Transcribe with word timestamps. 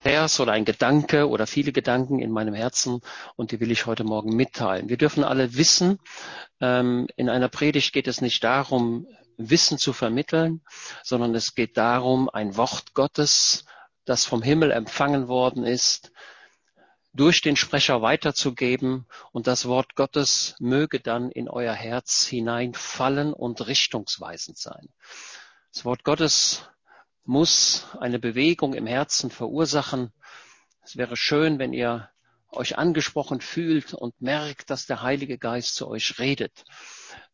Vers 0.00 0.40
oder 0.40 0.52
ein 0.52 0.64
Gedanke 0.64 1.28
oder 1.28 1.46
viele 1.46 1.72
Gedanken 1.72 2.20
in 2.20 2.30
meinem 2.30 2.54
Herzen 2.54 3.02
und 3.36 3.52
die 3.52 3.60
will 3.60 3.70
ich 3.70 3.84
heute 3.84 4.02
Morgen 4.04 4.34
mitteilen. 4.34 4.88
Wir 4.88 4.96
dürfen 4.96 5.24
alle 5.24 5.56
wissen, 5.56 5.98
ähm, 6.60 7.06
in 7.16 7.28
einer 7.28 7.48
Predigt 7.48 7.92
geht 7.92 8.08
es 8.08 8.22
nicht 8.22 8.42
darum, 8.42 9.06
Wissen 9.36 9.78
zu 9.78 9.92
vermitteln, 9.92 10.62
sondern 11.02 11.34
es 11.34 11.54
geht 11.54 11.76
darum, 11.76 12.28
ein 12.30 12.56
Wort 12.56 12.94
Gottes, 12.94 13.64
das 14.04 14.24
vom 14.24 14.42
Himmel 14.42 14.70
empfangen 14.70 15.28
worden 15.28 15.64
ist, 15.64 16.12
durch 17.12 17.42
den 17.42 17.56
Sprecher 17.56 18.02
weiterzugeben 18.02 19.06
und 19.32 19.46
das 19.46 19.66
Wort 19.66 19.96
Gottes 19.96 20.54
möge 20.60 21.00
dann 21.00 21.30
in 21.30 21.48
euer 21.48 21.74
Herz 21.74 22.24
hineinfallen 22.24 23.32
und 23.32 23.66
richtungsweisend 23.66 24.56
sein. 24.56 24.88
Das 25.72 25.84
Wort 25.84 26.04
Gottes 26.04 26.68
muss 27.24 27.86
eine 27.98 28.18
Bewegung 28.18 28.74
im 28.74 28.86
Herzen 28.86 29.30
verursachen. 29.30 30.12
Es 30.82 30.96
wäre 30.96 31.16
schön, 31.16 31.58
wenn 31.58 31.72
ihr 31.72 32.10
euch 32.52 32.78
angesprochen 32.78 33.40
fühlt 33.40 33.94
und 33.94 34.20
merkt, 34.20 34.70
dass 34.70 34.86
der 34.86 35.02
Heilige 35.02 35.38
Geist 35.38 35.74
zu 35.76 35.88
euch 35.88 36.18
redet. 36.18 36.64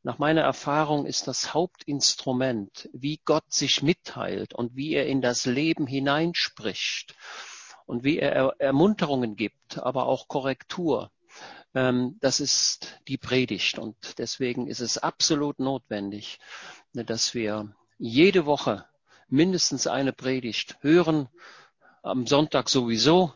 Nach 0.02 0.18
meiner 0.18 0.42
Erfahrung 0.42 1.06
ist 1.06 1.26
das 1.26 1.54
Hauptinstrument, 1.54 2.88
wie 2.92 3.20
Gott 3.24 3.52
sich 3.52 3.82
mitteilt 3.82 4.54
und 4.54 4.76
wie 4.76 4.94
er 4.94 5.06
in 5.06 5.22
das 5.22 5.46
Leben 5.46 5.86
hineinspricht 5.86 7.14
und 7.86 8.04
wie 8.04 8.18
er 8.18 8.54
Ermunterungen 8.58 9.36
gibt, 9.36 9.78
aber 9.78 10.06
auch 10.06 10.28
Korrektur. 10.28 11.10
Ähm, 11.74 12.16
das 12.20 12.40
ist 12.40 13.00
die 13.08 13.18
Predigt 13.18 13.78
und 13.78 14.18
deswegen 14.18 14.66
ist 14.66 14.80
es 14.80 14.98
absolut 14.98 15.58
notwendig, 15.58 16.38
dass 16.92 17.34
wir 17.34 17.74
jede 17.98 18.46
Woche 18.46 18.84
mindestens 19.28 19.86
eine 19.86 20.12
Predigt 20.12 20.78
hören, 20.80 21.28
am 22.02 22.26
Sonntag 22.26 22.68
sowieso 22.68 23.32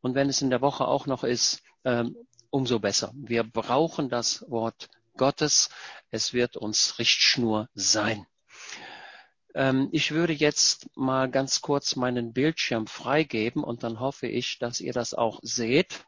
und 0.00 0.14
wenn 0.14 0.28
es 0.28 0.42
in 0.42 0.50
der 0.50 0.60
Woche 0.60 0.86
auch 0.86 1.06
noch 1.06 1.24
ist, 1.24 1.62
ähm, 1.84 2.16
umso 2.50 2.78
besser. 2.78 3.12
Wir 3.14 3.42
brauchen 3.42 4.08
das 4.08 4.44
Wort 4.48 4.88
Gottes. 5.16 5.70
Es 6.10 6.32
wird 6.32 6.56
uns 6.56 6.98
Richtschnur 6.98 7.68
sein. 7.74 8.26
Ähm, 9.54 9.88
ich 9.92 10.10
würde 10.10 10.32
jetzt 10.32 10.88
mal 10.96 11.30
ganz 11.30 11.60
kurz 11.60 11.96
meinen 11.96 12.32
Bildschirm 12.32 12.86
freigeben 12.86 13.62
und 13.62 13.82
dann 13.82 14.00
hoffe 14.00 14.26
ich, 14.26 14.58
dass 14.58 14.80
ihr 14.80 14.92
das 14.92 15.14
auch 15.14 15.40
seht. 15.42 16.04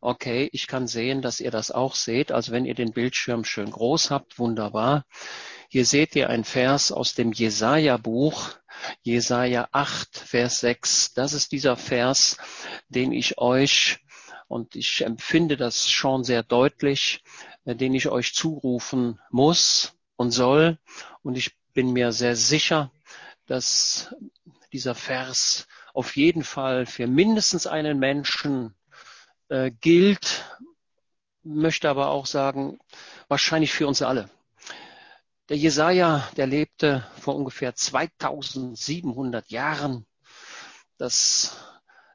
Okay, 0.00 0.48
ich 0.52 0.66
kann 0.66 0.86
sehen, 0.86 1.22
dass 1.22 1.40
ihr 1.40 1.50
das 1.50 1.70
auch 1.70 1.94
seht. 1.94 2.30
Also 2.30 2.52
wenn 2.52 2.66
ihr 2.66 2.74
den 2.74 2.92
Bildschirm 2.92 3.44
schön 3.44 3.70
groß 3.70 4.10
habt, 4.10 4.38
wunderbar. 4.38 5.04
Hier 5.68 5.84
seht 5.84 6.14
ihr 6.14 6.30
ein 6.30 6.44
Vers 6.44 6.92
aus 6.92 7.14
dem 7.14 7.32
Jesaja-Buch, 7.32 8.50
Jesaja 9.02 9.68
8, 9.72 10.16
Vers 10.16 10.60
6. 10.60 11.14
Das 11.14 11.32
ist 11.32 11.50
dieser 11.50 11.76
Vers, 11.76 12.36
den 12.88 13.12
ich 13.12 13.38
euch, 13.38 13.98
und 14.48 14.76
ich 14.76 15.04
empfinde 15.04 15.56
das 15.56 15.88
schon 15.88 16.22
sehr 16.22 16.44
deutlich, 16.44 17.24
äh, 17.64 17.74
den 17.74 17.94
ich 17.94 18.08
euch 18.08 18.32
zurufen 18.32 19.20
muss 19.30 19.94
und 20.14 20.30
soll. 20.30 20.78
Und 21.22 21.36
ich 21.36 21.56
bin 21.74 21.92
mir 21.92 22.12
sehr 22.12 22.36
sicher, 22.36 22.92
dass 23.46 24.14
dieser 24.72 24.94
Vers 24.94 25.66
auf 25.94 26.16
jeden 26.16 26.44
Fall 26.44 26.86
für 26.86 27.08
mindestens 27.08 27.66
einen 27.66 27.98
Menschen 27.98 28.74
äh, 29.48 29.72
gilt, 29.72 30.44
möchte 31.42 31.88
aber 31.88 32.08
auch 32.08 32.26
sagen, 32.26 32.78
wahrscheinlich 33.28 33.72
für 33.72 33.88
uns 33.88 34.02
alle. 34.02 34.30
Der 35.48 35.56
Jesaja, 35.56 36.28
der 36.36 36.48
lebte 36.48 37.06
vor 37.20 37.36
ungefähr 37.36 37.72
2700 37.72 39.48
Jahren. 39.48 40.04
Das, 40.98 41.56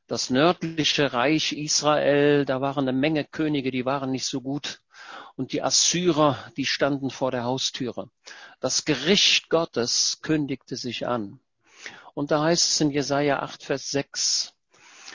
das 0.05 0.29
nördliche 0.29 1.13
Reich 1.13 1.53
Israel, 1.53 2.43
da 2.43 2.59
waren 2.59 2.89
eine 2.89 2.97
Menge 2.97 3.23
Könige, 3.23 3.71
die 3.71 3.85
waren 3.85 4.11
nicht 4.11 4.25
so 4.25 4.41
gut. 4.41 4.81
Und 5.37 5.53
die 5.53 5.61
Assyrer, 5.61 6.52
die 6.57 6.65
standen 6.65 7.09
vor 7.09 7.31
der 7.31 7.45
Haustüre. 7.45 8.09
Das 8.59 8.83
Gericht 8.83 9.47
Gottes 9.47 10.20
kündigte 10.21 10.75
sich 10.75 11.08
an. 11.08 11.39
Und 12.14 12.31
da 12.31 12.43
heißt 12.43 12.67
es 12.67 12.81
in 12.81 12.91
Jesaja 12.91 13.39
8, 13.39 13.64
Vers 13.64 13.91
6, 13.91 14.55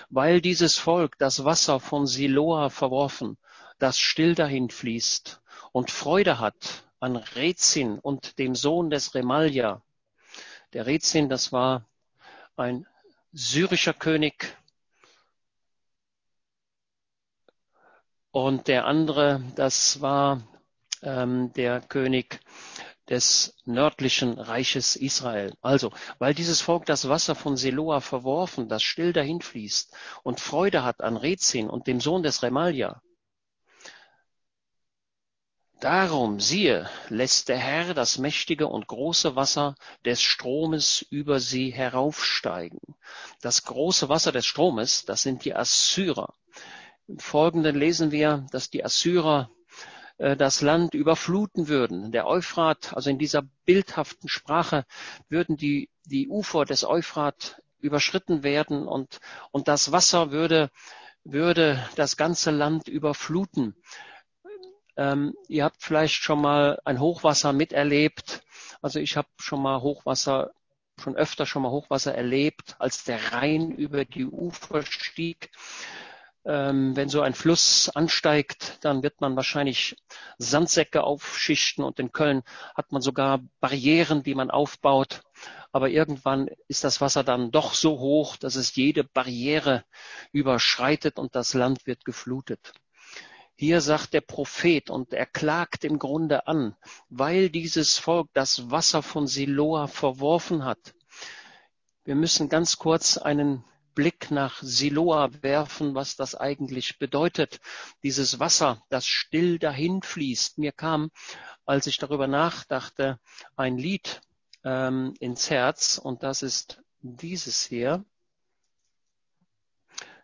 weil 0.08 0.40
dieses 0.40 0.78
Volk 0.78 1.18
das 1.18 1.44
Wasser 1.44 1.80
von 1.80 2.06
Siloa 2.06 2.70
verworfen, 2.70 3.36
das 3.78 3.98
still 3.98 4.34
dahin 4.34 4.70
fließt 4.70 5.42
und 5.72 5.90
Freude 5.90 6.38
hat 6.38 6.85
an 7.06 7.14
Rezin 7.14 8.00
und 8.00 8.36
dem 8.40 8.56
Sohn 8.56 8.90
des 8.90 9.14
Remalja. 9.14 9.80
Der 10.72 10.86
Rezin, 10.86 11.28
das 11.28 11.52
war 11.52 11.88
ein 12.56 12.84
syrischer 13.32 13.94
König. 13.94 14.56
Und 18.32 18.66
der 18.66 18.86
andere, 18.86 19.40
das 19.54 20.00
war 20.00 20.42
ähm, 21.02 21.52
der 21.52 21.80
König 21.80 22.40
des 23.08 23.54
nördlichen 23.64 24.40
Reiches 24.40 24.96
Israel. 24.96 25.54
Also, 25.62 25.92
weil 26.18 26.34
dieses 26.34 26.60
Volk 26.60 26.86
das 26.86 27.08
Wasser 27.08 27.36
von 27.36 27.56
Seloa 27.56 28.00
verworfen, 28.00 28.68
das 28.68 28.82
still 28.82 29.12
dahin 29.12 29.40
fließt 29.40 29.96
und 30.24 30.40
Freude 30.40 30.82
hat 30.82 31.02
an 31.02 31.16
Rezin 31.16 31.70
und 31.70 31.86
dem 31.86 32.00
Sohn 32.00 32.24
des 32.24 32.42
Remalja, 32.42 33.00
Darum, 35.80 36.40
siehe, 36.40 36.88
lässt 37.10 37.50
der 37.50 37.58
Herr 37.58 37.92
das 37.92 38.16
mächtige 38.16 38.66
und 38.66 38.86
große 38.86 39.36
Wasser 39.36 39.74
des 40.06 40.22
Stromes 40.22 41.04
über 41.10 41.38
sie 41.38 41.70
heraufsteigen. 41.70 42.80
Das 43.42 43.62
große 43.64 44.08
Wasser 44.08 44.32
des 44.32 44.46
Stromes, 44.46 45.04
das 45.04 45.20
sind 45.20 45.44
die 45.44 45.54
Assyrer. 45.54 46.32
Im 47.08 47.18
Folgenden 47.18 47.76
lesen 47.76 48.10
wir, 48.10 48.46
dass 48.52 48.70
die 48.70 48.86
Assyrer 48.86 49.50
äh, 50.16 50.34
das 50.34 50.62
Land 50.62 50.94
überfluten 50.94 51.68
würden. 51.68 52.10
Der 52.10 52.26
Euphrat, 52.26 52.94
also 52.94 53.10
in 53.10 53.18
dieser 53.18 53.42
bildhaften 53.66 54.30
Sprache, 54.30 54.86
würden 55.28 55.58
die, 55.58 55.90
die 56.06 56.28
Ufer 56.28 56.64
des 56.64 56.84
Euphrat 56.84 57.60
überschritten 57.80 58.42
werden 58.42 58.88
und, 58.88 59.20
und 59.50 59.68
das 59.68 59.92
Wasser 59.92 60.30
würde, 60.30 60.70
würde 61.22 61.86
das 61.96 62.16
ganze 62.16 62.50
Land 62.50 62.88
überfluten. 62.88 63.76
Ähm, 64.96 65.34
ihr 65.48 65.64
habt 65.64 65.82
vielleicht 65.82 66.22
schon 66.22 66.40
mal 66.40 66.80
ein 66.84 67.00
Hochwasser 67.00 67.52
miterlebt. 67.52 68.42
Also 68.82 68.98
ich 69.00 69.16
habe 69.16 69.28
schon 69.38 69.62
mal 69.62 69.80
Hochwasser, 69.82 70.52
schon 70.98 71.16
öfter 71.16 71.46
schon 71.46 71.62
mal 71.62 71.70
Hochwasser 71.70 72.14
erlebt, 72.14 72.76
als 72.78 73.04
der 73.04 73.32
Rhein 73.32 73.70
über 73.72 74.04
die 74.04 74.26
Ufer 74.26 74.82
stieg. 74.82 75.50
Ähm, 76.46 76.94
wenn 76.96 77.08
so 77.08 77.22
ein 77.22 77.34
Fluss 77.34 77.90
ansteigt, 77.90 78.78
dann 78.82 79.02
wird 79.02 79.20
man 79.20 79.34
wahrscheinlich 79.34 79.96
Sandsäcke 80.38 81.02
aufschichten 81.02 81.84
und 81.84 81.98
in 81.98 82.12
Köln 82.12 82.42
hat 82.76 82.92
man 82.92 83.02
sogar 83.02 83.40
Barrieren, 83.60 84.22
die 84.22 84.34
man 84.34 84.50
aufbaut. 84.50 85.22
Aber 85.72 85.90
irgendwann 85.90 86.48
ist 86.68 86.84
das 86.84 87.00
Wasser 87.00 87.24
dann 87.24 87.50
doch 87.50 87.74
so 87.74 87.98
hoch, 87.98 88.36
dass 88.36 88.54
es 88.54 88.76
jede 88.76 89.04
Barriere 89.04 89.84
überschreitet 90.32 91.18
und 91.18 91.34
das 91.34 91.52
Land 91.52 91.86
wird 91.86 92.04
geflutet. 92.04 92.72
Hier 93.58 93.80
sagt 93.80 94.12
der 94.12 94.20
Prophet 94.20 94.90
und 94.90 95.14
er 95.14 95.24
klagt 95.24 95.84
im 95.84 95.98
Grunde 95.98 96.46
an, 96.46 96.76
weil 97.08 97.48
dieses 97.48 97.96
Volk 97.96 98.28
das 98.34 98.70
Wasser 98.70 99.02
von 99.02 99.26
Siloa 99.26 99.86
verworfen 99.86 100.64
hat. 100.64 100.94
Wir 102.04 102.16
müssen 102.16 102.50
ganz 102.50 102.76
kurz 102.76 103.16
einen 103.16 103.64
Blick 103.94 104.30
nach 104.30 104.62
Siloa 104.62 105.30
werfen, 105.40 105.94
was 105.94 106.16
das 106.16 106.34
eigentlich 106.34 106.98
bedeutet. 106.98 107.60
Dieses 108.02 108.38
Wasser, 108.38 108.84
das 108.90 109.06
still 109.06 109.58
dahin 109.58 110.02
fließt. 110.02 110.58
Mir 110.58 110.72
kam, 110.72 111.10
als 111.64 111.86
ich 111.86 111.96
darüber 111.96 112.26
nachdachte, 112.26 113.18
ein 113.56 113.78
Lied 113.78 114.20
ähm, 114.64 115.14
ins 115.18 115.48
Herz 115.48 115.96
und 115.96 116.22
das 116.22 116.42
ist 116.42 116.82
dieses 117.00 117.64
hier. 117.64 118.04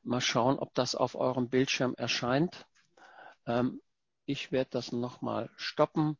Mal 0.03 0.21
schauen, 0.21 0.59
ob 0.59 0.75
das 0.75 0.95
auf 0.95 1.15
eurem 1.15 1.49
Bildschirm 1.49 1.95
erscheint. 1.97 2.67
Ähm, 3.47 3.81
ich 4.25 4.53
werde 4.53 4.71
das 4.71 4.93
nochmal 4.93 5.51
stoppen 5.57 6.17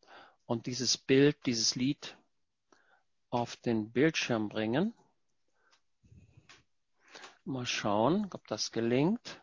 und 0.47 0.67
dieses 0.67 0.99
Bild, 0.99 1.37
dieses 1.47 1.75
Lied 1.75 2.17
auf 3.31 3.57
den 3.57 3.93
Bildschirm 3.93 4.49
bringen. 4.49 4.95
Mal 7.45 7.67
schauen, 7.67 8.29
ob 8.33 8.47
das 8.49 8.71
gelingt. 8.73 9.43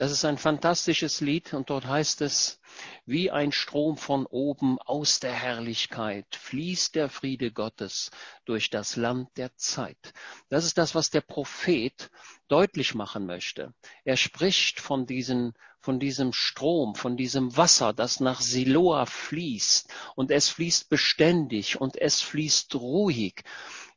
Das 0.00 0.12
ist 0.12 0.24
ein 0.24 0.38
fantastisches 0.38 1.20
Lied 1.20 1.52
und 1.52 1.68
dort 1.68 1.84
heißt 1.84 2.22
es, 2.22 2.58
wie 3.04 3.30
ein 3.30 3.52
Strom 3.52 3.98
von 3.98 4.24
oben 4.24 4.78
aus 4.78 5.20
der 5.20 5.34
Herrlichkeit 5.34 6.24
fließt 6.36 6.94
der 6.94 7.10
Friede 7.10 7.52
Gottes 7.52 8.10
durch 8.46 8.70
das 8.70 8.96
Land 8.96 9.28
der 9.36 9.54
Zeit. 9.56 10.14
Das 10.48 10.64
ist 10.64 10.78
das, 10.78 10.94
was 10.94 11.10
der 11.10 11.20
Prophet 11.20 12.10
deutlich 12.48 12.94
machen 12.94 13.26
möchte. 13.26 13.74
Er 14.02 14.16
spricht 14.16 14.80
von 14.80 15.04
diesen 15.04 15.52
von 15.82 15.98
diesem 15.98 16.32
Strom, 16.32 16.94
von 16.94 17.16
diesem 17.16 17.56
Wasser, 17.56 17.92
das 17.92 18.20
nach 18.20 18.40
Siloa 18.40 19.04
fließt 19.06 19.90
und 20.14 20.30
es 20.30 20.48
fließt 20.48 20.88
beständig 20.88 21.80
und 21.80 21.96
es 21.96 22.22
fließt 22.22 22.74
ruhig. 22.74 23.42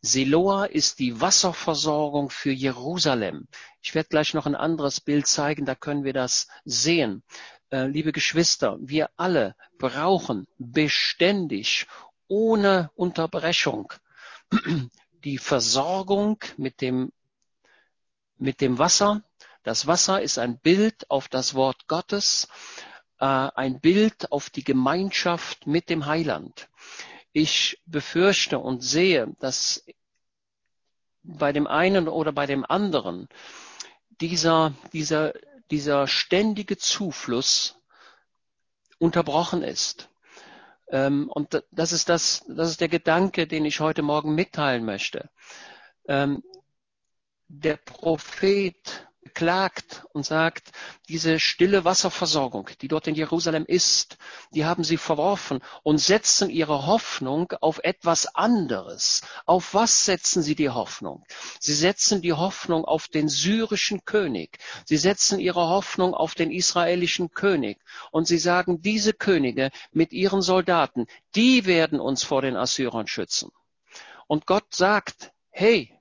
Siloa 0.05 0.65
ist 0.65 1.00
die 1.00 1.21
Wasserversorgung 1.21 2.29
für 2.29 2.51
Jerusalem. 2.51 3.47
Ich 3.81 3.95
werde 3.95 4.09
gleich 4.09 4.33
noch 4.33 4.45
ein 4.45 4.53
anderes 4.53 5.00
Bild 5.00 5.27
zeigen, 5.27 5.63
da 5.65 5.75
können 5.75 6.03
wir 6.03 6.11
das 6.11 6.50
sehen. 6.65 7.23
Äh, 7.71 7.85
liebe 7.88 8.11
Geschwister, 8.11 8.77
wir 8.81 9.11
alle 9.15 9.55
brauchen 9.77 10.45
beständig, 10.57 11.88
ohne 12.27 12.91
Unterbrechung, 12.95 13.94
die 15.23 15.38
Versorgung 15.38 16.38
mit 16.57 16.81
dem, 16.81 17.13
mit 18.38 18.59
dem 18.59 18.79
Wasser. 18.79 19.23
Das 19.63 19.88
Wasser 19.88 20.21
ist 20.21 20.38
ein 20.38 20.59
Bild 20.59 21.09
auf 21.09 21.29
das 21.29 21.53
Wort 21.53 21.88
Gottes, 21.88 22.49
äh, 23.19 23.25
ein 23.25 23.79
Bild 23.79 24.33
auf 24.33 24.49
die 24.49 24.65
Gemeinschaft 24.65 25.65
mit 25.65 25.89
dem 25.89 26.07
Heiland. 26.07 26.67
Ich 27.33 27.81
befürchte 27.85 28.59
und 28.59 28.81
sehe, 28.81 29.35
dass 29.39 29.83
bei 31.24 31.51
dem 31.51 31.68
einen 31.68 32.07
oder 32.07 32.31
bei 32.31 32.45
dem 32.45 32.65
anderen 32.65 33.27
dieser, 34.19 34.74
dieser 34.94 35.33
dieser 35.74 36.07
ständige 36.07 36.77
Zufluss 36.77 37.75
unterbrochen 39.00 39.63
ist. 39.63 40.09
Ähm, 40.88 41.30
und 41.30 41.63
das 41.71 41.91
ist 41.91 42.09
das, 42.09 42.45
das 42.47 42.69
ist 42.69 42.81
der 42.81 42.89
Gedanke, 42.89 43.47
den 43.47 43.65
ich 43.65 43.80
heute 43.80 44.03
Morgen 44.03 44.35
mitteilen 44.35 44.85
möchte. 44.85 45.30
Ähm, 46.07 46.44
der 47.47 47.77
Prophet 47.77 49.07
klagt 49.33 50.05
und 50.13 50.25
sagt, 50.25 50.71
diese 51.09 51.39
stille 51.39 51.85
Wasserversorgung, 51.85 52.69
die 52.81 52.87
dort 52.87 53.07
in 53.07 53.15
Jerusalem 53.15 53.65
ist, 53.65 54.17
die 54.53 54.65
haben 54.65 54.83
sie 54.83 54.97
verworfen 54.97 55.61
und 55.83 55.97
setzen 55.97 56.49
ihre 56.49 56.85
Hoffnung 56.85 57.51
auf 57.61 57.79
etwas 57.83 58.27
anderes. 58.35 59.21
Auf 59.45 59.73
was 59.73 60.05
setzen 60.05 60.43
sie 60.43 60.55
die 60.55 60.69
Hoffnung? 60.69 61.23
Sie 61.59 61.73
setzen 61.73 62.21
die 62.21 62.33
Hoffnung 62.33 62.85
auf 62.85 63.07
den 63.07 63.29
syrischen 63.29 64.05
König. 64.05 64.59
Sie 64.85 64.97
setzen 64.97 65.39
ihre 65.39 65.69
Hoffnung 65.69 66.13
auf 66.13 66.35
den 66.35 66.51
israelischen 66.51 67.31
König. 67.31 67.79
Und 68.11 68.27
sie 68.27 68.37
sagen, 68.37 68.81
diese 68.81 69.13
Könige 69.13 69.71
mit 69.91 70.13
ihren 70.13 70.41
Soldaten, 70.41 71.07
die 71.35 71.65
werden 71.65 71.99
uns 71.99 72.23
vor 72.23 72.41
den 72.41 72.55
Assyrern 72.55 73.07
schützen. 73.07 73.51
Und 74.27 74.45
Gott 74.45 74.73
sagt, 74.73 75.31
hey, 75.49 75.99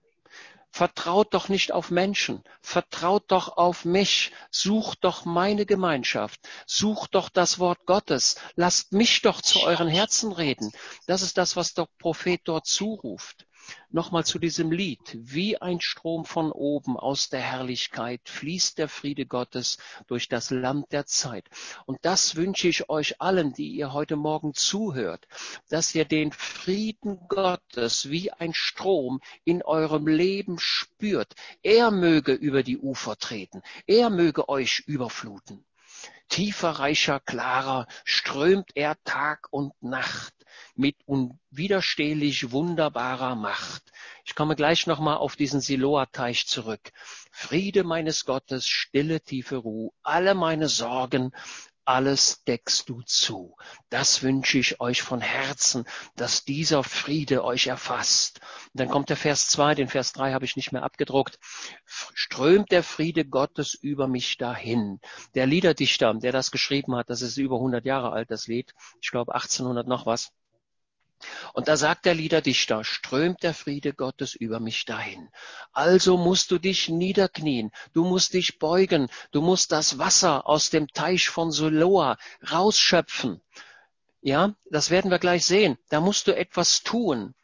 Vertraut 0.75 1.35
doch 1.35 1.51
nicht 1.51 1.71
auf 1.71 1.91
Menschen, 1.91 2.43
vertraut 2.63 3.25
doch 3.29 3.59
auf 3.59 3.85
mich, 3.85 4.33
sucht 4.51 5.05
doch 5.05 5.27
meine 5.27 5.67
Gemeinschaft, 5.67 6.41
sucht 6.67 7.15
doch 7.15 7.29
das 7.29 7.59
Wort 7.59 7.85
Gottes, 7.85 8.37
lasst 8.57 8.93
mich 8.93 9.21
doch 9.21 9.43
zu 9.43 9.61
euren 9.61 9.89
Herzen 9.89 10.33
reden. 10.33 10.73
Das 11.07 11.21
ist 11.21 11.37
das, 11.37 11.57
was 11.57 11.75
der 11.75 11.87
Prophet 11.99 12.41
dort 12.45 12.67
zuruft. 12.67 13.47
Nochmal 13.91 14.25
zu 14.25 14.39
diesem 14.39 14.73
Lied. 14.73 15.01
Wie 15.15 15.61
ein 15.61 15.81
Strom 15.81 16.25
von 16.25 16.51
oben 16.51 16.97
aus 16.97 17.29
der 17.29 17.41
Herrlichkeit 17.41 18.21
fließt 18.25 18.79
der 18.79 18.89
Friede 18.89 19.27
Gottes 19.27 19.79
durch 20.07 20.29
das 20.29 20.51
Land 20.51 20.93
der 20.93 21.07
Zeit. 21.07 21.49
Und 21.85 21.99
das 22.03 22.37
wünsche 22.37 22.69
ich 22.69 22.89
euch 22.89 23.21
allen, 23.21 23.53
die 23.53 23.69
ihr 23.69 23.93
heute 23.93 24.17
Morgen 24.17 24.55
zuhört, 24.55 25.27
dass 25.69 25.95
ihr 25.95 26.05
den 26.05 26.33
Frieden 26.33 27.21
Gottes 27.29 28.11
wie 28.11 28.33
ein 28.33 28.55
Strom 28.55 29.21
in 29.45 29.63
eurem 29.63 30.07
Leben 30.07 30.59
spürt. 30.59 31.35
Er 31.63 31.91
möge 31.91 32.33
über 32.33 32.63
die 32.63 32.79
Ufer 32.79 33.17
treten. 33.17 33.63
Er 33.87 34.11
möge 34.11 34.49
euch 34.49 34.85
überfluten. 34.87 35.65
Tiefer, 36.29 36.71
reicher, 36.71 37.21
klarer 37.21 37.87
strömt 38.05 38.71
er 38.75 38.97
Tag 39.05 39.49
und 39.51 39.75
Nacht 39.83 40.33
mit 40.75 40.97
unwiderstehlich 41.07 42.51
wunderbarer 42.51 43.35
Macht. 43.35 43.83
Ich 44.25 44.35
komme 44.35 44.57
gleich 44.57 44.87
nochmal 44.87 45.17
auf 45.17 45.37
diesen 45.37 45.61
Siloa-Teich 45.61 46.47
zurück. 46.47 46.93
Friede 47.31 47.85
meines 47.85 48.25
Gottes, 48.25 48.67
stille, 48.67 49.21
tiefe 49.21 49.57
Ruhe, 49.57 49.91
alle 50.03 50.35
meine 50.35 50.69
Sorgen, 50.69 51.33
alles 51.85 52.45
deckst 52.45 52.89
du 52.89 53.03
zu. 53.03 53.57
Das 53.89 54.23
wünsche 54.23 54.59
ich 54.59 54.81
euch 54.81 55.03
von 55.03 55.21
Herzen, 55.21 55.85
dass 56.17 56.45
dieser 56.45 56.85
Friede 56.85 57.45
euch 57.45 57.67
erfasst. 57.67 58.41
Und 58.73 58.81
dann 58.81 58.89
kommt 58.89 59.09
der 59.09 59.17
Vers 59.17 59.49
2, 59.49 59.75
den 59.75 59.89
Vers 59.89 60.13
3 60.13 60.33
habe 60.33 60.45
ich 60.45 60.57
nicht 60.57 60.73
mehr 60.73 60.85
abgedruckt. 60.85 61.39
Strömt 61.85 62.71
der 62.71 62.83
Friede 62.83 63.25
Gottes 63.25 63.75
über 63.75 64.07
mich 64.07 64.37
dahin. 64.39 65.01
Der 65.35 65.47
Liederdichter, 65.47 66.15
der 66.15 66.33
das 66.33 66.51
geschrieben 66.51 66.95
hat, 66.95 67.11
das 67.11 67.23
ist 67.23 67.37
über 67.37 67.57
100 67.57 67.85
Jahre 67.85 68.13
alt, 68.13 68.31
das 68.31 68.47
Lied, 68.47 68.75
ich 69.01 69.11
glaube 69.11 69.35
1800 69.35 69.87
noch 69.87 70.07
was, 70.07 70.31
und 71.53 71.69
da 71.69 71.77
sagt 71.77 72.05
der 72.05 72.15
Liederdichter, 72.15 72.85
strömt 72.85 73.43
der 73.43 73.55
Friede 73.55 73.93
Gottes 73.95 74.35
über 74.35 74.61
mich 74.61 74.85
dahin. 74.85 75.29
Also 75.73 76.17
musst 76.17 76.51
du 76.51 76.59
dich 76.59 76.89
niederknien, 76.89 77.71
du 77.93 78.05
musst 78.05 78.35
dich 78.35 78.59
beugen, 78.59 79.09
du 79.31 79.41
musst 79.41 79.73
das 79.73 79.99
Wasser 79.99 80.47
aus 80.47 80.71
dem 80.71 80.89
Teich 80.89 81.29
von 81.29 81.51
Siloa 81.53 82.17
rausschöpfen. 82.51 83.41
Ja, 84.21 84.55
das 84.71 84.91
werden 84.91 85.11
wir 85.11 85.19
gleich 85.19 85.45
sehen. 85.45 85.79
Da 85.89 86.01
musst 86.01 86.29
du 86.29 86.37
etwas 86.37 86.83
tun. 86.83 87.35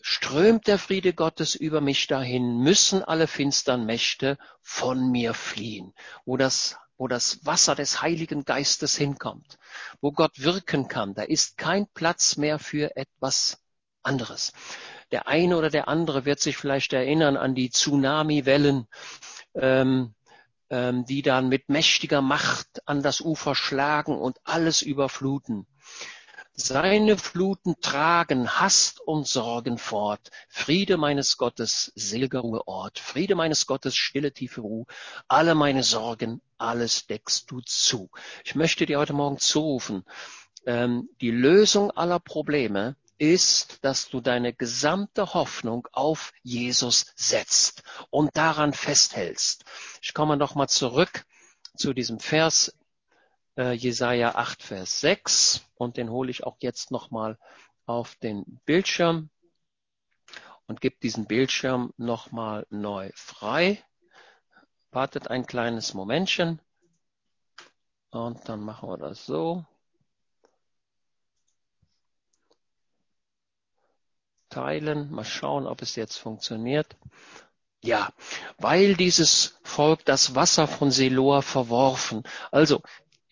Strömt 0.00 0.66
der 0.66 0.78
Friede 0.78 1.14
Gottes 1.14 1.54
über 1.54 1.80
mich 1.80 2.08
dahin, 2.08 2.58
müssen 2.58 3.04
alle 3.04 3.28
finstern 3.28 3.86
Mächte 3.86 4.36
von 4.60 5.12
mir 5.12 5.32
fliehen. 5.32 5.94
Wo 6.24 6.36
das 6.36 6.76
wo 7.02 7.08
das 7.08 7.44
Wasser 7.44 7.74
des 7.74 8.00
Heiligen 8.00 8.44
Geistes 8.44 8.96
hinkommt, 8.96 9.58
wo 10.00 10.12
Gott 10.12 10.40
wirken 10.40 10.86
kann, 10.86 11.14
da 11.14 11.22
ist 11.22 11.58
kein 11.58 11.88
Platz 11.88 12.36
mehr 12.36 12.60
für 12.60 12.96
etwas 12.96 13.58
anderes. 14.04 14.52
Der 15.10 15.26
eine 15.26 15.56
oder 15.56 15.68
der 15.68 15.88
andere 15.88 16.26
wird 16.26 16.38
sich 16.38 16.56
vielleicht 16.56 16.92
erinnern 16.92 17.36
an 17.36 17.56
die 17.56 17.70
Tsunami-Wellen, 17.70 18.86
ähm, 19.54 20.14
ähm, 20.70 21.04
die 21.04 21.22
dann 21.22 21.48
mit 21.48 21.68
mächtiger 21.68 22.22
Macht 22.22 22.86
an 22.86 23.02
das 23.02 23.20
Ufer 23.20 23.56
schlagen 23.56 24.16
und 24.16 24.38
alles 24.44 24.80
überfluten. 24.80 25.66
Seine 26.54 27.16
Fluten 27.16 27.80
tragen 27.80 28.60
Hast 28.60 29.00
und 29.00 29.26
Sorgen 29.26 29.78
fort. 29.78 30.30
Friede 30.48 30.98
meines 30.98 31.38
Gottes, 31.38 31.92
seliger 31.94 32.40
Ruheort. 32.40 32.98
Friede 32.98 33.34
meines 33.34 33.66
Gottes, 33.66 33.96
stille 33.96 34.32
tiefe 34.32 34.60
Ruhe. 34.60 34.84
Alle 35.28 35.54
meine 35.54 35.82
Sorgen, 35.82 36.42
alles 36.58 37.06
deckst 37.06 37.50
du 37.50 37.62
zu. 37.62 38.10
Ich 38.44 38.54
möchte 38.54 38.84
dir 38.84 38.98
heute 38.98 39.14
Morgen 39.14 39.38
zurufen, 39.38 40.04
ähm, 40.66 41.08
die 41.22 41.30
Lösung 41.30 41.90
aller 41.90 42.20
Probleme 42.20 42.96
ist, 43.16 43.78
dass 43.82 44.10
du 44.10 44.20
deine 44.20 44.52
gesamte 44.52 45.32
Hoffnung 45.32 45.88
auf 45.92 46.32
Jesus 46.42 47.06
setzt 47.16 47.82
und 48.10 48.36
daran 48.36 48.74
festhältst. 48.74 49.64
Ich 50.02 50.12
komme 50.12 50.36
nochmal 50.36 50.68
zurück 50.68 51.24
zu 51.76 51.94
diesem 51.94 52.20
Vers 52.20 52.74
äh, 53.56 53.72
Jesaja 53.72 54.34
8, 54.34 54.62
Vers 54.62 55.00
6 55.00 55.64
und 55.74 55.96
den 55.96 56.10
hole 56.10 56.30
ich 56.30 56.44
auch 56.44 56.56
jetzt 56.60 56.90
nochmal 56.90 57.38
auf 57.86 58.14
den 58.16 58.60
Bildschirm 58.64 59.30
und 60.66 60.80
gebe 60.80 60.96
diesen 61.02 61.26
Bildschirm 61.26 61.92
nochmal 61.96 62.66
neu 62.70 63.10
frei. 63.14 63.82
Wartet 64.90 65.28
ein 65.28 65.46
kleines 65.46 65.94
Momentchen 65.94 66.60
und 68.10 68.48
dann 68.48 68.60
machen 68.60 68.88
wir 68.88 68.98
das 68.98 69.26
so. 69.26 69.64
Teilen, 74.50 75.10
mal 75.10 75.24
schauen, 75.24 75.66
ob 75.66 75.80
es 75.80 75.96
jetzt 75.96 76.18
funktioniert. 76.18 76.96
Ja, 77.82 78.12
weil 78.58 78.94
dieses 78.94 79.58
Volk 79.62 80.04
das 80.04 80.34
Wasser 80.34 80.68
von 80.68 80.90
Seloa 80.90 81.42
verworfen. 81.42 82.22
Also 82.50 82.82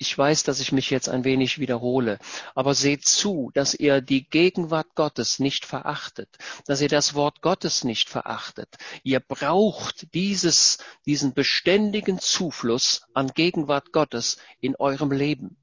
ich 0.01 0.17
weiß, 0.17 0.45
dass 0.45 0.61
ich 0.61 0.73
mich 0.73 0.89
jetzt 0.89 1.11
ein 1.11 1.25
wenig 1.25 1.59
wiederhole, 1.59 2.19
aber 2.55 2.75
seht 2.75 3.05
zu, 3.05 3.51
dass 3.53 3.75
ihr 3.75 4.01
die 4.01 4.27
Gegenwart 4.27 4.95
Gottes 4.95 5.39
nicht 5.39 5.67
verachtet, 5.67 6.39
dass 6.65 6.81
ihr 6.81 6.89
das 6.89 7.13
Wort 7.13 7.43
Gottes 7.43 7.85
nicht 7.85 8.09
verachtet. 8.09 8.77
Ihr 9.03 9.21
braucht 9.21 10.15
dieses, 10.15 10.79
diesen 11.05 11.35
beständigen 11.35 12.19
Zufluss 12.19 13.03
an 13.13 13.29
Gegenwart 13.29 13.93
Gottes 13.93 14.39
in 14.59 14.75
eurem 14.77 15.13
Leben. 15.13 15.59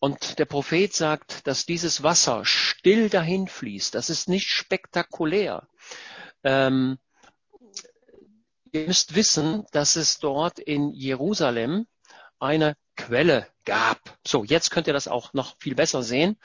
Und 0.00 0.40
der 0.40 0.46
Prophet 0.46 0.92
sagt, 0.92 1.46
dass 1.46 1.66
dieses 1.66 2.02
Wasser 2.02 2.44
still 2.44 3.08
dahin 3.08 3.46
fließt. 3.46 3.94
Das 3.94 4.10
ist 4.10 4.28
nicht 4.28 4.48
spektakulär. 4.48 5.68
Ähm, 6.42 6.98
ihr 8.72 8.88
müsst 8.88 9.14
wissen, 9.14 9.66
dass 9.70 9.94
es 9.94 10.18
dort 10.18 10.58
in 10.58 10.92
Jerusalem 10.92 11.86
eine 12.40 12.76
Quelle 12.96 13.46
gab. 13.64 14.18
So, 14.26 14.44
jetzt 14.44 14.70
könnt 14.70 14.86
ihr 14.86 14.92
das 14.92 15.08
auch 15.08 15.32
noch 15.32 15.56
viel 15.58 15.74
besser 15.74 16.02
sehen. 16.02 16.36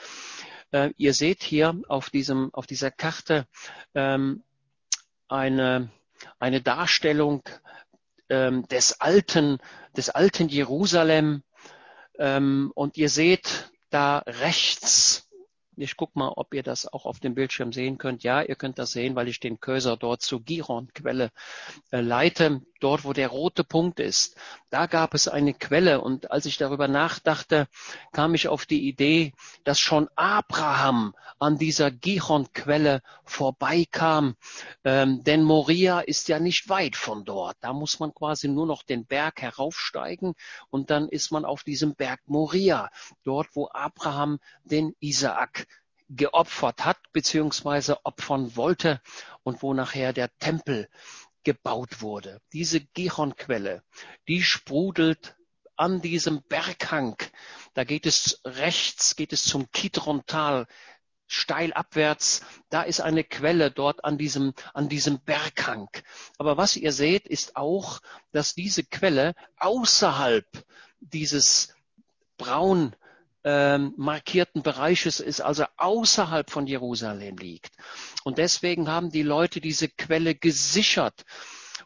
Äh, 0.71 0.91
ihr 0.97 1.13
seht 1.13 1.43
hier 1.43 1.79
auf 1.87 2.09
diesem, 2.09 2.53
auf 2.53 2.67
dieser 2.67 2.91
Karte 2.91 3.47
ähm, 3.95 4.43
eine, 5.27 5.89
eine 6.39 6.61
Darstellung 6.61 7.43
ähm, 8.29 8.67
des 8.67 9.01
alten, 9.01 9.59
des 9.95 10.09
alten 10.09 10.49
Jerusalem. 10.49 11.43
Ähm, 12.19 12.71
und 12.75 12.97
ihr 12.97 13.09
seht 13.09 13.71
da 13.89 14.19
rechts 14.19 15.27
Ich 15.77 15.97
guck 15.97 16.15
mal, 16.15 16.29
ob 16.35 16.53
ihr 16.53 16.63
das 16.63 16.85
auch 16.85 17.05
auf 17.05 17.19
dem 17.19 17.33
Bildschirm 17.33 17.73
sehen 17.73 17.97
könnt. 17.97 18.23
Ja, 18.23 18.41
ihr 18.41 18.55
könnt 18.55 18.77
das 18.77 18.91
sehen, 18.91 19.15
weil 19.15 19.27
ich 19.27 19.39
den 19.39 19.59
Cursor 19.59 19.97
dort 19.97 20.21
zur 20.21 20.43
Giron-Quelle 20.43 21.31
äh, 21.91 22.01
leite, 22.01 22.61
dort 22.79 23.03
wo 23.03 23.13
der 23.13 23.29
rote 23.29 23.63
Punkt 23.63 23.99
ist. 23.99 24.35
Da 24.71 24.85
gab 24.85 25.13
es 25.13 25.27
eine 25.27 25.53
Quelle 25.53 25.99
und 25.99 26.31
als 26.31 26.45
ich 26.45 26.55
darüber 26.55 26.87
nachdachte, 26.87 27.67
kam 28.13 28.33
ich 28.35 28.47
auf 28.47 28.65
die 28.65 28.87
Idee, 28.87 29.33
dass 29.65 29.81
schon 29.81 30.07
Abraham 30.15 31.13
an 31.39 31.57
dieser 31.57 31.91
Giron-Quelle 31.91 33.01
vorbeikam, 33.25 34.37
ähm, 34.85 35.25
denn 35.25 35.43
Moria 35.43 35.99
ist 35.99 36.29
ja 36.29 36.39
nicht 36.39 36.69
weit 36.69 36.95
von 36.95 37.25
dort. 37.25 37.57
Da 37.59 37.73
muss 37.73 37.99
man 37.99 38.13
quasi 38.13 38.47
nur 38.47 38.65
noch 38.65 38.83
den 38.83 39.05
Berg 39.05 39.41
heraufsteigen 39.41 40.35
und 40.69 40.89
dann 40.89 41.09
ist 41.09 41.31
man 41.31 41.43
auf 41.43 41.65
diesem 41.65 41.93
Berg 41.93 42.21
Moria, 42.27 42.91
dort 43.25 43.49
wo 43.55 43.67
Abraham 43.73 44.39
den 44.63 44.95
Isaak 45.01 45.67
geopfert 46.07 46.85
hat, 46.85 46.97
beziehungsweise 47.11 48.05
opfern 48.05 48.55
wollte 48.55 49.01
und 49.43 49.63
wo 49.63 49.73
nachher 49.73 50.13
der 50.13 50.29
Tempel 50.37 50.87
gebaut 51.43 52.01
wurde. 52.01 52.41
Diese 52.53 52.79
Gihon-Quelle, 52.79 53.83
die 54.27 54.43
sprudelt 54.43 55.35
an 55.75 56.01
diesem 56.01 56.43
Berghang. 56.43 57.15
Da 57.73 57.83
geht 57.83 58.05
es 58.05 58.41
rechts, 58.45 59.15
geht 59.15 59.33
es 59.33 59.43
zum 59.43 59.71
Kidron-Tal, 59.71 60.67
steil 61.27 61.73
abwärts. 61.73 62.41
Da 62.69 62.83
ist 62.83 63.01
eine 63.01 63.23
Quelle 63.23 63.71
dort 63.71 64.03
an 64.05 64.17
diesem, 64.17 64.53
an 64.73 64.89
diesem 64.89 65.19
Berghang. 65.21 65.89
Aber 66.37 66.57
was 66.57 66.75
ihr 66.75 66.91
seht, 66.91 67.27
ist 67.27 67.55
auch, 67.55 68.01
dass 68.31 68.53
diese 68.53 68.83
Quelle 68.83 69.33
außerhalb 69.57 70.45
dieses 70.99 71.73
braun 72.37 72.95
ähm, 73.43 73.93
markierten 73.97 74.61
Bereiches 74.61 75.19
ist, 75.19 75.41
also 75.41 75.65
außerhalb 75.77 76.49
von 76.49 76.67
Jerusalem 76.67 77.37
liegt. 77.37 77.75
Und 78.23 78.37
deswegen 78.37 78.87
haben 78.87 79.09
die 79.09 79.23
Leute 79.23 79.61
diese 79.61 79.89
Quelle 79.89 80.35
gesichert. 80.35 81.23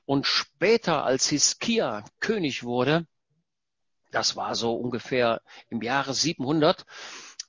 Und 0.05 0.27
später, 0.27 1.03
als 1.03 1.29
Hiskia 1.29 2.03
König 2.19 2.63
wurde, 2.63 3.07
das 4.12 4.35
war 4.35 4.55
so 4.55 4.75
ungefähr 4.75 5.41
im 5.69 5.81
Jahre 5.81 6.13
700 6.13 6.85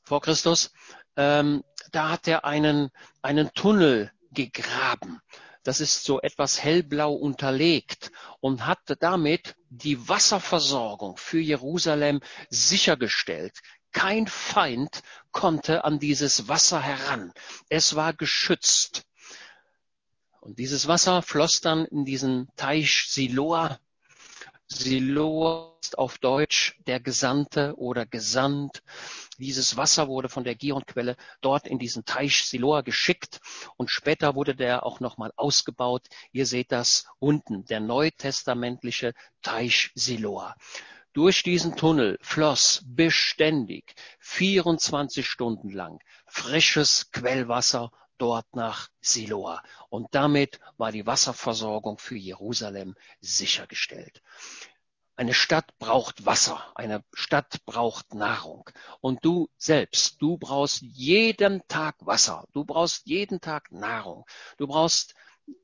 vor 0.02 0.20
Christus, 0.20 0.72
ähm, 1.16 1.64
da 1.92 2.10
hat 2.10 2.28
er 2.28 2.44
einen, 2.44 2.90
einen 3.22 3.52
Tunnel 3.54 4.12
gegraben. 4.30 5.20
Das 5.62 5.80
ist 5.80 6.04
so 6.04 6.20
etwas 6.20 6.62
hellblau 6.62 7.12
unterlegt 7.12 8.12
und 8.38 8.66
hat 8.66 8.78
damit 9.00 9.56
die 9.68 10.08
Wasserversorgung 10.08 11.16
für 11.16 11.40
Jerusalem 11.40 12.20
sichergestellt. 12.50 13.58
Kein 13.96 14.26
Feind 14.26 15.02
konnte 15.32 15.84
an 15.84 15.98
dieses 15.98 16.48
Wasser 16.48 16.82
heran. 16.82 17.32
Es 17.70 17.96
war 17.96 18.12
geschützt. 18.12 19.06
Und 20.40 20.58
dieses 20.58 20.86
Wasser 20.86 21.22
floss 21.22 21.62
dann 21.62 21.86
in 21.86 22.04
diesen 22.04 22.50
Teich 22.56 23.06
Siloa. 23.08 23.80
Siloa 24.68 25.78
ist 25.80 25.96
auf 25.96 26.18
Deutsch 26.18 26.78
der 26.86 27.00
Gesandte 27.00 27.72
oder 27.78 28.04
Gesandt. 28.04 28.82
Dieses 29.38 29.78
Wasser 29.78 30.08
wurde 30.08 30.28
von 30.28 30.44
der 30.44 30.56
Gihonquelle 30.56 31.16
dort 31.40 31.66
in 31.66 31.78
diesen 31.78 32.04
Teich 32.04 32.44
Siloa 32.44 32.82
geschickt 32.82 33.40
und 33.78 33.90
später 33.90 34.34
wurde 34.34 34.54
der 34.54 34.84
auch 34.84 35.00
nochmal 35.00 35.32
ausgebaut. 35.36 36.06
Ihr 36.32 36.44
seht 36.44 36.70
das 36.70 37.06
unten, 37.18 37.64
der 37.64 37.80
neutestamentliche 37.80 39.14
Teich 39.40 39.90
Siloa. 39.94 40.54
Durch 41.16 41.42
diesen 41.42 41.76
Tunnel 41.76 42.18
floss 42.20 42.82
beständig 42.84 43.94
24 44.18 45.26
Stunden 45.26 45.70
lang 45.70 45.98
frisches 46.26 47.10
Quellwasser 47.10 47.90
dort 48.18 48.54
nach 48.54 48.90
Siloa. 49.00 49.62
Und 49.88 50.08
damit 50.10 50.60
war 50.76 50.92
die 50.92 51.06
Wasserversorgung 51.06 51.96
für 51.96 52.18
Jerusalem 52.18 52.96
sichergestellt. 53.22 54.20
Eine 55.14 55.32
Stadt 55.32 55.78
braucht 55.78 56.26
Wasser, 56.26 56.62
eine 56.74 57.02
Stadt 57.14 57.64
braucht 57.64 58.12
Nahrung. 58.12 58.68
Und 59.00 59.24
du 59.24 59.48
selbst, 59.56 60.20
du 60.20 60.36
brauchst 60.36 60.82
jeden 60.82 61.66
Tag 61.66 61.94
Wasser, 62.00 62.46
du 62.52 62.66
brauchst 62.66 63.06
jeden 63.06 63.40
Tag 63.40 63.72
Nahrung, 63.72 64.26
du 64.58 64.66
brauchst 64.66 65.14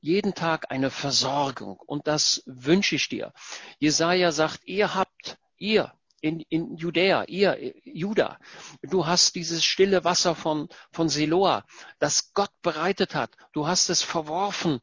jeden 0.01 0.35
Tag 0.35 0.71
eine 0.71 0.91
Versorgung. 0.91 1.79
Und 1.85 2.07
das 2.07 2.43
wünsche 2.47 2.95
ich 2.95 3.11
dir. 3.11 3.35
Jesaja 3.81 4.33
sagt, 4.33 4.65
ihr 4.65 4.95
habt 4.95 5.37
ihr 5.63 5.93
in, 6.21 6.41
in 6.49 6.77
Judäa, 6.77 7.25
ihr, 7.25 7.75
Juda, 7.85 8.39
du 8.83 9.07
hast 9.07 9.35
dieses 9.35 9.65
stille 9.65 10.05
Wasser 10.05 10.35
von, 10.35 10.69
von 10.93 11.09
Siloa, 11.09 11.65
das 11.99 12.33
Gott 12.33 12.53
bereitet 12.63 13.15
hat. 13.15 13.31
Du 13.53 13.67
hast 13.67 13.89
es 13.89 14.03
verworfen 14.03 14.81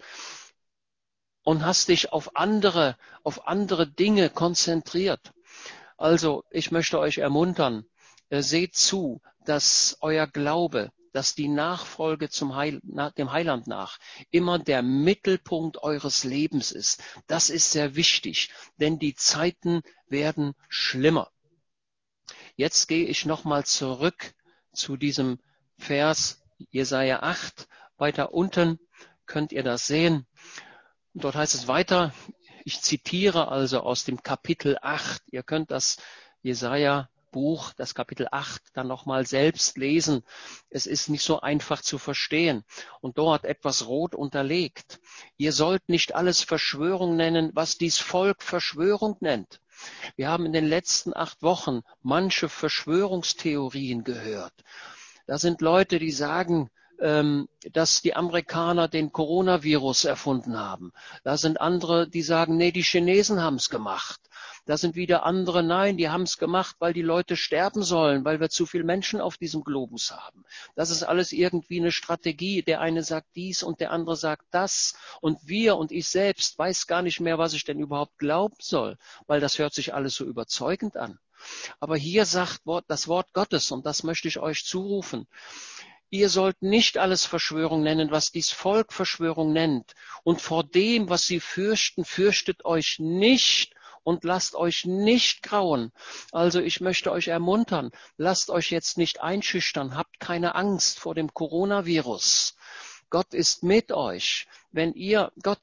und 1.44 1.66
hast 1.66 1.88
dich 1.88 2.12
auf 2.12 2.36
andere, 2.36 2.98
auf 3.24 3.48
andere 3.48 3.88
Dinge 3.88 4.30
konzentriert. 4.30 5.34
Also, 5.98 6.44
ich 6.52 6.72
möchte 6.72 7.00
euch 7.00 7.18
ermuntern, 7.20 7.86
äh, 8.30 8.42
seht 8.42 8.76
zu, 8.76 9.22
dass 9.46 9.98
euer 10.02 10.28
Glaube 10.28 10.92
dass 11.14 11.36
die 11.36 11.48
Nachfolge 11.48 12.30
zum 12.30 12.56
Heil, 12.56 12.82
dem 13.18 13.32
Heiland 13.32 13.68
nach 13.68 14.00
immer 14.32 14.60
der 14.60 14.82
Mittelpunkt 14.82 15.82
eures 15.84 16.24
Lebens 16.24 16.72
ist. 16.72 17.04
Das 17.28 17.50
ist 17.50 17.72
sehr 17.72 17.96
wichtig, 17.96 18.52
denn 18.78 19.00
die 19.00 19.16
Zeiten 19.16 19.82
werden 20.08 20.54
schlimmer. 20.68 21.32
Jetzt 22.56 22.88
gehe 22.88 23.06
ich 23.06 23.26
nochmal 23.26 23.66
zurück 23.66 24.34
zu 24.74 24.98
diesem 24.98 25.40
Vers 25.78 26.42
Jesaja 26.70 27.22
8. 27.22 27.68
Weiter 27.98 28.34
unten 28.34 28.80
könnt 29.26 29.52
ihr 29.52 29.64
das 29.64 29.88
sehen. 29.88 30.26
Dort 31.14 31.36
heißt 31.36 31.56
es 31.56 31.68
weiter, 31.68 32.14
ich 32.66 32.82
zitiere 32.82 33.48
also 33.48 33.80
aus 33.82 34.04
dem 34.04 34.22
Kapitel 34.22 34.78
8. 34.82 35.24
Ihr 35.32 35.44
könnt 35.44 35.72
das 35.72 35.98
Jesaja 36.42 37.10
Buch, 37.32 37.74
das 37.74 37.96
Kapitel 37.96 38.28
8, 38.32 38.62
dann 38.74 38.88
nochmal 38.88 39.26
selbst 39.26 39.78
lesen. 39.78 40.24
Es 40.70 40.86
ist 40.86 41.10
nicht 41.10 41.24
so 41.24 41.42
einfach 41.42 41.82
zu 41.82 41.98
verstehen. 41.98 42.64
Und 43.02 43.18
dort 43.18 43.46
etwas 43.46 43.88
rot 43.88 44.16
unterlegt. 44.16 45.00
Ihr 45.38 45.54
sollt 45.54 45.88
nicht 45.90 46.16
alles 46.16 46.44
Verschwörung 46.44 47.16
nennen, 47.16 47.52
was 47.54 47.78
dies 47.78 47.98
Volk 47.98 48.44
Verschwörung 48.44 49.18
nennt. 49.20 49.62
Wir 50.16 50.30
haben 50.30 50.46
in 50.46 50.54
den 50.54 50.68
letzten 50.68 51.16
acht 51.16 51.42
Wochen 51.42 51.82
manche 52.02 52.50
Verschwörungstheorien 52.50 54.04
gehört. 54.04 54.54
Da 55.26 55.38
sind 55.38 55.62
Leute, 55.62 56.00
die 56.00 56.12
sagen, 56.12 56.70
ähm, 57.00 57.48
dass 57.72 58.02
die 58.02 58.16
Amerikaner 58.16 58.88
den 58.88 59.12
Coronavirus 59.12 60.06
erfunden 60.06 60.58
haben. 60.58 60.92
Da 61.24 61.38
sind 61.38 61.62
andere, 61.62 62.10
die 62.10 62.22
sagen, 62.22 62.58
nee, 62.58 62.72
die 62.72 62.84
Chinesen 62.84 63.42
haben 63.42 63.56
es 63.56 63.70
gemacht. 63.70 64.20
Da 64.70 64.78
sind 64.78 64.96
wieder 64.96 65.26
andere, 65.26 65.64
nein, 65.64 65.98
die 65.98 66.10
haben 66.10 66.22
es 66.22 66.38
gemacht, 66.38 66.76
weil 66.78 66.94
die 66.94 67.02
Leute 67.02 67.36
sterben 67.36 67.82
sollen, 67.82 68.24
weil 68.24 68.40
wir 68.40 68.52
zu 68.52 68.68
viele 68.68 68.84
Menschen 68.84 69.20
auf 69.20 69.36
diesem 69.36 69.64
Globus 69.64 70.12
haben. 70.12 70.46
Das 70.76 70.92
ist 70.92 71.02
alles 71.02 71.32
irgendwie 71.32 71.80
eine 71.80 71.92
Strategie. 71.92 72.62
Der 72.62 72.80
eine 72.80 73.02
sagt 73.02 73.30
dies 73.36 73.64
und 73.64 73.80
der 73.80 73.90
andere 73.90 74.16
sagt 74.16 74.46
das. 74.52 74.94
Und 75.22 75.40
wir 75.42 75.76
und 75.76 75.92
ich 75.92 76.08
selbst 76.08 76.60
weiß 76.60 76.86
gar 76.86 77.02
nicht 77.02 77.20
mehr, 77.20 77.40
was 77.40 77.54
ich 77.54 77.64
denn 77.64 77.80
überhaupt 77.80 78.20
glauben 78.20 78.58
soll, 78.62 79.00
weil 79.26 79.40
das 79.40 79.58
hört 79.58 79.74
sich 79.74 79.96
alles 79.96 80.14
so 80.14 80.24
überzeugend 80.24 80.98
an. 80.98 81.18
Aber 81.80 81.98
hier 81.98 82.28
sagt 82.28 82.62
das 82.88 83.08
Wort 83.08 83.34
Gottes, 83.34 83.72
und 83.72 83.88
das 83.88 84.04
möchte 84.04 84.28
ich 84.28 84.38
euch 84.38 84.66
zurufen. 84.66 85.26
Ihr 86.12 86.30
sollt 86.30 86.62
nicht 86.62 87.00
alles 87.00 87.26
Verschwörung 87.26 87.82
nennen, 87.82 88.12
was 88.12 88.32
dies 88.32 88.52
Volk 88.52 88.94
Verschwörung 88.94 89.52
nennt. 89.52 89.94
Und 90.24 90.42
vor 90.42 90.64
dem, 90.64 91.10
was 91.10 91.26
sie 91.26 91.40
fürchten, 91.40 92.06
fürchtet 92.06 92.66
euch 92.66 93.00
nicht 93.00 93.74
und 94.04 94.24
lasst 94.24 94.56
euch 94.56 94.86
nicht 94.86 95.44
grauen. 95.44 95.92
Also 96.32 96.60
ich 96.60 96.82
möchte 96.82 97.12
euch 97.12 97.28
ermuntern, 97.28 97.92
lasst 98.18 98.50
euch 98.50 98.72
jetzt 98.72 98.98
nicht 98.98 99.22
einschüchtern, 99.22 99.96
habt 99.96 100.20
keine 100.20 100.56
Angst 100.56 101.00
vor 101.00 101.16
dem 101.16 101.34
Coronavirus. 101.34 102.56
Gott 103.10 103.34
ist 103.34 103.64
mit 103.64 103.92
euch. 103.92 104.48
Wenn 104.72 104.94
ihr, 104.94 105.32
Gott, 105.42 105.62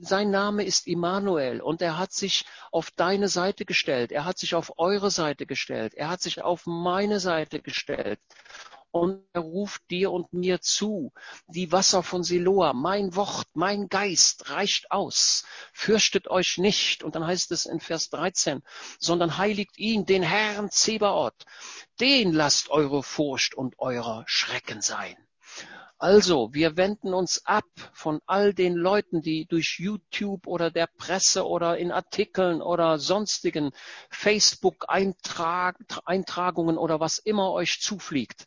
sein 0.00 0.30
Name 0.30 0.64
ist 0.64 0.86
Immanuel 0.86 1.60
und 1.60 1.80
er 1.80 1.96
hat 1.96 2.12
sich 2.12 2.44
auf 2.70 2.90
deine 2.90 3.28
Seite 3.28 3.64
gestellt. 3.64 4.10
Er 4.10 4.24
hat 4.24 4.38
sich 4.38 4.54
auf 4.54 4.78
eure 4.78 5.10
Seite 5.10 5.46
gestellt. 5.46 5.94
Er 5.94 6.10
hat 6.10 6.20
sich 6.20 6.42
auf 6.42 6.66
meine 6.66 7.20
Seite 7.20 7.60
gestellt 7.60 8.18
und 8.92 9.24
er 9.32 9.40
ruft 9.40 9.90
dir 9.90 10.12
und 10.12 10.32
mir 10.32 10.60
zu. 10.60 11.12
Die 11.48 11.72
Wasser 11.72 12.02
von 12.02 12.22
Siloa, 12.22 12.74
mein 12.74 13.16
Wort, 13.16 13.48
mein 13.54 13.88
Geist 13.88 14.50
reicht 14.50 14.90
aus. 14.90 15.44
Fürchtet 15.72 16.28
euch 16.28 16.58
nicht. 16.58 17.02
Und 17.02 17.16
dann 17.16 17.26
heißt 17.26 17.50
es 17.52 17.66
in 17.66 17.80
Vers 17.80 18.10
13, 18.10 18.62
sondern 18.98 19.38
heiligt 19.38 19.78
ihn, 19.78 20.06
den 20.06 20.22
Herrn 20.22 20.70
Zebaoth. 20.70 21.44
Den 22.00 22.32
lasst 22.32 22.68
eure 22.68 23.02
Furcht 23.02 23.54
und 23.54 23.78
eurer 23.78 24.24
Schrecken 24.26 24.82
sein. 24.82 25.16
Also, 26.02 26.52
wir 26.52 26.76
wenden 26.76 27.14
uns 27.14 27.46
ab 27.46 27.64
von 27.92 28.20
all 28.26 28.52
den 28.54 28.74
Leuten, 28.74 29.22
die 29.22 29.46
durch 29.46 29.76
YouTube 29.78 30.48
oder 30.48 30.72
der 30.72 30.88
Presse 30.88 31.46
oder 31.46 31.78
in 31.78 31.92
Artikeln 31.92 32.60
oder 32.60 32.98
sonstigen 32.98 33.70
Facebook-Eintragungen 34.10 36.76
oder 36.76 36.98
was 36.98 37.18
immer 37.18 37.52
euch 37.52 37.80
zufliegt. 37.80 38.46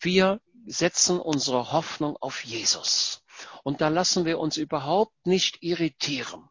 Wir 0.00 0.40
setzen 0.64 1.20
unsere 1.20 1.72
Hoffnung 1.72 2.16
auf 2.16 2.42
Jesus. 2.42 3.22
Und 3.64 3.82
da 3.82 3.88
lassen 3.88 4.24
wir 4.24 4.38
uns 4.38 4.56
überhaupt 4.56 5.26
nicht 5.26 5.62
irritieren. 5.62 6.48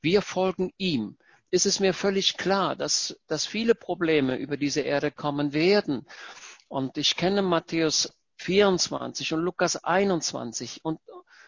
Wir 0.00 0.22
folgen 0.22 0.72
ihm. 0.78 1.18
Ist 1.50 1.66
es 1.66 1.80
mir 1.80 1.92
völlig 1.92 2.36
klar, 2.36 2.76
dass, 2.76 3.18
dass 3.26 3.46
viele 3.46 3.74
Probleme 3.74 4.36
über 4.36 4.56
diese 4.56 4.82
Erde 4.82 5.10
kommen 5.10 5.52
werden. 5.52 6.06
Und 6.68 6.98
ich 6.98 7.16
kenne 7.16 7.42
Matthäus 7.42 8.12
24 8.42 9.32
und 9.32 9.40
Lukas 9.40 9.76
21 9.76 10.84
und, 10.84 11.00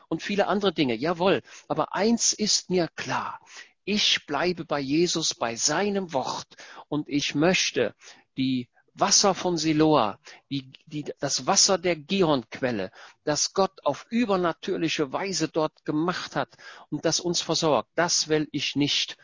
und 0.08 0.22
viele 0.22 0.46
andere 0.46 0.72
Dinge. 0.72 0.94
Jawohl. 0.94 1.42
Aber 1.68 1.94
eins 1.94 2.32
ist 2.32 2.70
mir 2.70 2.88
klar. 2.94 3.40
Ich 3.84 4.24
bleibe 4.26 4.64
bei 4.64 4.80
Jesus, 4.80 5.34
bei 5.34 5.56
seinem 5.56 6.12
Wort 6.12 6.56
und 6.88 7.08
ich 7.08 7.34
möchte 7.34 7.94
die 8.36 8.68
Wasser 8.94 9.34
von 9.34 9.58
Siloa, 9.58 10.18
die, 10.50 10.72
die, 10.86 11.04
das 11.18 11.46
Wasser 11.46 11.78
der 11.78 11.96
Gihonquelle, 11.96 12.92
das 13.24 13.52
Gott 13.52 13.84
auf 13.84 14.06
übernatürliche 14.08 15.12
Weise 15.12 15.48
dort 15.48 15.84
gemacht 15.84 16.36
hat 16.36 16.56
und 16.90 17.04
das 17.04 17.18
uns 17.18 17.40
versorgt, 17.40 17.90
das 17.96 18.28
will 18.28 18.48
ich 18.52 18.76
nicht, 18.76 19.16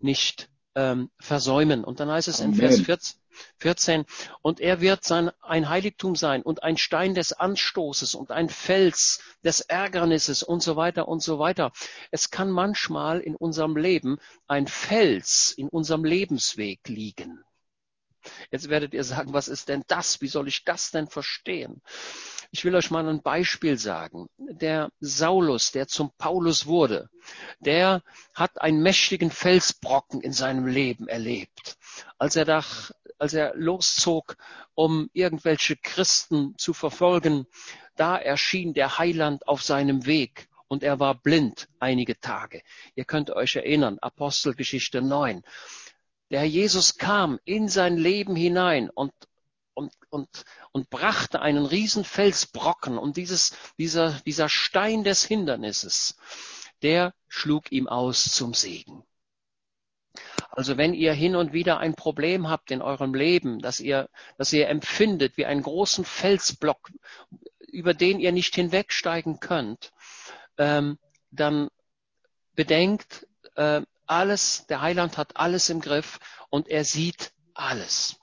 nicht 0.00 0.50
ähm, 0.74 1.10
versäumen. 1.20 1.84
Und 1.84 2.00
dann 2.00 2.10
heißt 2.10 2.28
es 2.28 2.40
Amen. 2.40 2.54
in 2.54 2.58
Vers 2.58 2.80
14, 2.80 3.20
14, 3.58 4.04
und 4.42 4.60
er 4.60 4.80
wird 4.80 5.04
sein, 5.04 5.30
ein 5.40 5.68
Heiligtum 5.68 6.16
sein 6.16 6.42
und 6.42 6.62
ein 6.62 6.76
Stein 6.76 7.14
des 7.14 7.32
Anstoßes 7.32 8.14
und 8.14 8.30
ein 8.30 8.48
Fels 8.48 9.20
des 9.44 9.60
Ärgernisses 9.60 10.42
und 10.42 10.62
so 10.62 10.76
weiter 10.76 11.08
und 11.08 11.22
so 11.22 11.38
weiter. 11.38 11.72
Es 12.10 12.30
kann 12.30 12.50
manchmal 12.50 13.20
in 13.20 13.36
unserem 13.36 13.76
Leben 13.76 14.18
ein 14.46 14.66
Fels 14.66 15.52
in 15.56 15.68
unserem 15.68 16.04
Lebensweg 16.04 16.88
liegen. 16.88 17.44
Jetzt 18.50 18.68
werdet 18.68 18.94
ihr 18.94 19.04
sagen, 19.04 19.32
was 19.32 19.48
ist 19.48 19.68
denn 19.68 19.84
das? 19.86 20.20
Wie 20.20 20.28
soll 20.28 20.48
ich 20.48 20.64
das 20.64 20.90
denn 20.90 21.08
verstehen? 21.08 21.82
Ich 22.50 22.64
will 22.64 22.74
euch 22.74 22.90
mal 22.90 23.06
ein 23.08 23.22
Beispiel 23.22 23.78
sagen. 23.78 24.28
Der 24.38 24.90
Saulus, 25.00 25.72
der 25.72 25.88
zum 25.88 26.12
Paulus 26.16 26.66
wurde, 26.66 27.10
der 27.58 28.02
hat 28.32 28.60
einen 28.60 28.82
mächtigen 28.82 29.30
Felsbrocken 29.30 30.20
in 30.20 30.32
seinem 30.32 30.66
Leben 30.66 31.08
erlebt. 31.08 31.76
Als 32.18 32.36
er, 32.36 32.44
da, 32.44 32.64
als 33.18 33.34
er 33.34 33.54
loszog, 33.54 34.36
um 34.74 35.10
irgendwelche 35.12 35.76
Christen 35.76 36.54
zu 36.58 36.72
verfolgen, 36.72 37.46
da 37.96 38.16
erschien 38.16 38.74
der 38.74 38.98
Heiland 38.98 39.46
auf 39.46 39.62
seinem 39.62 40.06
Weg 40.06 40.48
und 40.68 40.82
er 40.82 40.98
war 40.98 41.14
blind 41.14 41.68
einige 41.78 42.18
Tage. 42.20 42.62
Ihr 42.94 43.04
könnt 43.04 43.30
euch 43.30 43.56
erinnern, 43.56 43.98
Apostelgeschichte 44.00 45.02
9. 45.02 45.42
Der 46.30 46.40
Herr 46.40 46.48
Jesus 46.48 46.96
kam 46.96 47.38
in 47.44 47.68
sein 47.68 47.96
Leben 47.96 48.34
hinein 48.34 48.90
und, 48.90 49.12
und, 49.74 49.92
und, 50.10 50.28
und 50.72 50.90
brachte 50.90 51.40
einen 51.40 51.66
riesen 51.66 52.04
Felsbrocken 52.04 52.98
und 52.98 53.16
dieses, 53.16 53.56
dieser, 53.78 54.20
dieser 54.26 54.48
Stein 54.48 55.04
des 55.04 55.24
Hindernisses, 55.24 56.16
der 56.82 57.14
schlug 57.28 57.70
ihm 57.70 57.86
aus 57.86 58.24
zum 58.24 58.54
Segen. 58.54 59.04
Also 60.56 60.76
wenn 60.76 60.94
ihr 60.94 61.12
hin 61.12 61.34
und 61.34 61.52
wieder 61.52 61.78
ein 61.78 61.94
Problem 61.94 62.48
habt 62.48 62.70
in 62.70 62.80
eurem 62.80 63.12
Leben, 63.12 63.58
dass 63.58 63.80
ihr, 63.80 64.08
dass 64.38 64.52
ihr 64.52 64.68
empfindet 64.68 65.36
wie 65.36 65.46
einen 65.46 65.62
großen 65.62 66.04
Felsblock, 66.04 66.90
über 67.66 67.92
den 67.92 68.20
ihr 68.20 68.30
nicht 68.30 68.54
hinwegsteigen 68.54 69.40
könnt, 69.40 69.92
ähm, 70.56 70.98
dann 71.32 71.68
bedenkt, 72.54 73.26
äh, 73.56 73.82
alles, 74.06 74.66
der 74.68 74.80
Heiland 74.80 75.18
hat 75.18 75.36
alles 75.36 75.70
im 75.70 75.80
Griff 75.80 76.20
und 76.50 76.68
er 76.68 76.84
sieht 76.84 77.32
alles. 77.54 78.16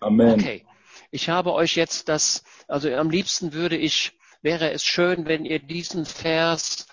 Amen. 0.00 0.40
Okay. 0.40 0.64
Ich 1.10 1.28
habe 1.28 1.52
euch 1.52 1.76
jetzt 1.76 2.08
das, 2.08 2.44
also 2.66 2.90
am 2.94 3.10
liebsten 3.10 3.52
würde 3.52 3.76
ich, 3.76 4.18
wäre 4.40 4.70
es 4.72 4.84
schön, 4.84 5.26
wenn 5.26 5.44
ihr 5.44 5.58
diesen 5.58 6.06
Vers 6.06 6.86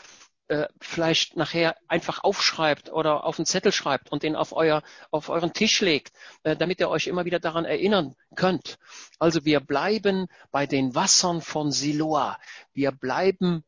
äh, 0.48 0.68
vielleicht 0.80 1.36
nachher 1.36 1.76
einfach 1.88 2.24
aufschreibt 2.24 2.92
oder 2.92 3.24
auf 3.24 3.40
einen 3.40 3.46
Zettel 3.46 3.72
schreibt 3.72 4.12
und 4.12 4.24
den 4.24 4.36
auf 4.36 4.54
euer 4.54 4.84
auf 5.12 5.30
euren 5.30 5.54
Tisch 5.54 5.82
legt, 5.82 6.12
äh, 6.44 6.56
damit 6.56 6.80
ihr 6.80 6.90
euch 6.90 7.08
immer 7.08 7.26
wieder 7.26 7.40
daran 7.40 7.66
erinnern 7.66 8.16
könnt. 8.36 8.78
Also 9.20 9.46
wir 9.46 9.60
bleiben 9.60 10.28
bei 10.52 10.68
den 10.68 10.94
Wassern 10.94 11.42
von 11.42 11.72
Siloa. 11.72 12.38
Wir 12.74 12.92
bleiben 12.92 13.64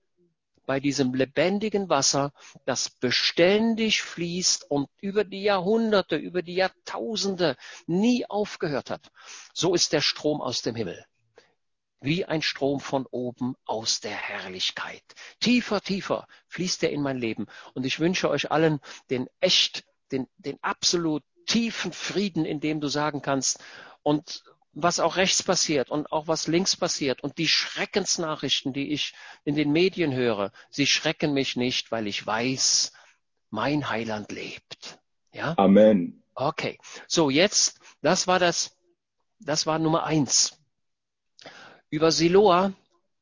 bei 0.68 0.80
diesem 0.80 1.14
lebendigen 1.14 1.90
Wasser, 1.90 2.34
das 2.66 2.90
beständig 2.90 4.04
fließt 4.04 4.70
und 4.70 4.90
über 5.02 5.24
die 5.24 5.42
Jahrhunderte, 5.42 6.18
über 6.18 6.44
die 6.44 6.56
Jahrtausende 6.56 7.56
nie 7.88 8.26
aufgehört 8.30 8.92
hat. 8.92 9.10
So 9.54 9.74
ist 9.74 9.94
der 9.94 10.02
Strom 10.02 10.42
aus 10.42 10.62
dem 10.62 10.76
Himmel. 10.76 11.06
Wie 12.00 12.26
ein 12.26 12.42
Strom 12.42 12.80
von 12.80 13.06
oben 13.10 13.56
aus 13.66 14.00
der 14.00 14.16
Herrlichkeit. 14.16 15.04
Tiefer, 15.40 15.82
tiefer 15.82 16.28
fließt 16.48 16.84
er 16.84 16.92
in 16.92 17.02
mein 17.02 17.18
Leben. 17.18 17.48
Und 17.74 17.86
ich 17.86 18.00
wünsche 18.00 18.30
euch 18.30 18.52
allen 18.52 18.80
den 19.10 19.28
echt, 19.40 19.84
den, 20.12 20.28
den 20.38 20.62
absolut 20.62 21.24
tiefen 21.48 21.92
Frieden, 21.92 22.46
in 22.46 22.60
dem 22.60 22.82
du 22.82 22.88
sagen 22.88 23.22
kannst, 23.22 23.64
und 24.04 24.44
was 24.80 25.00
auch 25.00 25.16
rechts 25.16 25.42
passiert 25.42 25.90
und 25.90 26.12
auch 26.12 26.28
was 26.28 26.46
links 26.46 26.76
passiert 26.76 27.24
und 27.24 27.40
die 27.40 27.48
Schreckensnachrichten, 27.48 28.74
die 28.74 28.92
ich 28.92 29.14
in 29.44 29.56
den 29.56 29.72
Medien 29.72 30.14
höre, 30.14 30.52
sie 30.70 30.86
schrecken 30.86 31.34
mich 31.34 31.56
nicht, 31.56 31.92
weil 31.92 32.06
ich 32.06 32.26
weiß, 32.26 32.92
mein 33.50 33.90
Heiland 33.90 34.32
lebt. 34.32 35.00
Ja? 35.34 35.56
Amen. 35.58 36.24
Okay. 36.36 36.78
So, 37.08 37.32
jetzt, 37.32 37.80
das 38.02 38.28
war 38.28 38.38
das, 38.38 38.78
das 39.40 39.66
war 39.66 39.80
Nummer 39.80 40.04
eins. 40.04 40.57
Über 41.90 42.12
Siloa, 42.12 42.74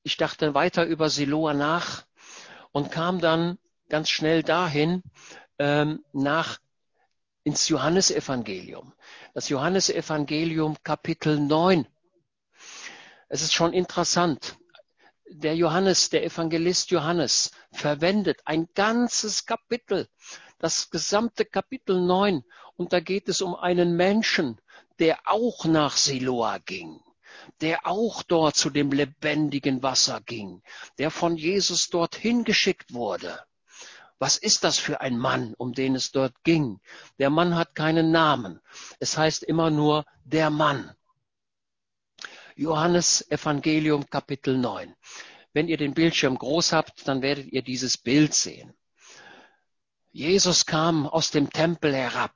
ich 0.01 0.17
dachte 0.17 0.55
weiter 0.55 0.85
über 0.87 1.11
Siloa 1.11 1.53
nach 1.53 2.03
und 2.71 2.91
kam 2.91 3.21
dann 3.21 3.59
ganz 3.89 4.09
schnell 4.09 4.41
dahin, 4.41 5.03
ähm, 5.59 6.03
nach 6.13 6.57
ins 7.43 7.69
Johannesevangelium. 7.69 8.91
Das 9.35 9.49
Johannesevangelium 9.49 10.77
Kapitel 10.81 11.39
9. 11.39 11.87
Es 13.29 13.43
ist 13.43 13.53
schon 13.53 13.71
interessant. 13.71 14.57
Der 15.29 15.55
Johannes, 15.55 16.09
der 16.09 16.23
Evangelist 16.23 16.89
Johannes, 16.89 17.51
verwendet 17.71 18.41
ein 18.45 18.67
ganzes 18.73 19.45
Kapitel, 19.45 20.09
das 20.57 20.89
gesamte 20.89 21.45
Kapitel 21.45 22.01
9. 22.01 22.43
Und 22.77 22.93
da 22.93 22.99
geht 22.99 23.29
es 23.29 23.43
um 23.43 23.53
einen 23.53 23.95
Menschen, 23.95 24.59
der 24.97 25.19
auch 25.25 25.65
nach 25.65 25.97
Siloa 25.97 26.57
ging 26.57 26.99
der 27.61 27.85
auch 27.85 28.23
dort 28.23 28.55
zu 28.55 28.69
dem 28.69 28.91
lebendigen 28.91 29.83
Wasser 29.83 30.21
ging, 30.21 30.61
der 30.97 31.11
von 31.11 31.37
Jesus 31.37 31.89
dorthin 31.89 32.43
geschickt 32.43 32.93
wurde. 32.93 33.39
Was 34.17 34.37
ist 34.37 34.63
das 34.63 34.77
für 34.77 35.01
ein 35.01 35.17
Mann, 35.17 35.53
um 35.57 35.73
den 35.73 35.95
es 35.95 36.11
dort 36.11 36.33
ging? 36.43 36.79
Der 37.19 37.29
Mann 37.29 37.55
hat 37.55 37.75
keinen 37.75 38.11
Namen. 38.11 38.61
Es 38.99 39.17
heißt 39.17 39.43
immer 39.43 39.69
nur 39.69 40.05
der 40.23 40.49
Mann. 40.49 40.95
Johannes 42.55 43.29
Evangelium 43.29 44.09
Kapitel 44.09 44.57
9. 44.57 44.95
Wenn 45.51 45.67
ihr 45.67 45.77
den 45.77 45.93
Bildschirm 45.93 46.37
groß 46.37 46.71
habt, 46.71 47.07
dann 47.07 47.21
werdet 47.21 47.47
ihr 47.51 47.61
dieses 47.61 47.97
Bild 47.97 48.33
sehen. 48.33 48.73
Jesus 50.11 50.65
kam 50.65 51.07
aus 51.07 51.31
dem 51.31 51.49
Tempel 51.49 51.93
herab. 51.93 52.33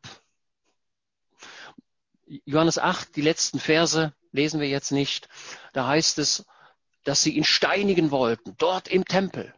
Johannes 2.26 2.78
8, 2.78 3.16
die 3.16 3.22
letzten 3.22 3.60
Verse 3.60 4.14
lesen 4.32 4.60
wir 4.60 4.68
jetzt 4.68 4.92
nicht. 4.92 5.28
Da 5.74 5.88
heißt 5.88 6.20
es, 6.20 6.46
dass 7.04 7.24
sie 7.24 7.32
ihn 7.32 7.44
steinigen 7.44 8.12
wollten, 8.12 8.56
dort 8.58 8.88
im 8.88 9.06
Tempel 9.06 9.54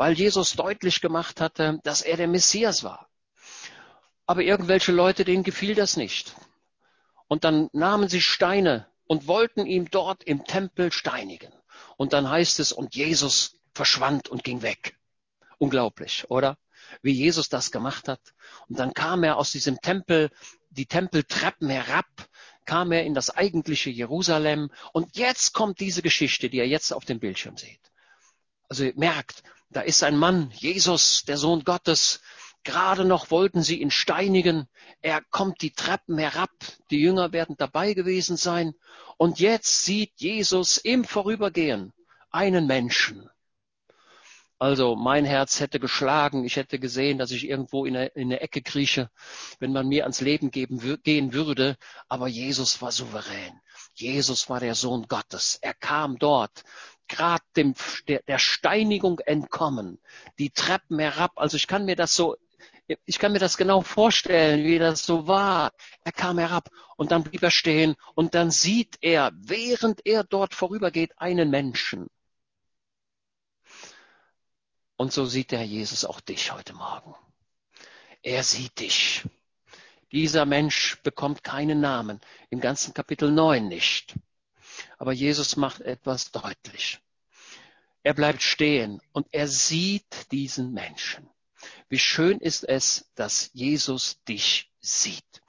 weil 0.00 0.14
Jesus 0.14 0.54
deutlich 0.54 1.02
gemacht 1.02 1.42
hatte, 1.42 1.78
dass 1.82 2.00
er 2.00 2.16
der 2.16 2.26
Messias 2.26 2.82
war. 2.82 3.10
Aber 4.24 4.40
irgendwelche 4.40 4.92
Leute, 4.92 5.26
denen 5.26 5.42
gefiel 5.42 5.74
das 5.74 5.98
nicht. 5.98 6.34
Und 7.28 7.44
dann 7.44 7.68
nahmen 7.74 8.08
sie 8.08 8.22
Steine 8.22 8.86
und 9.06 9.26
wollten 9.26 9.66
ihn 9.66 9.88
dort 9.90 10.24
im 10.24 10.46
Tempel 10.46 10.90
steinigen. 10.90 11.52
Und 11.98 12.14
dann 12.14 12.30
heißt 12.30 12.60
es, 12.60 12.72
und 12.72 12.94
Jesus 12.94 13.60
verschwand 13.74 14.30
und 14.30 14.42
ging 14.42 14.62
weg. 14.62 14.96
Unglaublich, 15.58 16.24
oder? 16.30 16.56
Wie 17.02 17.12
Jesus 17.12 17.50
das 17.50 17.70
gemacht 17.70 18.08
hat. 18.08 18.22
Und 18.68 18.78
dann 18.78 18.94
kam 18.94 19.22
er 19.22 19.36
aus 19.36 19.52
diesem 19.52 19.82
Tempel, 19.82 20.30
die 20.70 20.86
Tempeltreppen 20.86 21.68
herab, 21.68 22.06
kam 22.70 22.92
er 22.92 23.02
in 23.04 23.14
das 23.14 23.30
eigentliche 23.30 23.90
Jerusalem. 23.90 24.70
Und 24.92 25.16
jetzt 25.16 25.54
kommt 25.54 25.80
diese 25.80 26.02
Geschichte, 26.02 26.48
die 26.48 26.58
ihr 26.58 26.68
jetzt 26.68 26.92
auf 26.92 27.04
dem 27.04 27.18
Bildschirm 27.18 27.56
seht. 27.56 27.80
Also 28.68 28.84
ihr 28.84 28.92
merkt, 28.94 29.42
da 29.70 29.80
ist 29.80 30.04
ein 30.04 30.16
Mann, 30.16 30.52
Jesus, 30.54 31.24
der 31.24 31.36
Sohn 31.36 31.64
Gottes. 31.64 32.20
Gerade 32.62 33.04
noch 33.04 33.32
wollten 33.32 33.64
sie 33.64 33.80
ihn 33.80 33.90
steinigen. 33.90 34.68
Er 35.02 35.20
kommt 35.20 35.62
die 35.62 35.72
Treppen 35.72 36.16
herab. 36.16 36.52
Die 36.92 37.00
Jünger 37.00 37.32
werden 37.32 37.56
dabei 37.58 37.92
gewesen 37.92 38.36
sein. 38.36 38.74
Und 39.16 39.40
jetzt 39.40 39.84
sieht 39.84 40.12
Jesus 40.18 40.76
im 40.76 41.02
Vorübergehen 41.02 41.92
einen 42.30 42.68
Menschen. 42.68 43.28
Also 44.60 44.94
mein 44.94 45.24
Herz 45.24 45.58
hätte 45.58 45.80
geschlagen. 45.80 46.44
Ich 46.44 46.56
hätte 46.56 46.78
gesehen, 46.78 47.16
dass 47.16 47.30
ich 47.30 47.48
irgendwo 47.48 47.86
in 47.86 47.96
eine, 47.96 48.06
in 48.08 48.28
eine 48.28 48.40
Ecke 48.40 48.60
krieche, 48.60 49.10
wenn 49.58 49.72
man 49.72 49.88
mir 49.88 50.02
ans 50.02 50.20
Leben 50.20 50.50
geben, 50.50 51.00
gehen 51.02 51.32
würde. 51.32 51.78
Aber 52.08 52.28
Jesus 52.28 52.82
war 52.82 52.92
souverän. 52.92 53.58
Jesus 53.94 54.50
war 54.50 54.60
der 54.60 54.74
Sohn 54.74 55.06
Gottes. 55.08 55.58
Er 55.62 55.72
kam 55.72 56.18
dort, 56.18 56.62
grad 57.08 57.40
der, 57.56 57.72
der 58.22 58.38
Steinigung 58.38 59.20
entkommen, 59.20 59.98
die 60.38 60.50
Treppen 60.50 60.98
herab. 60.98 61.32
Also 61.36 61.56
ich 61.56 61.66
kann 61.66 61.86
mir 61.86 61.96
das 61.96 62.14
so, 62.14 62.36
ich 63.06 63.18
kann 63.18 63.32
mir 63.32 63.38
das 63.38 63.56
genau 63.56 63.80
vorstellen, 63.80 64.62
wie 64.64 64.78
das 64.78 65.06
so 65.06 65.26
war. 65.26 65.72
Er 66.04 66.12
kam 66.12 66.36
herab 66.36 66.68
und 66.98 67.12
dann 67.12 67.22
blieb 67.22 67.42
er 67.42 67.50
stehen 67.50 67.96
und 68.14 68.34
dann 68.34 68.50
sieht 68.50 68.98
er, 69.00 69.32
während 69.34 70.04
er 70.04 70.22
dort 70.22 70.54
vorübergeht, 70.54 71.12
einen 71.16 71.48
Menschen. 71.48 72.10
Und 75.00 75.14
so 75.14 75.24
sieht 75.24 75.50
der 75.50 75.64
Jesus 75.64 76.04
auch 76.04 76.20
dich 76.20 76.52
heute 76.52 76.74
Morgen. 76.74 77.14
Er 78.22 78.44
sieht 78.44 78.80
dich. 78.80 79.24
Dieser 80.12 80.44
Mensch 80.44 81.00
bekommt 81.02 81.42
keinen 81.42 81.80
Namen, 81.80 82.20
im 82.50 82.60
ganzen 82.60 82.92
Kapitel 82.92 83.32
9 83.32 83.66
nicht. 83.66 84.14
Aber 84.98 85.14
Jesus 85.14 85.56
macht 85.56 85.80
etwas 85.80 86.32
deutlich. 86.32 87.00
Er 88.02 88.12
bleibt 88.12 88.42
stehen 88.42 89.00
und 89.14 89.26
er 89.32 89.48
sieht 89.48 90.30
diesen 90.32 90.74
Menschen. 90.74 91.30
Wie 91.88 91.98
schön 91.98 92.38
ist 92.38 92.68
es, 92.68 93.10
dass 93.14 93.48
Jesus 93.54 94.22
dich 94.24 94.70
sieht. 94.80 95.40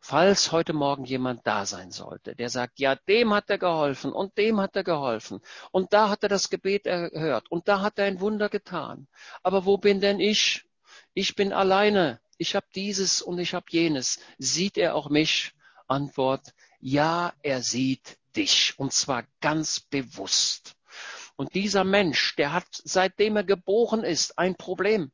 Falls 0.00 0.50
heute 0.50 0.72
Morgen 0.72 1.04
jemand 1.04 1.46
da 1.46 1.66
sein 1.66 1.90
sollte, 1.90 2.34
der 2.34 2.48
sagt, 2.48 2.80
ja, 2.80 2.96
dem 2.96 3.32
hat 3.34 3.50
er 3.50 3.58
geholfen 3.58 4.12
und 4.12 4.36
dem 4.38 4.60
hat 4.60 4.74
er 4.74 4.84
geholfen 4.84 5.40
und 5.70 5.92
da 5.92 6.08
hat 6.08 6.22
er 6.22 6.28
das 6.28 6.50
Gebet 6.50 6.86
erhört 6.86 7.50
und 7.50 7.68
da 7.68 7.82
hat 7.82 7.98
er 7.98 8.06
ein 8.06 8.20
Wunder 8.20 8.48
getan. 8.48 9.06
Aber 9.42 9.66
wo 9.66 9.76
bin 9.76 10.00
denn 10.00 10.20
ich? 10.20 10.64
Ich 11.12 11.36
bin 11.36 11.52
alleine 11.52 12.20
ich 12.40 12.54
habe 12.54 12.66
dieses 12.74 13.20
und 13.20 13.38
ich 13.38 13.52
habe 13.52 13.66
jenes. 13.68 14.18
Sieht 14.38 14.78
er 14.78 14.94
auch 14.94 15.10
mich? 15.10 15.52
Antwort, 15.86 16.54
ja, 16.80 17.34
er 17.42 17.62
sieht 17.62 18.16
dich. 18.34 18.72
Und 18.78 18.94
zwar 18.94 19.24
ganz 19.42 19.80
bewusst. 19.80 20.74
Und 21.36 21.54
dieser 21.54 21.84
Mensch, 21.84 22.34
der 22.36 22.54
hat, 22.54 22.64
seitdem 22.70 23.36
er 23.36 23.44
geboren 23.44 24.04
ist, 24.04 24.38
ein 24.38 24.56
Problem. 24.56 25.12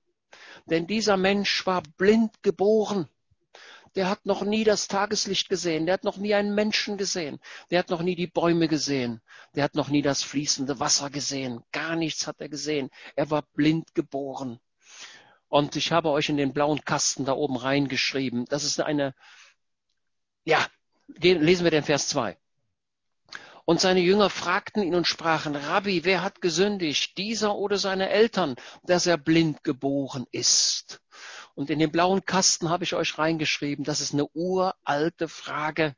Denn 0.67 0.87
dieser 0.87 1.17
Mensch 1.17 1.67
war 1.67 1.83
blind 1.97 2.45
geboren. 2.45 3.09
Der 3.97 4.11
hat 4.11 4.27
noch 4.27 4.43
nie 4.43 4.63
das 4.63 4.89
Tageslicht 4.89 5.49
gesehen. 5.49 5.87
Der 5.87 5.95
hat 5.95 6.05
noch 6.05 6.19
nie 6.19 6.35
einen 6.35 6.55
Menschen 6.55 6.99
gesehen. 6.99 7.41
Der 7.71 7.79
hat 7.79 7.89
noch 7.89 8.03
nie 8.03 8.15
die 8.15 8.27
Bäume 8.27 8.69
gesehen. 8.69 9.23
Der 9.55 9.65
hat 9.65 9.75
noch 9.75 9.89
nie 9.89 10.03
das 10.03 10.23
fließende 10.23 10.79
Wasser 10.79 11.09
gesehen. 11.09 11.65
Gar 11.73 11.97
nichts 11.97 12.27
hat 12.27 12.41
er 12.41 12.51
gesehen. 12.51 12.91
Er 13.17 13.31
war 13.31 13.43
blind 13.55 13.95
geboren. 13.95 14.61
Und 15.49 15.77
ich 15.77 15.93
habe 15.93 16.11
euch 16.11 16.29
in 16.29 16.37
den 16.37 16.53
blauen 16.53 16.85
Kasten 16.85 17.25
da 17.25 17.33
oben 17.33 17.57
reingeschrieben. 17.57 18.45
Das 18.47 18.65
ist 18.65 18.81
eine, 18.81 19.15
ja, 20.45 20.67
lesen 21.07 21.65
wir 21.65 21.71
den 21.71 21.85
Vers 21.85 22.09
2. 22.09 22.37
Und 23.65 23.81
seine 23.81 24.01
Jünger 24.01 24.31
fragten 24.31 24.83
ihn 24.83 24.95
und 24.95 25.09
sprachen, 25.09 25.57
Rabbi, 25.57 26.05
wer 26.05 26.23
hat 26.23 26.41
gesündigt, 26.41 27.17
dieser 27.17 27.57
oder 27.57 27.79
seine 27.79 28.11
Eltern, 28.11 28.57
dass 28.85 29.07
er 29.07 29.17
blind 29.17 29.65
geboren 29.65 30.27
ist? 30.31 31.01
Und 31.57 31.71
in 31.71 31.79
den 31.79 31.91
blauen 31.91 32.25
Kasten 32.27 32.69
habe 32.69 32.85
ich 32.85 32.95
euch 32.95 33.17
reingeschrieben, 33.17 33.83
das 33.83 34.03
ist 34.03 34.13
eine 34.13 34.29
uralte 34.35 35.27
Frage, 35.27 35.97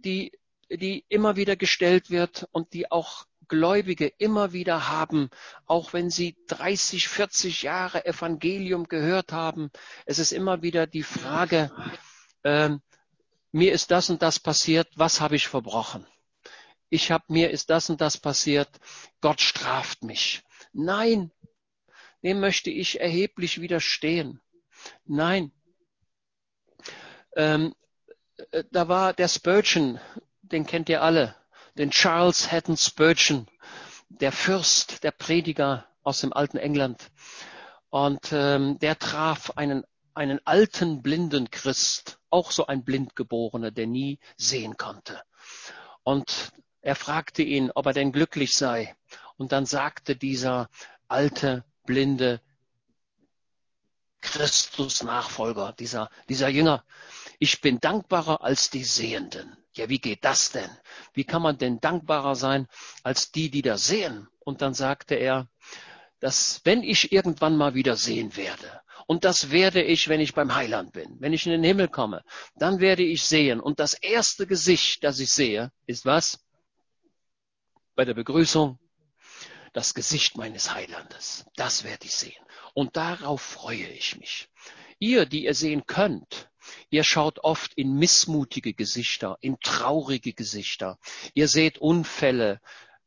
die, 0.00 0.32
die 0.68 1.04
immer 1.08 1.36
wieder 1.36 1.54
gestellt 1.54 2.10
wird 2.10 2.48
und 2.50 2.72
die 2.72 2.90
auch 2.90 3.24
Gläubige 3.46 4.08
immer 4.18 4.52
wieder 4.52 4.88
haben, 4.88 5.30
auch 5.66 5.92
wenn 5.92 6.10
sie 6.10 6.36
30, 6.48 7.06
40 7.06 7.62
Jahre 7.62 8.04
Evangelium 8.04 8.88
gehört 8.88 9.30
haben. 9.30 9.70
Es 10.04 10.18
ist 10.18 10.32
immer 10.32 10.62
wieder 10.62 10.88
die 10.88 11.04
Frage, 11.04 11.70
äh, 12.42 12.70
mir 13.52 13.72
ist 13.72 13.92
das 13.92 14.10
und 14.10 14.20
das 14.20 14.40
passiert, 14.40 14.88
was 14.96 15.20
habe 15.20 15.36
ich 15.36 15.46
verbrochen? 15.46 16.06
Ich 16.88 17.12
habe 17.12 17.24
mir 17.28 17.50
ist 17.50 17.70
das 17.70 17.88
und 17.88 18.00
das 18.00 18.18
passiert, 18.18 18.68
Gott 19.20 19.40
straft 19.40 20.02
mich. 20.02 20.42
Nein, 20.72 21.30
dem 22.24 22.40
möchte 22.40 22.70
ich 22.70 23.00
erheblich 23.00 23.60
widerstehen. 23.60 24.40
Nein. 25.04 25.52
Ähm, 27.36 27.74
äh, 28.50 28.64
da 28.70 28.88
war 28.88 29.12
der 29.12 29.28
Spurgeon, 29.28 30.00
den 30.42 30.66
kennt 30.66 30.88
ihr 30.88 31.02
alle, 31.02 31.34
den 31.76 31.90
Charles 31.90 32.50
Hatton 32.50 32.76
Spurgeon, 32.76 33.46
der 34.08 34.32
Fürst, 34.32 35.04
der 35.04 35.12
Prediger 35.12 35.86
aus 36.02 36.20
dem 36.20 36.32
alten 36.32 36.58
England. 36.58 37.10
Und 37.90 38.32
ähm, 38.32 38.78
der 38.78 38.98
traf 38.98 39.52
einen, 39.56 39.84
einen 40.14 40.40
alten 40.46 41.02
blinden 41.02 41.50
Christ, 41.50 42.18
auch 42.30 42.50
so 42.50 42.66
ein 42.66 42.84
Blindgeborener, 42.84 43.70
der 43.70 43.86
nie 43.86 44.18
sehen 44.36 44.76
konnte. 44.76 45.22
Und 46.02 46.52
er 46.80 46.96
fragte 46.96 47.42
ihn, 47.42 47.70
ob 47.70 47.86
er 47.86 47.92
denn 47.92 48.12
glücklich 48.12 48.54
sei. 48.54 48.94
Und 49.36 49.52
dann 49.52 49.66
sagte 49.66 50.16
dieser 50.16 50.68
alte, 51.08 51.64
blinde 51.84 52.40
Christus-Nachfolger, 54.22 55.74
dieser, 55.78 56.10
dieser 56.28 56.48
Jünger, 56.48 56.84
ich 57.38 57.60
bin 57.60 57.80
dankbarer 57.80 58.42
als 58.42 58.70
die 58.70 58.84
Sehenden. 58.84 59.56
Ja, 59.74 59.88
wie 59.88 59.98
geht 59.98 60.24
das 60.24 60.52
denn? 60.52 60.70
Wie 61.12 61.24
kann 61.24 61.42
man 61.42 61.58
denn 61.58 61.80
dankbarer 61.80 62.36
sein 62.36 62.68
als 63.02 63.32
die, 63.32 63.50
die 63.50 63.62
da 63.62 63.76
sehen? 63.76 64.28
Und 64.40 64.62
dann 64.62 64.74
sagte 64.74 65.14
er, 65.14 65.48
dass 66.20 66.60
wenn 66.64 66.82
ich 66.82 67.12
irgendwann 67.12 67.56
mal 67.56 67.74
wieder 67.74 67.96
sehen 67.96 68.36
werde, 68.36 68.82
und 69.06 69.24
das 69.24 69.50
werde 69.50 69.82
ich, 69.82 70.08
wenn 70.08 70.20
ich 70.20 70.34
beim 70.34 70.54
Heiland 70.54 70.92
bin, 70.92 71.16
wenn 71.18 71.32
ich 71.32 71.44
in 71.46 71.52
den 71.52 71.64
Himmel 71.64 71.88
komme, 71.88 72.22
dann 72.54 72.80
werde 72.80 73.02
ich 73.02 73.24
sehen. 73.24 73.60
Und 73.60 73.80
das 73.80 73.94
erste 73.94 74.46
Gesicht, 74.46 75.02
das 75.04 75.18
ich 75.18 75.32
sehe, 75.32 75.72
ist 75.86 76.06
was? 76.06 76.38
Bei 77.94 78.04
der 78.04 78.14
Begrüßung, 78.14 78.78
das 79.72 79.94
Gesicht 79.94 80.36
meines 80.36 80.72
Heilandes. 80.72 81.44
Das 81.56 81.84
werde 81.84 82.06
ich 82.06 82.14
sehen. 82.14 82.41
Und 82.74 82.96
darauf 82.96 83.42
freue 83.42 83.88
ich 83.88 84.18
mich. 84.18 84.48
Ihr, 84.98 85.26
die 85.26 85.44
ihr 85.44 85.54
sehen 85.54 85.86
könnt, 85.86 86.48
Ihr 86.90 87.04
schaut 87.04 87.40
oft 87.40 87.74
in 87.74 87.94
missmutige 87.94 88.74
Gesichter, 88.74 89.38
in 89.40 89.58
traurige 89.60 90.32
Gesichter. 90.32 90.98
Ihr 91.34 91.48
seht 91.48 91.78
Unfälle, 91.78 92.60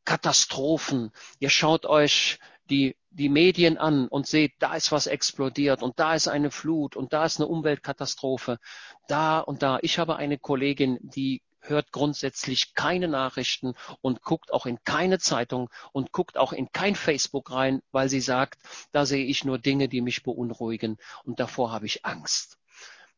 Katastrophen. 0.04 1.12
Ihr 1.40 1.50
schaut 1.50 1.86
euch 1.86 2.40
die, 2.70 2.96
die 3.12 3.30
Medien 3.30 3.78
an 3.78 4.08
und 4.08 4.28
seht, 4.28 4.54
da 4.60 4.76
ist 4.76 4.92
was 4.92 5.08
explodiert 5.08 5.84
und 5.84 6.00
da 6.00 6.16
ist 6.16 6.28
eine 6.28 6.52
Flut 6.52 6.96
und 6.96 7.14
da 7.14 7.26
ist 7.26 7.40
eine 7.40 7.48
Umweltkatastrophe, 7.48 8.60
da 9.08 9.40
und 9.40 9.62
da. 9.62 9.80
Ich 9.82 10.00
habe 10.00 10.16
eine 10.16 10.38
Kollegin, 10.38 10.98
die 11.02 11.42
hört 11.68 11.92
grundsätzlich 11.92 12.74
keine 12.74 13.08
Nachrichten 13.08 13.74
und 14.02 14.22
guckt 14.22 14.54
auch 14.54 14.66
in 14.66 14.84
keine 14.84 15.20
Zeitung 15.20 15.70
und 15.92 16.12
guckt 16.12 16.38
auch 16.38 16.54
in 16.54 16.72
kein 16.72 16.96
Facebook 16.96 17.52
rein, 17.52 17.82
weil 17.92 18.10
sie 18.10 18.22
sagt, 18.22 18.60
da 18.92 19.06
sehe 19.06 19.26
ich 19.26 19.44
nur 19.46 19.58
Dinge, 19.60 19.90
die 19.90 20.02
mich 20.02 20.24
beunruhigen 20.24 20.98
und 21.24 21.40
davor 21.40 21.72
habe 21.72 21.86
ich 21.86 22.06
Angst. 22.06 22.58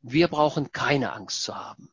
Wir 0.02 0.28
brauchen 0.28 0.72
keine 0.72 1.14
Angst 1.14 1.44
zu 1.44 1.56
haben. 1.56 1.92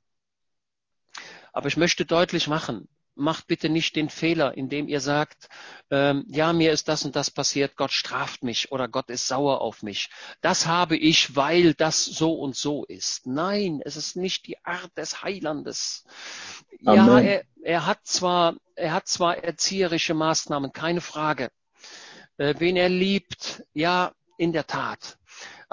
Aber 1.52 1.68
ich 1.68 1.76
möchte 1.76 2.04
deutlich 2.04 2.48
machen, 2.48 2.88
macht 3.14 3.46
bitte 3.46 3.68
nicht 3.68 3.96
den 3.96 4.08
Fehler, 4.08 4.56
indem 4.56 4.88
ihr 4.88 5.00
sagt, 5.00 5.48
ähm, 5.90 6.24
ja, 6.28 6.52
mir 6.52 6.72
ist 6.72 6.88
das 6.88 7.04
und 7.04 7.16
das 7.16 7.30
passiert, 7.30 7.76
Gott 7.76 7.92
straft 7.92 8.42
mich 8.42 8.72
oder 8.72 8.88
Gott 8.88 9.10
ist 9.10 9.28
sauer 9.28 9.60
auf 9.60 9.82
mich. 9.82 10.10
Das 10.40 10.66
habe 10.66 10.96
ich, 10.96 11.36
weil 11.36 11.74
das 11.74 12.04
so 12.04 12.34
und 12.34 12.56
so 12.56 12.84
ist. 12.84 13.26
Nein, 13.26 13.80
es 13.84 13.96
ist 13.96 14.16
nicht 14.16 14.46
die 14.46 14.64
Art 14.64 14.90
des 14.96 15.22
Heilandes. 15.22 16.04
Amen. 16.84 17.06
Ja, 17.06 17.20
er, 17.20 17.44
er 17.62 17.86
hat 17.86 18.06
zwar, 18.06 18.56
er 18.74 18.92
hat 18.92 19.08
zwar 19.08 19.38
erzieherische 19.38 20.14
Maßnahmen, 20.14 20.72
keine 20.72 21.00
Frage. 21.00 21.50
Äh, 22.36 22.54
wen 22.58 22.76
er 22.76 22.88
liebt, 22.88 23.64
ja, 23.72 24.12
in 24.36 24.52
der 24.52 24.66
Tat 24.66 25.18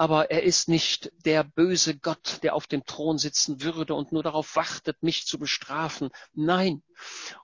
aber 0.02 0.32
er 0.32 0.42
ist 0.42 0.68
nicht 0.68 1.12
der 1.24 1.44
böse 1.44 1.96
Gott, 1.96 2.40
der 2.42 2.56
auf 2.56 2.66
dem 2.66 2.84
Thron 2.84 3.18
sitzen 3.18 3.62
würde 3.62 3.94
und 3.94 4.10
nur 4.10 4.24
darauf 4.24 4.56
wartet, 4.56 5.00
mich 5.00 5.28
zu 5.28 5.38
bestrafen. 5.38 6.10
Nein. 6.32 6.82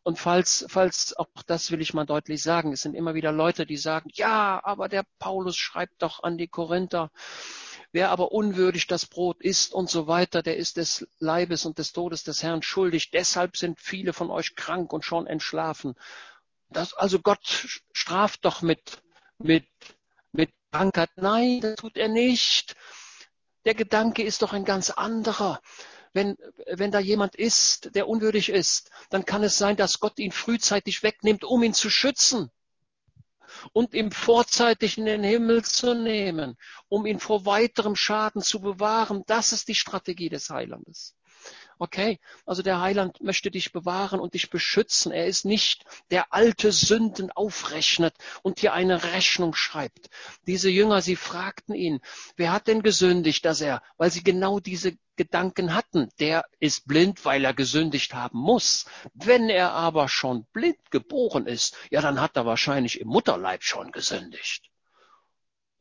Und 0.03 0.19
falls, 0.19 0.67
falls, 0.69 1.17
auch 1.17 1.29
das 1.47 1.71
will 1.71 1.81
ich 1.81 1.95
mal 1.95 2.05
deutlich 2.05 2.43
sagen, 2.43 2.73
es 2.73 2.83
sind 2.83 2.97
immer 2.97 3.15
wieder 3.15 3.31
Leute, 3.31 3.65
die 3.65 3.77
sagen, 3.77 4.11
ja, 4.13 4.61
aber 4.65 4.89
der 4.89 5.05
Paulus 5.21 5.57
schreibt 5.57 6.03
doch 6.03 6.25
an 6.25 6.37
die 6.37 6.49
Korinther, 6.49 7.13
wer 7.93 8.11
aber 8.11 8.33
unwürdig 8.33 8.89
das 8.89 9.07
Brot 9.07 9.41
isst 9.41 9.73
und 9.73 9.89
so 9.89 10.09
weiter, 10.09 10.43
der 10.43 10.57
ist 10.57 10.79
des 10.79 11.07
Leibes 11.21 11.65
und 11.65 11.79
des 11.79 11.93
Todes 11.93 12.25
des 12.25 12.43
Herrn 12.43 12.63
schuldig. 12.63 13.13
Deshalb 13.13 13.57
sind 13.57 13.79
viele 13.79 14.13
von 14.13 14.33
euch 14.33 14.57
krank 14.57 14.93
und 14.93 15.05
schon 15.05 15.29
entschlafen. 15.29 15.95
Das, 16.71 16.93
also 16.93 17.21
Gott 17.21 17.69
straft 17.93 18.45
doch 18.45 18.63
mit, 18.63 19.01
mit 19.39 19.65
mit 20.69 20.73
Krankheit. 20.73 21.11
Nein, 21.17 21.61
das 21.61 21.77
tut 21.77 21.97
er 21.97 22.09
nicht. 22.09 22.77
Der 23.65 23.75
Gedanke 23.75 24.23
ist 24.23 24.43
doch 24.43 24.53
ein 24.53 24.65
ganz 24.65 24.91
anderer. 24.91 25.61
Wenn, 26.13 26.37
wenn 26.67 26.91
da 26.91 26.99
jemand 27.01 27.37
ist, 27.37 27.95
der 27.95 28.09
unwürdig 28.09 28.49
ist, 28.49 28.91
dann 29.11 29.25
kann 29.25 29.43
es 29.45 29.59
sein, 29.59 29.77
dass 29.77 30.01
Gott 30.01 30.19
ihn 30.19 30.33
frühzeitig 30.33 31.03
wegnimmt, 31.03 31.45
um 31.45 31.63
ihn 31.63 31.75
zu 31.75 31.91
schützen 31.91 32.51
und 33.73 33.95
ihm 33.95 34.11
vorzeitig 34.11 34.99
in 34.99 35.05
den 35.05 35.23
Himmel 35.23 35.65
zu 35.65 35.95
nehmen, 35.95 36.57
um 36.89 37.07
ihn 37.07 37.21
vor 37.21 37.45
weiterem 37.45 37.95
Schaden 37.95 38.43
zu 38.43 38.61
bewahren. 38.61 39.23
Das 39.27 39.53
ist 39.53 39.69
die 39.69 39.75
Strategie 39.75 40.29
des 40.29 40.49
Heilandes. 40.49 41.15
Okay, 41.81 42.19
also 42.45 42.63
der 42.63 42.81
Heiland 42.81 43.21
möchte 43.21 43.53
dich 43.53 43.73
bewahren 43.73 44.19
und 44.19 44.35
dich 44.35 44.51
beschützen. 44.51 45.13
Er 45.13 45.27
ist 45.27 45.45
nicht 45.45 45.85
der 46.11 46.33
alte 46.33 46.73
Sünden 46.73 47.31
aufrechnet 47.31 48.15
und 48.43 48.63
dir 48.63 48.73
eine 48.73 49.05
Rechnung 49.05 49.55
schreibt. 49.55 50.11
Diese 50.49 50.71
Jünger, 50.71 51.03
sie 51.03 51.15
fragten 51.15 51.75
ihn, 51.75 52.01
wer 52.37 52.53
hat 52.53 52.67
denn 52.67 52.83
gesündigt, 52.83 53.45
dass 53.45 53.61
er, 53.61 53.81
weil 53.97 54.11
sie 54.11 54.25
genau 54.25 54.59
diese 54.59 54.97
Gedanken 55.15 55.73
hatten, 55.75 56.09
der 56.19 56.45
ist 56.59 56.89
blind, 56.89 57.25
weil 57.25 57.45
er 57.45 57.55
gesündigt 57.55 58.13
haben 58.15 58.39
muss. 58.39 58.87
Wenn 59.15 59.49
er 59.49 59.73
aber 59.73 60.09
schon 60.09 60.47
blind 60.53 60.91
geboren 60.91 61.47
ist, 61.47 61.77
ja, 61.91 62.01
dann 62.01 62.21
hat 62.21 62.37
er 62.37 62.45
wahrscheinlich 62.45 63.01
im 63.01 63.09
Mutterleib 63.09 63.63
schon 63.63 63.93
gesündigt. 63.93 64.69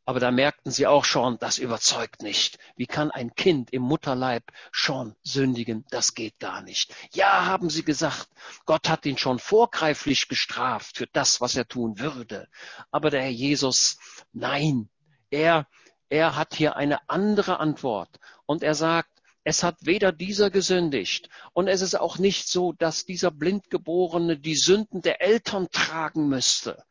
Aber 0.07 0.21
da 0.21 0.31
merkten 0.31 0.71
sie 0.71 0.87
auch 0.87 1.03
schon, 1.03 1.37
das 1.37 1.57
überzeugt 1.57 2.21
nicht. 2.21 2.59
Wie 2.77 2.85
kann 2.85 3.11
ein 3.11 3.35
Kind 3.35 3.73
im 3.73 3.81
Mutterleib 3.81 4.53
schon 4.71 5.17
sündigen? 5.21 5.83
Das 5.89 6.15
geht 6.15 6.39
gar 6.39 6.61
nicht. 6.61 6.95
Ja, 7.11 7.45
haben 7.45 7.69
sie 7.69 7.83
gesagt, 7.83 8.29
Gott 8.65 8.87
hat 8.87 9.05
ihn 9.05 9.17
schon 9.17 9.37
vorgreiflich 9.37 10.29
gestraft 10.29 10.95
für 10.95 11.07
das, 11.07 11.41
was 11.41 11.57
er 11.57 11.67
tun 11.67 11.99
würde. 11.99 12.47
Aber 12.89 13.09
der 13.09 13.23
Herr 13.23 13.31
Jesus, 13.31 13.97
nein, 14.31 14.87
er, 15.29 15.67
er 16.07 16.37
hat 16.37 16.55
hier 16.55 16.77
eine 16.77 17.09
andere 17.09 17.59
Antwort. 17.59 18.17
Und 18.45 18.63
er 18.63 18.75
sagt, 18.75 19.09
es 19.43 19.61
hat 19.61 19.75
weder 19.81 20.13
dieser 20.13 20.49
gesündigt 20.49 21.27
und 21.51 21.67
es 21.67 21.81
ist 21.81 21.95
auch 21.95 22.17
nicht 22.17 22.47
so, 22.47 22.71
dass 22.71 23.03
dieser 23.03 23.31
Blindgeborene 23.31 24.37
die 24.37 24.55
Sünden 24.55 25.01
der 25.01 25.21
Eltern 25.21 25.67
tragen 25.69 26.29
müsste. 26.29 26.85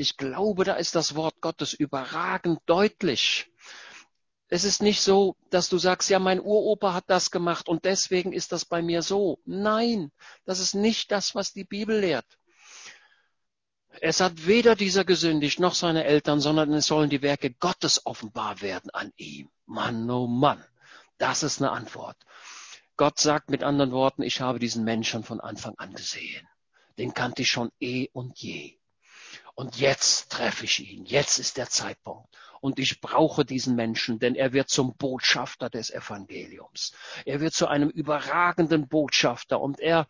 Ich 0.00 0.16
glaube, 0.16 0.64
da 0.64 0.76
ist 0.76 0.94
das 0.94 1.14
Wort 1.14 1.42
Gottes 1.42 1.74
überragend 1.74 2.60
deutlich. 2.64 3.52
Es 4.48 4.64
ist 4.64 4.80
nicht 4.80 5.02
so, 5.02 5.36
dass 5.50 5.68
du 5.68 5.76
sagst, 5.76 6.08
ja, 6.08 6.18
mein 6.18 6.40
Uropa 6.40 6.94
hat 6.94 7.04
das 7.08 7.30
gemacht 7.30 7.68
und 7.68 7.84
deswegen 7.84 8.32
ist 8.32 8.50
das 8.52 8.64
bei 8.64 8.80
mir 8.80 9.02
so. 9.02 9.40
Nein, 9.44 10.10
das 10.46 10.58
ist 10.58 10.72
nicht 10.72 11.12
das, 11.12 11.34
was 11.34 11.52
die 11.52 11.64
Bibel 11.64 12.00
lehrt. 12.00 12.24
Es 14.00 14.22
hat 14.22 14.46
weder 14.46 14.74
dieser 14.74 15.04
gesündigt 15.04 15.60
noch 15.60 15.74
seine 15.74 16.04
Eltern, 16.04 16.40
sondern 16.40 16.72
es 16.72 16.86
sollen 16.86 17.10
die 17.10 17.20
Werke 17.20 17.50
Gottes 17.50 18.06
offenbar 18.06 18.62
werden 18.62 18.88
an 18.92 19.12
ihm. 19.16 19.50
Mann, 19.66 20.10
oh 20.10 20.26
Mann, 20.26 20.64
das 21.18 21.42
ist 21.42 21.60
eine 21.60 21.72
Antwort. 21.72 22.16
Gott 22.96 23.20
sagt 23.20 23.50
mit 23.50 23.62
anderen 23.62 23.92
Worten, 23.92 24.22
ich 24.22 24.40
habe 24.40 24.60
diesen 24.60 24.82
Menschen 24.82 25.24
von 25.24 25.40
Anfang 25.40 25.74
an 25.76 25.92
gesehen. 25.92 26.48
Den 26.96 27.12
kannte 27.12 27.42
ich 27.42 27.48
schon 27.48 27.70
eh 27.80 28.08
und 28.14 28.38
je. 28.38 28.79
Und 29.60 29.76
jetzt 29.76 30.32
treffe 30.32 30.64
ich 30.64 30.90
ihn. 30.90 31.04
Jetzt 31.04 31.38
ist 31.38 31.58
der 31.58 31.68
Zeitpunkt. 31.68 32.34
Und 32.62 32.78
ich 32.78 33.02
brauche 33.02 33.44
diesen 33.44 33.76
Menschen, 33.76 34.18
denn 34.18 34.34
er 34.34 34.54
wird 34.54 34.70
zum 34.70 34.96
Botschafter 34.96 35.68
des 35.68 35.90
Evangeliums. 35.90 36.94
Er 37.26 37.42
wird 37.42 37.52
zu 37.52 37.66
einem 37.68 37.90
überragenden 37.90 38.88
Botschafter 38.88 39.60
und 39.60 39.78
er, 39.78 40.06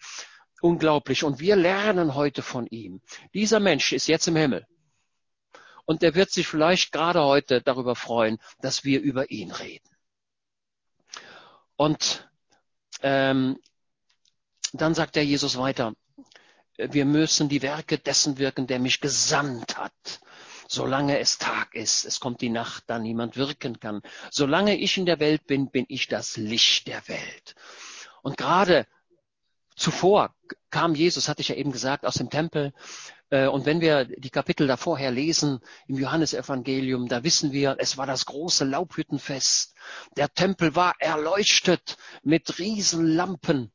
unglaublich. 0.61 1.25
Und 1.25 1.41
wir 1.41 1.57
lernen 1.57 2.15
heute 2.15 2.43
von 2.43 2.69
ihm. 2.69 3.03
Dieser 3.35 3.59
Mensch 3.59 3.93
ist 3.93 4.07
jetzt 4.07 4.29
im 4.29 4.37
Himmel. 4.37 4.69
Und 5.85 6.05
er 6.05 6.15
wird 6.15 6.31
sich 6.31 6.47
vielleicht 6.47 6.93
gerade 6.93 7.25
heute 7.25 7.61
darüber 7.61 7.97
freuen, 7.97 8.39
dass 8.61 8.85
wir 8.85 9.01
über 9.01 9.33
ihn 9.33 9.51
reden. 9.51 9.91
Und 11.75 12.31
ähm, 13.03 13.59
dann 14.73 14.95
sagt 14.95 15.17
der 15.17 15.25
Jesus 15.25 15.59
weiter, 15.59 15.95
wir 16.91 17.05
müssen 17.05 17.49
die 17.49 17.63
Werke 17.63 17.99
dessen 17.99 18.39
wirken, 18.39 18.67
der 18.67 18.79
mich 18.79 19.01
gesandt 19.01 19.77
hat. 19.77 20.21
Solange 20.69 21.19
es 21.19 21.39
Tag 21.39 21.75
ist, 21.75 22.05
es 22.05 22.21
kommt 22.21 22.41
die 22.41 22.49
Nacht, 22.49 22.85
da 22.87 22.99
niemand 22.99 23.37
wirken 23.37 23.81
kann. 23.81 24.03
Solange 24.31 24.77
ich 24.77 24.97
in 24.97 25.07
der 25.07 25.19
Welt 25.19 25.47
bin, 25.47 25.71
bin 25.71 25.85
ich 25.89 26.07
das 26.07 26.37
Licht 26.37 26.87
der 26.87 27.07
Welt. 27.09 27.57
Und 28.23 28.37
gerade 28.37 28.87
zuvor 29.75 30.35
kam 30.71 30.95
Jesus, 30.95 31.29
hatte 31.29 31.41
ich 31.41 31.49
ja 31.49 31.57
eben 31.57 31.73
gesagt, 31.73 32.07
aus 32.07 32.15
dem 32.15 32.31
Tempel. 32.31 32.73
Äh, 33.31 33.49
und 33.49 33.67
wenn 33.67 33.81
wir 33.81 34.05
die 34.05 34.31
Kapitel 34.31 34.67
davorher 34.67 35.11
lesen 35.11 35.61
im 35.89 35.99
Johannesevangelium, 35.99 37.09
da 37.09 37.25
wissen 37.25 37.51
wir, 37.51 37.77
es 37.81 37.97
war 37.97 38.07
das 38.07 38.27
große 38.27 38.65
Laubhüttenfest. 38.65 39.75
Der 40.17 40.29
Tempel 40.33 40.77
war 40.77 40.95
erleuchtet 41.01 41.97
mit 42.23 42.59
Riesenlampen. 42.59 43.73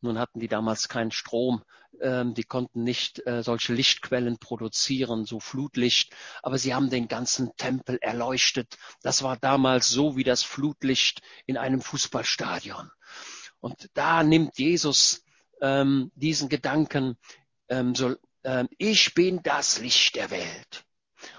Nun 0.00 0.18
hatten 0.18 0.38
die 0.38 0.48
damals 0.48 0.88
keinen 0.88 1.10
Strom, 1.10 1.62
ähm, 2.00 2.34
die 2.34 2.44
konnten 2.44 2.84
nicht 2.84 3.26
äh, 3.26 3.42
solche 3.42 3.72
Lichtquellen 3.72 4.38
produzieren, 4.38 5.24
so 5.24 5.40
Flutlicht, 5.40 6.14
aber 6.42 6.58
sie 6.58 6.74
haben 6.74 6.90
den 6.90 7.08
ganzen 7.08 7.56
Tempel 7.56 7.98
erleuchtet. 8.00 8.76
Das 9.02 9.22
war 9.22 9.36
damals 9.36 9.88
so 9.88 10.16
wie 10.16 10.24
das 10.24 10.42
Flutlicht 10.42 11.22
in 11.46 11.56
einem 11.56 11.80
Fußballstadion. 11.80 12.90
Und 13.60 13.88
da 13.94 14.22
nimmt 14.22 14.58
Jesus 14.58 15.24
ähm, 15.60 16.12
diesen 16.14 16.48
Gedanken, 16.48 17.16
ähm, 17.68 17.94
so, 17.94 18.14
ähm, 18.44 18.68
ich 18.78 19.14
bin 19.14 19.42
das 19.42 19.80
Licht 19.80 20.16
der 20.16 20.30
Welt. 20.30 20.84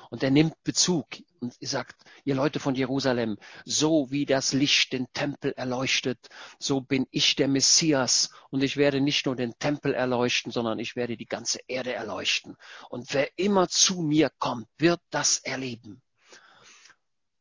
Und 0.10 0.24
er 0.24 0.32
nimmt 0.32 0.64
Bezug 0.64 1.08
und 1.40 1.56
sagt, 1.62 1.96
ihr 2.24 2.36
Leute 2.36 2.60
von 2.60 2.76
Jerusalem, 2.76 3.38
so 3.66 4.12
wie 4.12 4.26
das 4.26 4.54
Licht 4.54 4.94
den 4.94 5.08
Tempel 5.14 5.54
erleuchtet, 5.54 6.30
so 6.60 6.82
bin 6.82 7.08
ich 7.12 7.36
der 7.36 7.48
Messias 7.48 8.32
und 8.50 8.64
ich 8.64 8.78
werde 8.78 9.02
nicht 9.02 9.26
nur 9.26 9.36
den 9.36 9.58
Tempel 9.60 9.94
erleuchten, 9.94 10.52
sondern 10.52 10.80
ich 10.80 10.96
werde 10.96 11.18
die 11.18 11.26
ganze 11.26 11.60
Erde 11.68 11.94
erleuchten. 11.94 12.56
Und 12.90 13.14
wer 13.14 13.30
immer 13.38 13.68
zu 13.68 14.02
mir 14.02 14.32
kommt, 14.40 14.68
wird 14.78 15.02
das 15.10 15.40
erleben. 15.40 16.02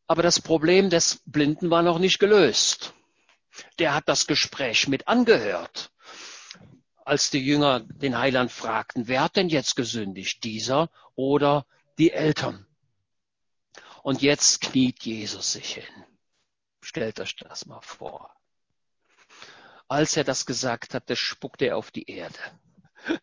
Aber 0.07 0.23
das 0.23 0.41
Problem 0.41 0.91
des 0.91 1.23
Blinden 1.25 1.71
war 1.71 1.83
noch 1.83 1.99
nicht 1.99 2.19
gelöst. 2.19 2.93
Der 3.79 3.95
hat 3.95 4.09
das 4.09 4.27
Gespräch 4.27 4.89
mit 4.89 5.09
angehört 5.09 5.91
als 7.05 7.31
die 7.31 7.39
Jünger 7.39 7.81
den 7.81 8.19
Heiland 8.19 8.51
fragten, 8.51 9.09
wer 9.09 9.23
hat 9.23 9.37
denn 9.37 9.49
jetzt 9.49 9.77
gesündigt, 9.77 10.43
dieser 10.43 10.91
oder 11.15 11.67
die 11.99 12.13
Eltern. 12.13 12.67
Und 14.03 14.23
jetzt 14.23 14.61
kniet 14.61 15.03
Jesus 15.05 15.53
sich 15.53 15.75
hin. 15.75 16.05
Stellt 16.83 17.21
euch 17.21 17.37
das 17.37 17.65
mal 17.67 17.81
vor. 17.81 18.35
Als 19.89 20.17
er 20.17 20.25
das 20.25 20.45
gesagt 20.45 20.95
hatte, 20.95 21.17
spuckte 21.17 21.67
er 21.67 21.77
auf 21.77 21.91
die 21.91 22.09
Erde. 22.11 22.39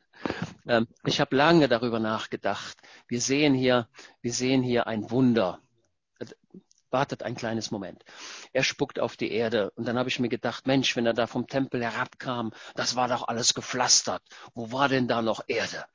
Ähm, 0.68 0.88
ich 1.06 1.20
habe 1.20 1.36
lange 1.36 1.68
darüber 1.68 2.00
nachgedacht. 2.00 2.78
Wir 3.08 3.20
sehen 3.20 3.56
hier, 3.56 3.90
wir 4.22 4.32
sehen 4.32 4.62
hier 4.62 4.86
ein 4.86 5.10
Wunder. 5.10 5.60
Wartet 6.92 7.24
ein 7.24 7.34
kleines 7.34 7.72
Moment. 7.72 8.06
Er 8.54 8.64
spuckt 8.64 9.00
auf 9.00 9.18
die 9.18 9.32
Erde 9.32 9.72
und 9.72 9.88
dann 9.88 9.98
habe 9.98 10.10
ich 10.10 10.20
mir 10.20 10.30
gedacht, 10.30 10.68
Mensch, 10.68 10.96
wenn 10.96 11.08
er 11.08 11.16
da 11.16 11.26
vom 11.26 11.48
Tempel 11.48 11.82
herabkam, 11.82 12.54
das 12.76 12.96
war 12.96 13.08
doch 13.08 13.28
alles 13.28 13.56
gepflastert. 13.56 14.22
Wo 14.54 14.72
war 14.72 14.88
denn 14.88 15.08
da 15.08 15.24
noch 15.24 15.44
Erde? 15.48 15.88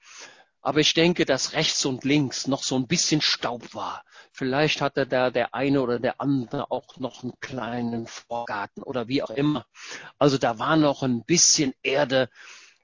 Aber 0.67 0.81
ich 0.81 0.95
denke, 0.95 1.25
dass 1.27 1.53
rechts 1.53 1.85
und 1.85 2.03
links 2.03 2.49
noch 2.49 2.65
so 2.65 2.75
ein 2.75 2.89
bisschen 2.89 3.21
Staub 3.21 3.73
war. 3.73 4.03
Vielleicht 4.33 4.81
hatte 4.81 5.07
da 5.07 5.31
der 5.31 5.55
eine 5.55 5.81
oder 5.81 6.01
der 6.01 6.21
andere 6.21 6.73
auch 6.73 6.97
noch 6.97 7.23
einen 7.23 7.39
kleinen 7.39 8.09
Vorgarten 8.09 8.83
oder 8.83 9.07
wie 9.07 9.23
auch 9.23 9.31
immer. 9.31 9.65
Also 10.19 10.39
da 10.39 10.59
war 10.59 10.75
noch 10.77 11.05
ein 11.05 11.23
bisschen 11.23 11.73
Erde, 11.85 12.29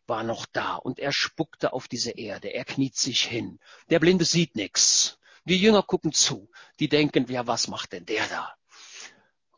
war 0.07 0.23
noch 0.23 0.47
da. 0.47 0.77
Und 0.77 1.01
er 1.01 1.11
spuckte 1.11 1.73
auf 1.73 1.89
diese 1.89 2.13
Erde. 2.13 2.55
Er 2.55 2.65
kniet 2.65 2.95
sich 2.95 3.25
hin. 3.25 3.59
Der 3.91 3.99
Blinde 3.99 4.27
sieht 4.27 4.55
nichts. 4.55 5.19
Die 5.45 5.59
Jünger 5.59 5.83
gucken 5.83 6.13
zu. 6.13 6.49
Die 6.79 6.89
denken, 6.89 7.27
ja, 7.33 7.49
was 7.49 7.67
macht 7.67 7.95
denn 7.95 8.07
der 8.07 8.25
da? 8.29 8.55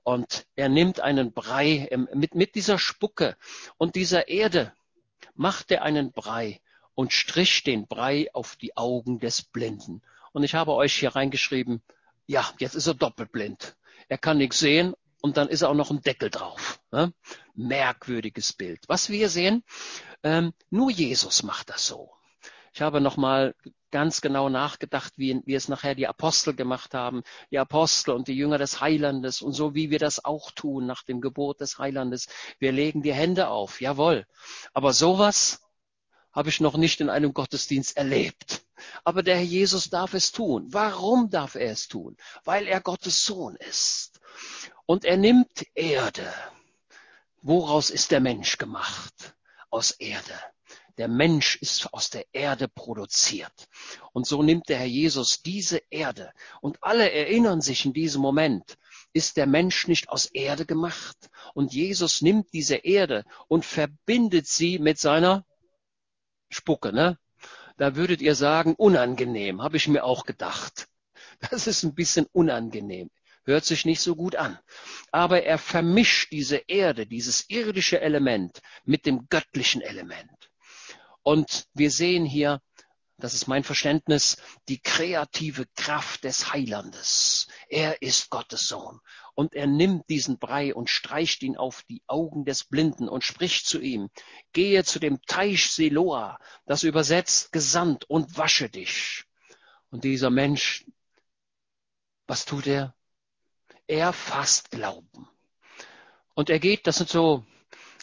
Und 0.02 0.46
er 0.56 0.70
nimmt 0.70 0.98
einen 0.98 1.34
Brei 1.34 1.90
mit, 2.14 2.34
mit 2.34 2.54
dieser 2.54 2.78
Spucke 2.78 3.36
und 3.76 3.96
dieser 3.96 4.28
Erde 4.28 4.72
macht 5.34 5.70
er 5.70 5.82
einen 5.82 6.10
Brei 6.10 6.62
und 6.94 7.12
strich 7.12 7.62
den 7.62 7.86
Brei 7.86 8.28
auf 8.32 8.56
die 8.56 8.76
Augen 8.76 9.18
des 9.18 9.42
Blinden. 9.42 10.02
Und 10.32 10.44
ich 10.44 10.54
habe 10.54 10.72
euch 10.72 10.94
hier 10.94 11.14
reingeschrieben, 11.14 11.82
ja, 12.26 12.48
jetzt 12.58 12.74
ist 12.74 12.86
er 12.86 12.94
doppelt 12.94 13.32
blind. 13.32 13.76
Er 14.08 14.18
kann 14.18 14.38
nichts 14.38 14.58
sehen 14.58 14.94
und 15.20 15.36
dann 15.36 15.48
ist 15.48 15.62
er 15.62 15.70
auch 15.70 15.74
noch 15.74 15.90
ein 15.90 16.02
Deckel 16.02 16.30
drauf. 16.30 16.80
Ne? 16.90 17.12
Merkwürdiges 17.54 18.52
Bild. 18.52 18.80
Was 18.88 19.10
wir 19.10 19.28
sehen, 19.28 19.64
ähm, 20.22 20.52
nur 20.70 20.90
Jesus 20.90 21.42
macht 21.42 21.70
das 21.70 21.86
so. 21.86 22.10
Ich 22.72 22.82
habe 22.82 23.00
nochmal 23.00 23.54
ganz 23.92 24.20
genau 24.20 24.48
nachgedacht, 24.48 25.12
wie, 25.16 25.40
wie 25.46 25.54
es 25.54 25.68
nachher 25.68 25.94
die 25.94 26.08
Apostel 26.08 26.54
gemacht 26.54 26.94
haben, 26.94 27.22
die 27.52 27.58
Apostel 27.60 28.10
und 28.10 28.26
die 28.26 28.34
Jünger 28.34 28.58
des 28.58 28.80
Heilandes 28.80 29.40
und 29.40 29.52
so 29.52 29.74
wie 29.76 29.90
wir 29.90 30.00
das 30.00 30.24
auch 30.24 30.50
tun 30.50 30.84
nach 30.84 31.04
dem 31.04 31.20
Gebot 31.20 31.60
des 31.60 31.78
Heilandes. 31.78 32.26
Wir 32.58 32.72
legen 32.72 33.02
die 33.02 33.14
Hände 33.14 33.48
auf, 33.48 33.80
jawohl. 33.80 34.26
Aber 34.72 34.92
sowas 34.92 35.63
habe 36.34 36.48
ich 36.48 36.60
noch 36.60 36.76
nicht 36.76 37.00
in 37.00 37.08
einem 37.08 37.32
Gottesdienst 37.32 37.96
erlebt. 37.96 38.62
Aber 39.04 39.22
der 39.22 39.36
Herr 39.36 39.44
Jesus 39.44 39.88
darf 39.88 40.14
es 40.14 40.32
tun. 40.32 40.66
Warum 40.70 41.30
darf 41.30 41.54
er 41.54 41.70
es 41.70 41.88
tun? 41.88 42.16
Weil 42.44 42.66
er 42.66 42.80
Gottes 42.80 43.24
Sohn 43.24 43.56
ist. 43.56 44.20
Und 44.84 45.04
er 45.04 45.16
nimmt 45.16 45.64
Erde. 45.74 46.34
Woraus 47.40 47.90
ist 47.90 48.10
der 48.10 48.20
Mensch 48.20 48.58
gemacht? 48.58 49.34
Aus 49.70 49.92
Erde. 49.92 50.34
Der 50.98 51.08
Mensch 51.08 51.56
ist 51.56 51.92
aus 51.92 52.10
der 52.10 52.24
Erde 52.32 52.68
produziert. 52.68 53.68
Und 54.12 54.26
so 54.26 54.42
nimmt 54.42 54.68
der 54.68 54.78
Herr 54.78 54.86
Jesus 54.86 55.42
diese 55.42 55.82
Erde. 55.90 56.32
Und 56.60 56.82
alle 56.82 57.10
erinnern 57.10 57.60
sich 57.60 57.84
in 57.84 57.92
diesem 57.92 58.22
Moment, 58.22 58.76
ist 59.12 59.36
der 59.36 59.46
Mensch 59.46 59.88
nicht 59.88 60.08
aus 60.08 60.26
Erde 60.26 60.66
gemacht? 60.66 61.30
Und 61.54 61.72
Jesus 61.72 62.22
nimmt 62.22 62.52
diese 62.52 62.76
Erde 62.76 63.24
und 63.48 63.64
verbindet 63.64 64.46
sie 64.46 64.78
mit 64.78 64.98
seiner 64.98 65.44
Spucke, 66.50 66.92
ne? 66.92 67.18
Da 67.76 67.96
würdet 67.96 68.22
ihr 68.22 68.34
sagen, 68.34 68.74
unangenehm, 68.74 69.62
habe 69.62 69.76
ich 69.76 69.88
mir 69.88 70.04
auch 70.04 70.24
gedacht. 70.24 70.88
Das 71.50 71.66
ist 71.66 71.82
ein 71.82 71.94
bisschen 71.94 72.26
unangenehm. 72.32 73.10
Hört 73.44 73.64
sich 73.64 73.84
nicht 73.84 74.00
so 74.00 74.16
gut 74.16 74.36
an. 74.36 74.58
Aber 75.12 75.42
er 75.42 75.58
vermischt 75.58 76.32
diese 76.32 76.56
Erde, 76.66 77.06
dieses 77.06 77.50
irdische 77.50 78.00
Element 78.00 78.60
mit 78.84 79.04
dem 79.04 79.28
göttlichen 79.28 79.82
Element. 79.82 80.50
Und 81.22 81.66
wir 81.74 81.90
sehen 81.90 82.24
hier, 82.24 82.60
das 83.16 83.34
ist 83.34 83.46
mein 83.46 83.62
Verständnis, 83.62 84.36
die 84.68 84.80
kreative 84.80 85.66
Kraft 85.76 86.24
des 86.24 86.52
Heilandes. 86.52 87.46
Er 87.68 88.02
ist 88.02 88.28
Gottes 88.30 88.66
Sohn. 88.66 89.00
Und 89.34 89.54
er 89.54 89.66
nimmt 89.66 90.08
diesen 90.10 90.38
Brei 90.38 90.74
und 90.74 90.90
streicht 90.90 91.42
ihn 91.42 91.56
auf 91.56 91.84
die 91.84 92.02
Augen 92.06 92.44
des 92.44 92.64
Blinden 92.64 93.08
und 93.08 93.24
spricht 93.24 93.66
zu 93.66 93.80
ihm, 93.80 94.10
gehe 94.52 94.84
zu 94.84 94.98
dem 94.98 95.22
Teich 95.22 95.70
Siloa, 95.70 96.38
das 96.66 96.82
übersetzt 96.82 97.52
gesandt 97.52 98.08
und 98.10 98.36
wasche 98.36 98.68
dich. 98.68 99.24
Und 99.90 100.04
dieser 100.04 100.30
Mensch, 100.30 100.84
was 102.26 102.44
tut 102.44 102.66
er? 102.66 102.94
Er 103.86 104.12
fasst 104.12 104.70
Glauben. 104.70 105.28
Und 106.34 106.50
er 106.50 106.58
geht, 106.58 106.86
das 106.86 106.96
sind 106.96 107.10
so, 107.10 107.44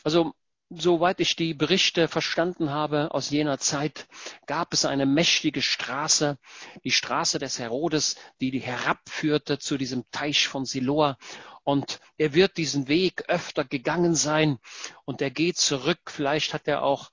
also 0.03 0.33
soweit 0.73 1.19
ich 1.19 1.35
die 1.35 1.53
Berichte 1.53 2.07
verstanden 2.07 2.69
habe 2.69 3.13
aus 3.13 3.29
jener 3.29 3.59
Zeit, 3.59 4.07
gab 4.45 4.73
es 4.73 4.85
eine 4.85 5.05
mächtige 5.05 5.61
Straße, 5.61 6.37
die 6.83 6.91
Straße 6.91 7.39
des 7.39 7.59
Herodes, 7.59 8.15
die 8.39 8.57
herabführte 8.59 9.59
zu 9.59 9.77
diesem 9.77 10.09
Teich 10.11 10.47
von 10.47 10.65
Siloa. 10.65 11.17
Und 11.63 11.99
er 12.17 12.33
wird 12.33 12.57
diesen 12.57 12.87
Weg 12.87 13.25
öfter 13.27 13.65
gegangen 13.65 14.15
sein 14.15 14.59
und 15.05 15.21
er 15.21 15.29
geht 15.29 15.57
zurück. 15.57 15.99
Vielleicht 16.07 16.53
hat 16.53 16.67
er 16.67 16.83
auch, 16.83 17.11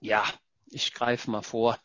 ja, 0.00 0.24
ich 0.66 0.92
greife 0.92 1.30
mal 1.30 1.42
vor, 1.42 1.78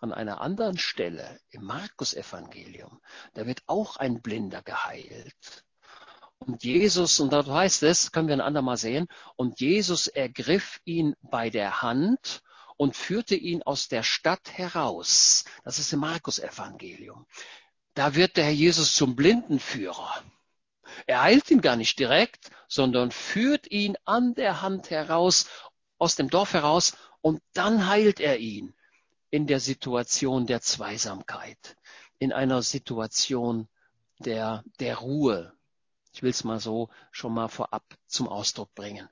an 0.00 0.12
einer 0.12 0.40
anderen 0.40 0.78
Stelle 0.78 1.40
im 1.50 1.64
Markus-Evangelium, 1.64 3.00
da 3.34 3.46
wird 3.46 3.62
auch 3.66 3.96
ein 3.96 4.22
Blinder 4.22 4.62
geheilt. 4.62 5.64
Und 6.46 6.64
Jesus, 6.64 7.20
und 7.20 7.32
dort 7.32 7.48
heißt 7.48 7.84
es, 7.84 8.10
können 8.10 8.26
wir 8.26 8.34
ein 8.34 8.40
andermal 8.40 8.76
sehen, 8.76 9.06
und 9.36 9.60
Jesus 9.60 10.08
ergriff 10.08 10.80
ihn 10.84 11.14
bei 11.22 11.50
der 11.50 11.82
Hand 11.82 12.42
und 12.76 12.96
führte 12.96 13.36
ihn 13.36 13.62
aus 13.62 13.88
der 13.88 14.02
Stadt 14.02 14.52
heraus. 14.52 15.44
Das 15.64 15.78
ist 15.78 15.92
im 15.92 16.00
Markus-Evangelium. 16.00 17.26
Da 17.94 18.14
wird 18.16 18.36
der 18.36 18.44
Herr 18.44 18.52
Jesus 18.52 18.96
zum 18.96 19.14
Blindenführer. 19.14 20.22
Er 21.06 21.22
heilt 21.22 21.50
ihn 21.50 21.60
gar 21.60 21.76
nicht 21.76 21.98
direkt, 21.98 22.50
sondern 22.66 23.12
führt 23.12 23.70
ihn 23.70 23.96
an 24.04 24.34
der 24.34 24.62
Hand 24.62 24.90
heraus, 24.90 25.46
aus 25.98 26.16
dem 26.16 26.28
Dorf 26.28 26.54
heraus, 26.54 26.96
und 27.20 27.40
dann 27.52 27.86
heilt 27.86 28.18
er 28.18 28.38
ihn 28.38 28.74
in 29.30 29.46
der 29.46 29.60
Situation 29.60 30.46
der 30.46 30.60
Zweisamkeit, 30.60 31.76
in 32.18 32.32
einer 32.32 32.62
Situation 32.62 33.68
der, 34.18 34.64
der 34.80 34.96
Ruhe, 34.96 35.52
ich 36.12 36.22
will 36.22 36.30
es 36.30 36.44
mal 36.44 36.60
so 36.60 36.90
schon 37.10 37.32
mal 37.34 37.48
vorab 37.48 37.84
zum 38.06 38.28
Ausdruck 38.28 38.74
bringen. 38.74 39.08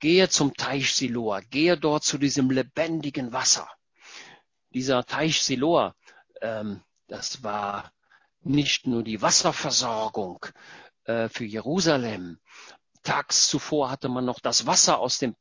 Gehe 0.00 0.28
zum 0.28 0.54
Teich 0.54 0.94
Siloa, 0.94 1.40
gehe 1.40 1.76
dort 1.76 2.04
zu 2.04 2.18
diesem 2.18 2.50
lebendigen 2.50 3.32
Wasser. 3.32 3.68
Dieser 4.70 5.04
Teich 5.04 5.42
Siloa, 5.42 5.94
ähm, 6.40 6.82
das 7.06 7.42
war 7.42 7.92
nicht 8.40 8.86
nur 8.86 9.02
die 9.02 9.22
Wasserversorgung 9.22 10.44
äh, 11.04 11.28
für 11.28 11.44
Jerusalem. 11.44 12.38
Tags 13.02 13.48
zuvor 13.48 13.90
hatte 13.90 14.08
man 14.08 14.24
noch 14.24 14.40
das 14.40 14.66
Wasser 14.66 14.98
aus 14.98 15.18
dem, 15.18 15.36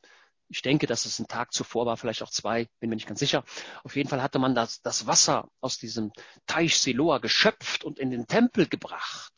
ich 0.50 0.62
denke, 0.62 0.86
dass 0.86 1.06
es 1.06 1.20
ein 1.20 1.28
Tag 1.28 1.54
zuvor 1.54 1.86
war, 1.86 1.98
vielleicht 1.98 2.22
auch 2.22 2.30
zwei, 2.30 2.68
bin 2.80 2.90
mir 2.90 2.96
nicht 2.96 3.08
ganz 3.08 3.20
sicher. 3.20 3.44
Auf 3.84 3.96
jeden 3.96 4.10
Fall 4.10 4.22
hatte 4.22 4.40
man 4.40 4.54
das, 4.54 4.82
das 4.82 5.08
Wasser 5.08 5.50
aus 5.62 5.78
diesem 5.78 6.12
Teich 6.46 6.78
Siloa 6.78 7.18
geschöpft 7.18 7.84
und 7.84 8.00
in 8.00 8.12
den 8.12 8.28
Tempel 8.28 8.68
gebracht. 8.68 9.33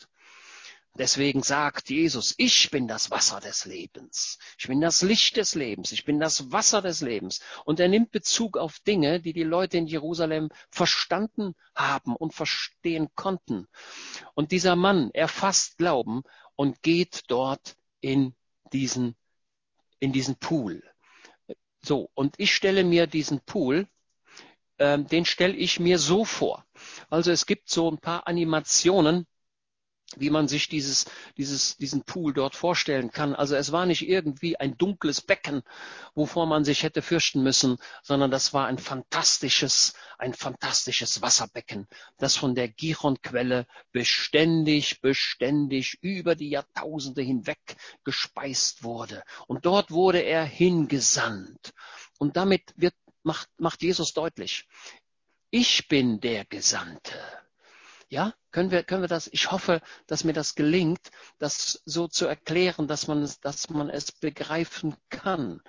Deswegen 0.97 1.43
sagt 1.43 1.89
Jesus, 1.89 2.33
ich 2.37 2.71
bin 2.71 2.87
das 2.87 3.11
Wasser 3.11 3.41
des 3.41 3.65
Lebens. 3.65 4.39
Ich 4.57 4.67
bin 4.67 4.79
das 4.79 5.01
Licht 5.01 5.35
des 5.35 5.53
Lebens. 5.53 5.91
Ich 5.91 6.05
bin 6.05 6.21
das 6.21 6.53
Wasser 6.53 6.81
des 6.81 7.01
Lebens. 7.01 7.41
Und 7.65 7.81
er 7.81 7.89
nimmt 7.89 8.11
Bezug 8.11 8.57
auf 8.57 8.79
Dinge, 8.79 9.19
die 9.19 9.33
die 9.33 9.43
Leute 9.43 9.77
in 9.77 9.87
Jerusalem 9.87 10.49
verstanden 10.69 11.53
haben 11.75 12.15
und 12.15 12.33
verstehen 12.33 13.09
konnten. 13.13 13.67
Und 14.35 14.53
dieser 14.53 14.77
Mann, 14.77 15.11
er 15.13 15.27
fasst 15.27 15.77
Glauben 15.77 16.23
und 16.55 16.81
geht 16.81 17.23
dort 17.27 17.75
in 17.99 18.33
diesen, 18.71 19.17
in 19.99 20.13
diesen 20.13 20.37
Pool. 20.37 20.81
So. 21.81 22.09
Und 22.13 22.35
ich 22.37 22.55
stelle 22.55 22.85
mir 22.85 23.05
diesen 23.05 23.41
Pool, 23.41 23.89
ähm, 24.79 25.07
den 25.07 25.25
stelle 25.25 25.55
ich 25.55 25.77
mir 25.77 25.99
so 25.99 26.23
vor. 26.23 26.65
Also 27.09 27.31
es 27.31 27.45
gibt 27.45 27.69
so 27.69 27.91
ein 27.91 27.97
paar 27.97 28.27
Animationen, 28.27 29.27
wie 30.17 30.29
man 30.29 30.47
sich 30.47 30.69
dieses, 30.69 31.05
dieses, 31.37 31.77
diesen 31.77 32.03
Pool 32.03 32.33
dort 32.33 32.55
vorstellen 32.55 33.11
kann. 33.11 33.35
Also 33.35 33.55
es 33.55 33.71
war 33.71 33.85
nicht 33.85 34.07
irgendwie 34.07 34.57
ein 34.57 34.77
dunkles 34.77 35.21
Becken, 35.21 35.63
wovor 36.13 36.45
man 36.45 36.63
sich 36.63 36.83
hätte 36.83 37.01
fürchten 37.01 37.43
müssen, 37.43 37.77
sondern 38.03 38.31
das 38.31 38.53
war 38.53 38.67
ein 38.67 38.77
fantastisches, 38.77 39.93
ein 40.17 40.33
fantastisches 40.33 41.21
Wasserbecken, 41.21 41.87
das 42.17 42.35
von 42.35 42.55
der 42.55 42.67
Gironquelle 42.67 43.65
beständig, 43.91 45.01
beständig 45.01 45.97
über 46.01 46.35
die 46.35 46.49
Jahrtausende 46.49 47.21
hinweg 47.21 47.75
gespeist 48.03 48.83
wurde. 48.83 49.23
Und 49.47 49.65
dort 49.65 49.91
wurde 49.91 50.19
er 50.19 50.45
hingesandt. 50.45 51.73
Und 52.19 52.37
damit 52.37 52.73
wird, 52.75 52.95
macht, 53.23 53.49
macht 53.57 53.81
Jesus 53.81 54.13
deutlich, 54.13 54.67
ich 55.49 55.87
bin 55.87 56.19
der 56.19 56.45
Gesandte. 56.45 57.44
Ja, 58.07 58.33
können 58.51 58.69
wir, 58.69 58.83
können 58.83 59.01
wir 59.01 59.07
das, 59.07 59.27
ich 59.27 59.51
hoffe, 59.51 59.81
dass 60.05 60.23
mir 60.23 60.33
das 60.33 60.53
gelingt, 60.53 61.09
das 61.39 61.81
so 61.85 62.07
zu 62.07 62.27
erklären, 62.27 62.87
dass 62.87 63.07
man 63.07 63.23
es, 63.23 63.39
dass 63.39 63.69
man 63.69 63.89
es 63.89 64.11
begreifen 64.11 64.95
kann. 65.09 65.61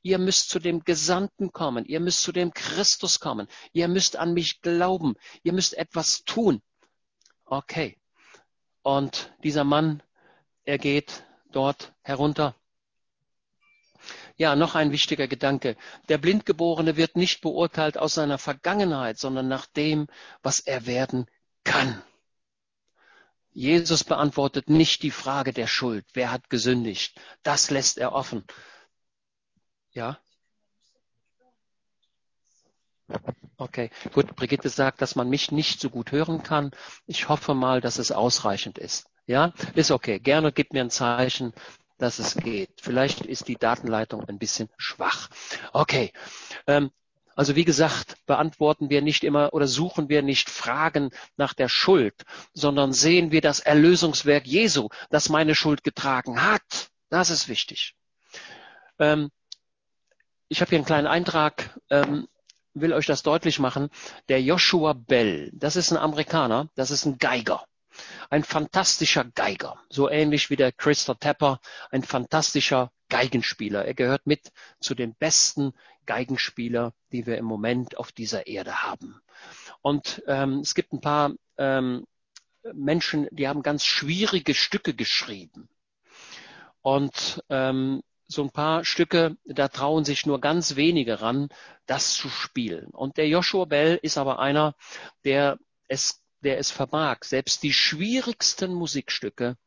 Ihr 0.00 0.18
müsst 0.18 0.48
zu 0.48 0.58
dem 0.58 0.84
Gesandten 0.84 1.52
kommen. 1.52 1.84
Ihr 1.84 2.00
müsst 2.00 2.22
zu 2.22 2.32
dem 2.32 2.54
Christus 2.54 3.20
kommen. 3.20 3.46
Ihr 3.72 3.88
müsst 3.88 4.16
an 4.16 4.32
mich 4.32 4.62
glauben. 4.62 5.14
Ihr 5.42 5.52
müsst 5.52 5.74
etwas 5.74 6.24
tun. 6.24 6.62
Okay. 7.44 7.98
Und 8.82 9.32
dieser 9.44 9.64
Mann, 9.64 10.02
er 10.64 10.78
geht 10.78 11.24
dort 11.52 11.92
herunter. 12.00 12.56
Ja, 14.36 14.56
noch 14.56 14.74
ein 14.74 14.92
wichtiger 14.92 15.28
Gedanke. 15.28 15.76
Der 16.08 16.16
Blindgeborene 16.16 16.96
wird 16.96 17.16
nicht 17.16 17.42
beurteilt 17.42 17.98
aus 17.98 18.14
seiner 18.14 18.38
Vergangenheit, 18.38 19.18
sondern 19.18 19.46
nach 19.46 19.66
dem, 19.66 20.08
was 20.42 20.58
er 20.58 20.86
werden 20.86 21.26
kann. 21.64 22.02
Jesus 23.52 24.02
beantwortet 24.04 24.70
nicht 24.70 25.02
die 25.02 25.10
Frage 25.10 25.52
der 25.52 25.66
Schuld. 25.66 26.06
Wer 26.14 26.30
hat 26.30 26.48
gesündigt? 26.48 27.20
Das 27.42 27.70
lässt 27.70 27.98
er 27.98 28.12
offen. 28.12 28.44
Ja? 29.90 30.18
Okay, 33.58 33.90
gut. 34.12 34.34
Brigitte 34.34 34.70
sagt, 34.70 35.02
dass 35.02 35.14
man 35.16 35.28
mich 35.28 35.52
nicht 35.52 35.80
so 35.80 35.90
gut 35.90 36.12
hören 36.12 36.42
kann. 36.42 36.72
Ich 37.06 37.28
hoffe 37.28 37.54
mal, 37.54 37.80
dass 37.80 37.98
es 37.98 38.10
ausreichend 38.10 38.78
ist. 38.78 39.06
Ja, 39.26 39.52
ist 39.74 39.90
okay. 39.90 40.18
Gerne 40.18 40.50
gib 40.50 40.72
mir 40.72 40.80
ein 40.82 40.90
Zeichen, 40.90 41.52
dass 41.98 42.18
es 42.18 42.34
geht. 42.36 42.80
Vielleicht 42.80 43.20
ist 43.20 43.48
die 43.48 43.56
Datenleitung 43.56 44.24
ein 44.28 44.38
bisschen 44.38 44.68
schwach. 44.78 45.28
Okay. 45.72 46.12
Ähm, 46.66 46.90
also 47.36 47.56
wie 47.56 47.64
gesagt, 47.64 48.16
beantworten 48.26 48.90
wir 48.90 49.02
nicht 49.02 49.24
immer 49.24 49.52
oder 49.54 49.66
suchen 49.66 50.08
wir 50.08 50.22
nicht 50.22 50.50
Fragen 50.50 51.10
nach 51.36 51.54
der 51.54 51.68
Schuld, 51.68 52.14
sondern 52.52 52.92
sehen 52.92 53.32
wir 53.32 53.40
das 53.40 53.60
Erlösungswerk 53.60 54.46
Jesu, 54.46 54.88
das 55.10 55.28
meine 55.28 55.54
Schuld 55.54 55.84
getragen 55.84 56.42
hat. 56.42 56.88
Das 57.08 57.30
ist 57.30 57.48
wichtig. 57.48 57.94
Ähm, 58.98 59.30
ich 60.48 60.60
habe 60.60 60.68
hier 60.68 60.78
einen 60.78 60.86
kleinen 60.86 61.06
Eintrag, 61.06 61.78
ähm, 61.90 62.28
will 62.74 62.92
euch 62.92 63.06
das 63.06 63.22
deutlich 63.22 63.58
machen. 63.58 63.88
Der 64.28 64.42
Joshua 64.42 64.92
Bell, 64.92 65.50
das 65.54 65.76
ist 65.76 65.90
ein 65.90 65.98
Amerikaner, 65.98 66.68
das 66.74 66.90
ist 66.90 67.04
ein 67.04 67.18
Geiger. 67.18 67.64
Ein 68.30 68.44
fantastischer 68.44 69.24
Geiger, 69.24 69.78
so 69.90 70.08
ähnlich 70.08 70.48
wie 70.48 70.56
der 70.56 70.72
Christopher 70.72 71.18
Tapper, 71.18 71.60
ein 71.90 72.02
fantastischer 72.02 72.90
Geigenspieler. 73.12 73.84
Er 73.84 73.92
gehört 73.92 74.26
mit 74.26 74.52
zu 74.80 74.94
den 74.94 75.14
besten 75.14 75.74
Geigenspieler, 76.06 76.94
die 77.12 77.26
wir 77.26 77.36
im 77.36 77.44
Moment 77.44 77.98
auf 77.98 78.10
dieser 78.10 78.46
Erde 78.46 78.84
haben. 78.84 79.20
Und 79.82 80.22
ähm, 80.26 80.60
es 80.60 80.74
gibt 80.74 80.94
ein 80.94 81.02
paar 81.02 81.34
ähm, 81.58 82.06
Menschen, 82.72 83.28
die 83.30 83.48
haben 83.48 83.62
ganz 83.62 83.84
schwierige 83.84 84.54
Stücke 84.54 84.94
geschrieben. 84.94 85.68
Und 86.80 87.44
ähm, 87.50 88.02
so 88.28 88.42
ein 88.44 88.50
paar 88.50 88.82
Stücke, 88.86 89.36
da 89.44 89.68
trauen 89.68 90.06
sich 90.06 90.24
nur 90.24 90.40
ganz 90.40 90.76
wenige 90.76 91.20
ran, 91.20 91.50
das 91.84 92.14
zu 92.14 92.30
spielen. 92.30 92.86
Und 92.92 93.18
der 93.18 93.28
Joshua 93.28 93.66
Bell 93.66 93.98
ist 94.00 94.16
aber 94.16 94.38
einer, 94.38 94.74
der 95.24 95.58
es, 95.86 96.22
der 96.40 96.56
es 96.56 96.70
vermag, 96.70 97.24
selbst 97.24 97.62
die 97.62 97.74
schwierigsten 97.74 98.72
Musikstücke 98.72 99.58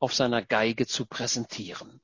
auf 0.00 0.12
seiner 0.12 0.42
Geige 0.42 0.88
zu 0.88 1.06
präsentieren. 1.06 2.00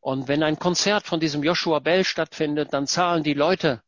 Und 0.00 0.28
wenn 0.28 0.42
ein 0.42 0.58
Konzert 0.58 1.06
von 1.06 1.20
diesem 1.20 1.42
Joshua 1.42 1.78
Bell 1.78 2.04
stattfindet, 2.04 2.72
dann 2.72 2.86
zahlen 2.86 3.22
die 3.22 3.34
Leute, 3.34 3.82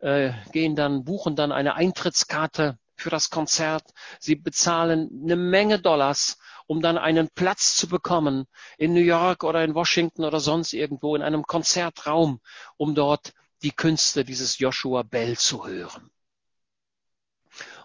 äh, 0.00 0.32
gehen 0.52 0.74
dann, 0.74 1.04
buchen 1.04 1.36
dann 1.36 1.52
eine 1.52 1.74
Eintrittskarte 1.74 2.78
für 2.96 3.10
das 3.10 3.30
Konzert. 3.30 3.84
Sie 4.18 4.34
bezahlen 4.34 5.08
eine 5.22 5.36
Menge 5.36 5.78
Dollars, 5.78 6.38
um 6.66 6.82
dann 6.82 6.98
einen 6.98 7.28
Platz 7.34 7.76
zu 7.76 7.88
bekommen 7.88 8.46
in 8.76 8.92
New 8.92 9.00
York 9.00 9.44
oder 9.44 9.64
in 9.64 9.74
Washington 9.74 10.24
oder 10.24 10.40
sonst 10.40 10.72
irgendwo 10.72 11.14
in 11.14 11.22
einem 11.22 11.44
Konzertraum, 11.44 12.40
um 12.76 12.94
dort 12.94 13.32
die 13.62 13.70
Künste 13.70 14.24
dieses 14.24 14.58
Joshua 14.58 15.02
Bell 15.02 15.38
zu 15.38 15.66
hören. 15.66 16.10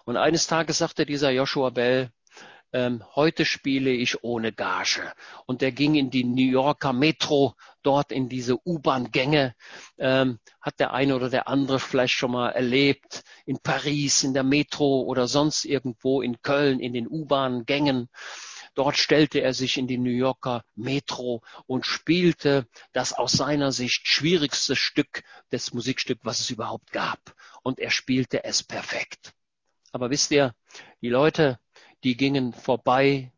Und 0.04 0.16
eines 0.16 0.46
Tages 0.46 0.78
sagte 0.78 1.06
dieser 1.06 1.30
Joshua 1.30 1.70
Bell, 1.70 2.10
ähm, 2.74 3.04
heute 3.14 3.44
spiele 3.44 3.90
ich 3.90 4.24
ohne 4.24 4.52
Gage. 4.52 5.12
Und 5.46 5.62
er 5.62 5.70
ging 5.70 5.94
in 5.94 6.10
die 6.10 6.24
New 6.24 6.50
Yorker 6.50 6.92
Metro, 6.92 7.54
dort 7.84 8.10
in 8.10 8.28
diese 8.28 8.58
U-Bahn-Gänge, 8.66 9.54
ähm, 9.96 10.40
hat 10.60 10.80
der 10.80 10.92
eine 10.92 11.14
oder 11.14 11.30
der 11.30 11.46
andere 11.46 11.78
vielleicht 11.78 12.14
schon 12.14 12.32
mal 12.32 12.50
erlebt, 12.50 13.22
in 13.46 13.60
Paris, 13.60 14.24
in 14.24 14.34
der 14.34 14.42
Metro 14.42 15.02
oder 15.02 15.28
sonst 15.28 15.64
irgendwo 15.64 16.20
in 16.20 16.42
Köln, 16.42 16.80
in 16.80 16.92
den 16.92 17.06
U-Bahn-Gängen. 17.06 18.08
Dort 18.74 18.96
stellte 18.96 19.38
er 19.38 19.54
sich 19.54 19.78
in 19.78 19.86
die 19.86 19.98
New 19.98 20.10
Yorker 20.10 20.64
Metro 20.74 21.42
und 21.66 21.86
spielte 21.86 22.66
das 22.92 23.12
aus 23.12 23.30
seiner 23.30 23.70
Sicht 23.70 24.08
schwierigste 24.08 24.74
Stück 24.74 25.22
des 25.52 25.72
Musikstück, 25.72 26.18
was 26.24 26.40
es 26.40 26.50
überhaupt 26.50 26.90
gab. 26.90 27.20
Und 27.62 27.78
er 27.78 27.90
spielte 27.90 28.42
es 28.42 28.64
perfekt. 28.64 29.32
Aber 29.92 30.10
wisst 30.10 30.32
ihr, 30.32 30.54
die 31.02 31.08
Leute 31.08 31.60
die 32.04 32.16
gingen 32.16 32.52
vorbei, 32.52 33.32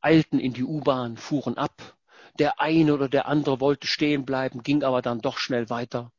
eilten 0.00 0.38
in 0.38 0.52
die 0.52 0.64
U-Bahn, 0.64 1.16
fuhren 1.16 1.56
ab. 1.56 1.96
Der 2.38 2.60
eine 2.60 2.94
oder 2.94 3.08
der 3.08 3.26
andere 3.26 3.60
wollte 3.60 3.86
stehen 3.86 4.24
bleiben, 4.24 4.62
ging 4.62 4.82
aber 4.82 5.02
dann 5.02 5.20
doch 5.20 5.38
schnell 5.38 5.70
weiter. 5.70 6.12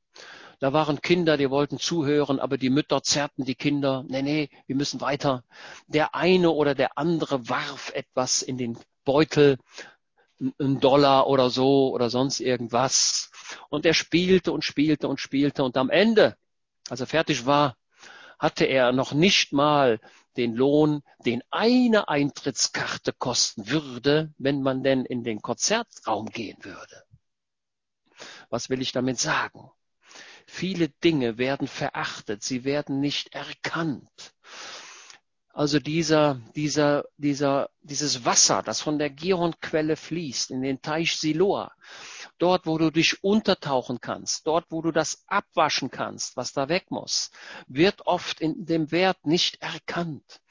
Da 0.59 0.71
waren 0.71 1.01
Kinder, 1.01 1.37
die 1.37 1.49
wollten 1.49 1.77
zuhören, 1.77 2.39
aber 2.39 2.57
die 2.57 2.69
Mütter 2.69 3.03
zerrten 3.03 3.43
die 3.45 3.55
Kinder. 3.55 4.05
Nee, 4.07 4.21
nee, 4.21 4.49
wir 4.65 4.75
müssen 4.75 5.01
weiter. 5.01 5.43
Der 5.87 6.15
eine 6.15 6.51
oder 6.51 6.75
der 6.75 6.97
andere 6.97 7.49
warf 7.49 7.91
etwas 7.93 8.41
in 8.41 8.57
den 8.57 8.77
Beutel, 9.03 9.57
einen 10.59 10.79
Dollar 10.79 11.27
oder 11.27 11.49
so 11.49 11.91
oder 11.91 12.09
sonst 12.09 12.39
irgendwas. 12.39 13.31
Und 13.69 13.85
er 13.85 13.93
spielte 13.93 14.51
und 14.51 14.63
spielte 14.63 15.07
und 15.07 15.19
spielte. 15.19 15.63
Und 15.63 15.77
am 15.77 15.89
Ende, 15.89 16.37
als 16.89 17.01
er 17.01 17.07
fertig 17.07 17.45
war, 17.45 17.75
hatte 18.39 18.65
er 18.65 18.91
noch 18.91 19.13
nicht 19.13 19.53
mal 19.53 19.99
den 20.37 20.55
Lohn, 20.55 21.03
den 21.25 21.43
eine 21.51 22.09
Eintrittskarte 22.09 23.13
kosten 23.13 23.69
würde, 23.69 24.33
wenn 24.37 24.61
man 24.61 24.83
denn 24.83 25.05
in 25.05 25.23
den 25.23 25.41
Konzertraum 25.41 26.27
gehen 26.27 26.57
würde. 26.63 27.03
Was 28.49 28.69
will 28.69 28.81
ich 28.81 28.91
damit 28.91 29.19
sagen? 29.19 29.71
Viele 30.45 30.89
Dinge 30.89 31.37
werden 31.37 31.67
verachtet, 31.67 32.43
sie 32.43 32.63
werden 32.63 32.99
nicht 32.99 33.33
erkannt. 33.33 34.33
Also 35.53 35.79
dieser, 35.79 36.41
dieser, 36.55 37.05
dieser, 37.17 37.69
dieses 37.81 38.25
Wasser, 38.25 38.63
das 38.63 38.81
von 38.81 38.97
der 38.97 39.11
Gironquelle 39.11 39.95
fließt 39.95 40.49
in 40.49 40.63
den 40.63 40.81
Teich 40.81 41.15
Siloa, 41.15 41.71
dort, 42.43 42.65
wo 42.65 42.77
du 42.77 42.91
dich 42.91 43.23
untertauchen 43.23 44.01
kannst, 44.01 44.47
dort, 44.47 44.65
wo 44.69 44.81
du 44.81 44.91
das 44.91 45.23
abwaschen 45.27 45.89
kannst, 45.89 46.35
was 46.35 46.51
da 46.51 46.67
weg 46.67 46.91
muss, 46.91 47.31
wird 47.67 48.05
oft 48.05 48.41
in 48.41 48.65
dem 48.65 48.91
Wert 48.91 49.25
nicht 49.25 49.61
erkannt. 49.61 50.41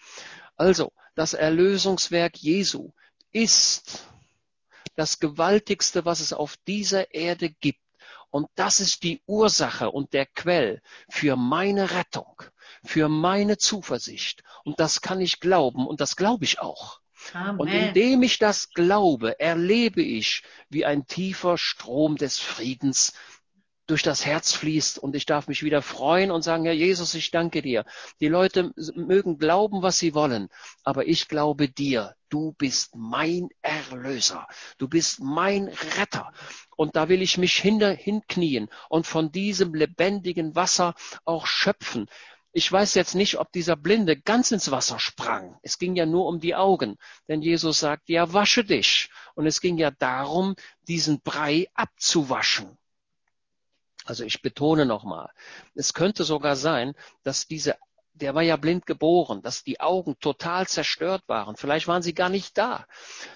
Also, 0.57 0.95
das 1.15 1.35
Erlösungswerk 1.35 2.39
Jesu 2.39 2.93
ist 3.31 4.07
das 4.97 5.21
Gewaltigste, 5.21 6.07
was 6.07 6.21
es 6.21 6.33
auf 6.33 6.57
dieser 6.67 7.13
Erde 7.13 7.51
gibt. 7.51 7.85
Und 8.31 8.49
das 8.55 8.81
ist 8.81 9.03
die 9.03 9.21
Ursache 9.27 9.91
und 9.91 10.15
der 10.15 10.25
Quell 10.25 10.81
für 11.11 11.37
meine 11.37 11.91
Rettung, 11.91 12.43
für 12.83 13.11
meine 13.11 13.59
Zuversicht. 13.59 14.43
Und 14.65 14.81
das 14.81 15.03
kann 15.03 15.21
ich 15.21 15.41
glauben 15.41 15.87
und 15.87 16.01
das 16.01 16.17
glaube 16.17 16.47
ich 16.47 16.59
auch. 16.59 17.02
Amen. 17.35 17.61
Und 17.61 17.69
indem 17.69 18.23
ich 18.23 18.39
das 18.39 18.71
glaube, 18.71 19.39
erlebe 19.41 20.03
ich, 20.03 20.43
wie 20.69 20.85
ein 20.85 21.07
tiefer 21.07 21.59
Strom 21.59 22.17
des 22.17 22.39
Friedens 22.39 23.15
durch 23.87 24.03
das 24.03 24.25
Herz 24.25 24.53
fließt 24.53 24.99
und 24.99 25.17
ich 25.17 25.27
darf 25.27 25.49
mich 25.49 25.63
wieder 25.63 25.83
freuen 25.83 26.31
und 26.31 26.43
sagen, 26.43 26.65
Herr 26.65 26.73
Jesus, 26.73 27.15
ich 27.15 27.31
danke 27.31 27.63
dir. 27.63 27.85
Die 28.21 28.29
Leute 28.29 28.73
mögen 28.95 29.39
glauben, 29.39 29.83
was 29.83 29.99
sie 29.99 30.15
wollen, 30.15 30.49
aber 30.85 31.07
ich 31.07 31.29
glaube 31.29 31.69
dir. 31.69 32.15
Du 32.29 32.53
bist 32.53 32.95
mein 32.97 33.49
Erlöser. 33.61 34.47
Du 34.79 34.89
bist 34.89 35.21
mein 35.21 35.69
Retter. 35.99 36.33
Und 36.77 36.97
da 36.97 37.11
will 37.11 37.21
ich 37.21 37.37
mich 37.37 37.57
hinknien 37.57 38.71
und 38.89 39.07
von 39.07 39.31
diesem 39.31 39.75
lebendigen 39.75 40.55
Wasser 40.55 40.95
auch 41.27 41.47
schöpfen. 41.47 42.09
Ich 42.53 42.71
weiß 42.71 42.95
jetzt 42.95 43.15
nicht, 43.15 43.39
ob 43.39 43.51
dieser 43.51 43.77
Blinde 43.77 44.21
ganz 44.21 44.51
ins 44.51 44.71
Wasser 44.71 44.99
sprang. 44.99 45.59
Es 45.63 45.79
ging 45.79 45.97
ja 45.97 46.05
nur 46.05 46.27
um 46.27 46.39
die 46.39 46.55
Augen. 46.55 46.97
Denn 47.27 47.41
Jesus 47.41 47.81
sagt, 47.81 48.09
ja, 48.11 48.33
wasche 48.33 48.63
dich. 48.65 49.11
Und 49.35 49.47
es 49.47 49.61
ging 49.61 49.79
ja 49.79 49.91
darum, 49.91 50.55
diesen 50.87 51.23
Brei 51.23 51.69
abzuwaschen. 51.73 52.79
Also 54.05 54.25
ich 54.25 54.43
betone 54.43 54.85
nochmal, 54.85 55.31
es 55.75 55.95
könnte 55.95 56.25
sogar 56.25 56.57
sein, 56.57 56.95
dass 57.23 57.47
diese, 57.47 57.77
der 58.15 58.35
war 58.35 58.43
ja 58.43 58.57
blind 58.57 58.87
geboren, 58.87 59.43
dass 59.43 59.65
die 59.65 59.81
Augen 59.81 60.19
total 60.19 60.69
zerstört 60.69 61.23
waren. 61.27 61.57
Vielleicht 61.57 61.89
waren 61.89 62.03
sie 62.03 62.15
gar 62.15 62.29
nicht 62.29 62.57
da. 62.59 62.87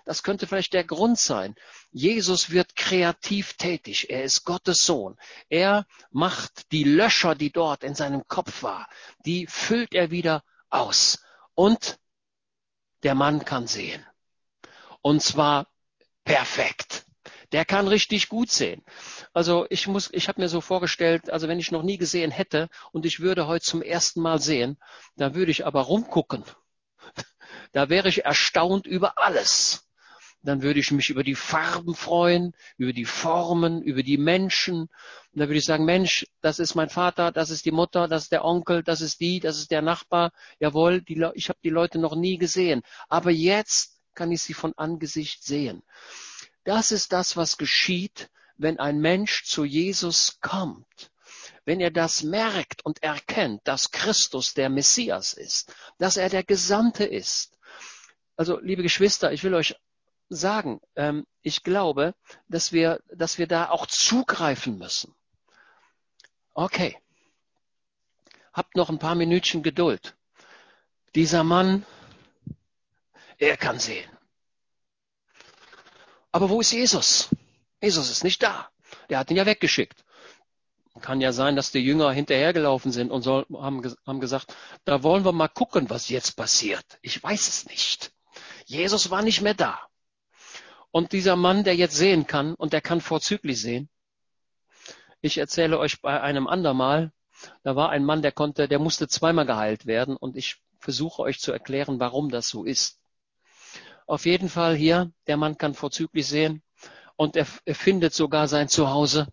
Das 0.05 0.22
könnte 0.22 0.47
vielleicht 0.47 0.74
der 0.74 0.85
Grund 0.85 1.18
sein. 1.18 1.55
Jesus 1.91 2.51
wird 2.51 2.77
kreativ 2.77 3.55
tätig. 3.55 4.11
Er 4.11 4.24
ist 4.24 4.45
Gottes 4.45 4.81
Sohn. 4.81 5.16
Er 5.49 5.87
macht 6.11 6.70
die 6.72 6.85
Löcher, 6.85 7.35
die 7.35 7.51
dort 7.51 7.85
in 7.85 7.95
seinem 7.95 8.27
Kopf 8.29 8.62
war, 8.62 8.89
die 9.24 9.47
füllt 9.47 9.95
er 9.95 10.11
wieder 10.11 10.43
aus. 10.68 11.24
Und 11.55 11.99
der 13.03 13.14
Mann 13.14 13.45
kann 13.45 13.66
sehen. 13.66 14.05
Und 15.01 15.22
zwar 15.22 15.68
perfekt. 16.24 16.86
Der 17.57 17.64
kann 17.64 17.88
richtig 17.88 18.28
gut 18.28 18.50
sehen. 18.50 18.84
Also 19.32 19.64
ich 19.70 19.88
muss, 19.88 20.11
ich 20.12 20.28
habe 20.28 20.42
mir 20.42 20.48
so 20.50 20.61
vorgestellt, 20.61 21.30
also 21.30 21.48
wenn 21.48 21.59
ich 21.59 21.72
noch 21.72 21.82
nie 21.82 21.96
gesehen 21.96 22.30
hätte 22.30 22.68
und 22.92 23.07
ich 23.07 23.20
würde 23.20 23.46
heute 23.46 23.64
zum 23.64 23.80
ersten 23.80 24.20
Mal 24.20 24.42
sehen, 24.42 24.76
dann 25.16 25.34
würde 25.34 25.50
ich 25.50 25.64
aber 25.64 25.80
rumgucken. 25.80 26.44
Da 27.72 27.88
wäre 27.88 28.11
ich 28.11 28.26
erstaunt 28.26 28.86
über 28.86 29.16
alles 29.16 29.88
dann 30.42 30.62
würde 30.62 30.78
ich 30.78 30.92
mich 30.92 31.11
über 31.11 31.24
die 31.24 31.34
Farben 31.34 31.94
freuen, 31.94 32.52
über 32.76 32.92
die 32.92 33.07
Formen, 33.07 33.82
über 33.82 34.02
die 34.04 34.18
Menschen. 34.18 34.82
Und 34.82 34.90
dann 35.32 35.48
würde 35.48 35.59
ich 35.59 35.64
sagen, 35.64 35.84
Mensch, 35.84 36.26
das 36.42 36.61
ist 36.61 36.74
mein 36.76 36.90
Vater, 36.90 37.32
das 37.32 37.50
ist 37.50 37.64
die 37.64 37.72
Mutter, 37.72 38.07
das 38.07 38.24
ist 38.24 38.32
der 38.32 38.44
Onkel, 38.44 38.84
das 38.84 39.00
ist 39.00 39.18
die, 39.20 39.40
das 39.40 39.59
ist 39.59 39.72
der 39.72 39.82
Nachbar. 39.82 40.30
Jawohl, 40.61 41.00
die, 41.00 41.26
ich 41.34 41.48
habe 41.48 41.59
die 41.64 41.70
Leute 41.70 41.98
noch 41.98 42.14
nie 42.14 42.36
gesehen. 42.38 42.82
Aber 43.09 43.30
jetzt 43.30 43.98
kann 44.14 44.30
ich 44.30 44.42
sie 44.42 44.54
von 44.54 44.72
Angesicht 44.76 45.42
sehen. 45.42 45.82
Das 46.67 46.91
ist 46.91 47.12
das, 47.12 47.37
was 47.37 47.59
geschieht, 47.59 48.29
wenn 48.57 48.81
ein 48.81 48.99
Mensch 48.99 49.45
zu 49.45 49.64
Jesus 49.64 50.41
kommt. 50.41 51.12
Wenn 51.64 51.81
er 51.81 51.93
das 51.93 52.25
merkt 52.25 52.85
und 52.85 53.05
erkennt, 53.05 53.61
dass 53.69 53.93
Christus 53.93 54.53
der 54.53 54.69
Messias 54.69 55.33
ist, 55.33 55.73
dass 55.99 56.17
er 56.17 56.29
der 56.29 56.43
Gesandte 56.43 57.05
ist. 57.05 57.57
Also, 58.37 58.59
liebe 58.59 58.83
Geschwister, 58.83 59.33
ich 59.33 59.45
will 59.45 59.55
euch 59.55 59.77
sagen. 60.29 60.81
Ähm, 60.97 61.25
ich 61.41 61.62
glaube, 61.62 62.17
dass 62.49 62.73
wir, 62.73 63.01
dass 63.14 63.39
wir 63.39 63.47
da 63.47 63.71
auch 63.71 63.87
zugreifen 63.87 64.77
müssen. 64.77 65.14
Okay. 66.53 66.99
Habt 68.53 68.75
noch 68.75 68.91
ein 68.91 68.99
paar 68.99 69.14
Minütchen 69.14 69.62
Geduld. 69.62 70.17
Dieser 71.14 71.45
Mann, 71.45 71.87
er 73.39 73.57
kann 73.57 73.79
sehen. 73.79 74.16
Aber 76.37 76.51
wo 76.51 76.61
ist 76.61 76.72
Jesus? 76.72 77.30
Jesus 77.80 78.11
ist 78.11 78.22
nicht 78.22 78.43
da. 78.43 78.68
Der 79.09 79.18
hat 79.18 79.30
ihn 79.30 79.39
ja 79.39 79.47
weggeschickt. 79.47 80.05
Kann 81.01 81.22
ja 81.22 81.32
sein, 81.32 81.57
dass 81.57 81.70
die 81.70 81.78
Jünger 81.78 82.12
hinterhergelaufen 82.12 82.93
sind 82.93 83.11
und 83.11 83.22
soll, 83.22 83.47
haben, 83.55 83.97
haben 84.07 84.20
gesagt, 84.20 84.55
da 84.84 85.03
wollen 85.03 85.24
wir 85.24 85.32
mal 85.32 85.49
gucken, 85.49 85.89
was 85.89 86.11
jetzt 86.11 86.37
passiert. 86.37 86.84
Ich 87.01 87.22
weiß 87.22 87.49
es 87.49 87.64
nicht. 87.64 88.12
Jesus 88.66 89.09
war 89.09 89.22
nicht 89.22 89.41
mehr 89.41 89.55
da. 89.55 89.80
Und 90.91 91.12
dieser 91.12 91.37
Mann, 91.37 91.64
der 91.64 91.74
jetzt 91.74 91.97
sehen 91.97 92.26
kann, 92.26 92.55
und 92.55 92.74
der 92.74 92.82
kann 92.82 93.01
vorzüglich 93.01 93.59
sehen, 93.59 93.89
ich 95.22 95.39
erzähle 95.39 95.78
euch 95.78 96.03
bei 96.03 96.20
einem 96.20 96.49
andermal, 96.49 97.12
da 97.62 97.76
war 97.76 97.89
ein 97.89 98.05
Mann, 98.05 98.20
der 98.20 98.32
konnte, 98.32 98.68
der 98.68 98.78
musste 98.78 99.09
zweimal 99.09 99.47
geheilt 99.47 99.87
werden, 99.87 100.18
und 100.18 100.37
ich 100.37 100.57
versuche 100.80 101.22
euch 101.22 101.41
zu 101.41 101.51
erklären, 101.51 101.99
warum 101.99 102.28
das 102.28 102.51
so 102.51 102.64
ist. 102.64 103.01
Auf 104.07 104.24
jeden 104.24 104.48
Fall 104.48 104.76
hier, 104.76 105.12
der 105.26 105.36
Mann 105.36 105.59
kann 105.59 105.74
vorzüglich 105.74 106.26
sehen, 106.28 106.62
und 107.16 107.34
er, 107.36 107.46
er 107.64 107.74
findet 107.74 108.14
sogar 108.14 108.46
sein 108.46 108.68
Zuhause. 108.68 109.26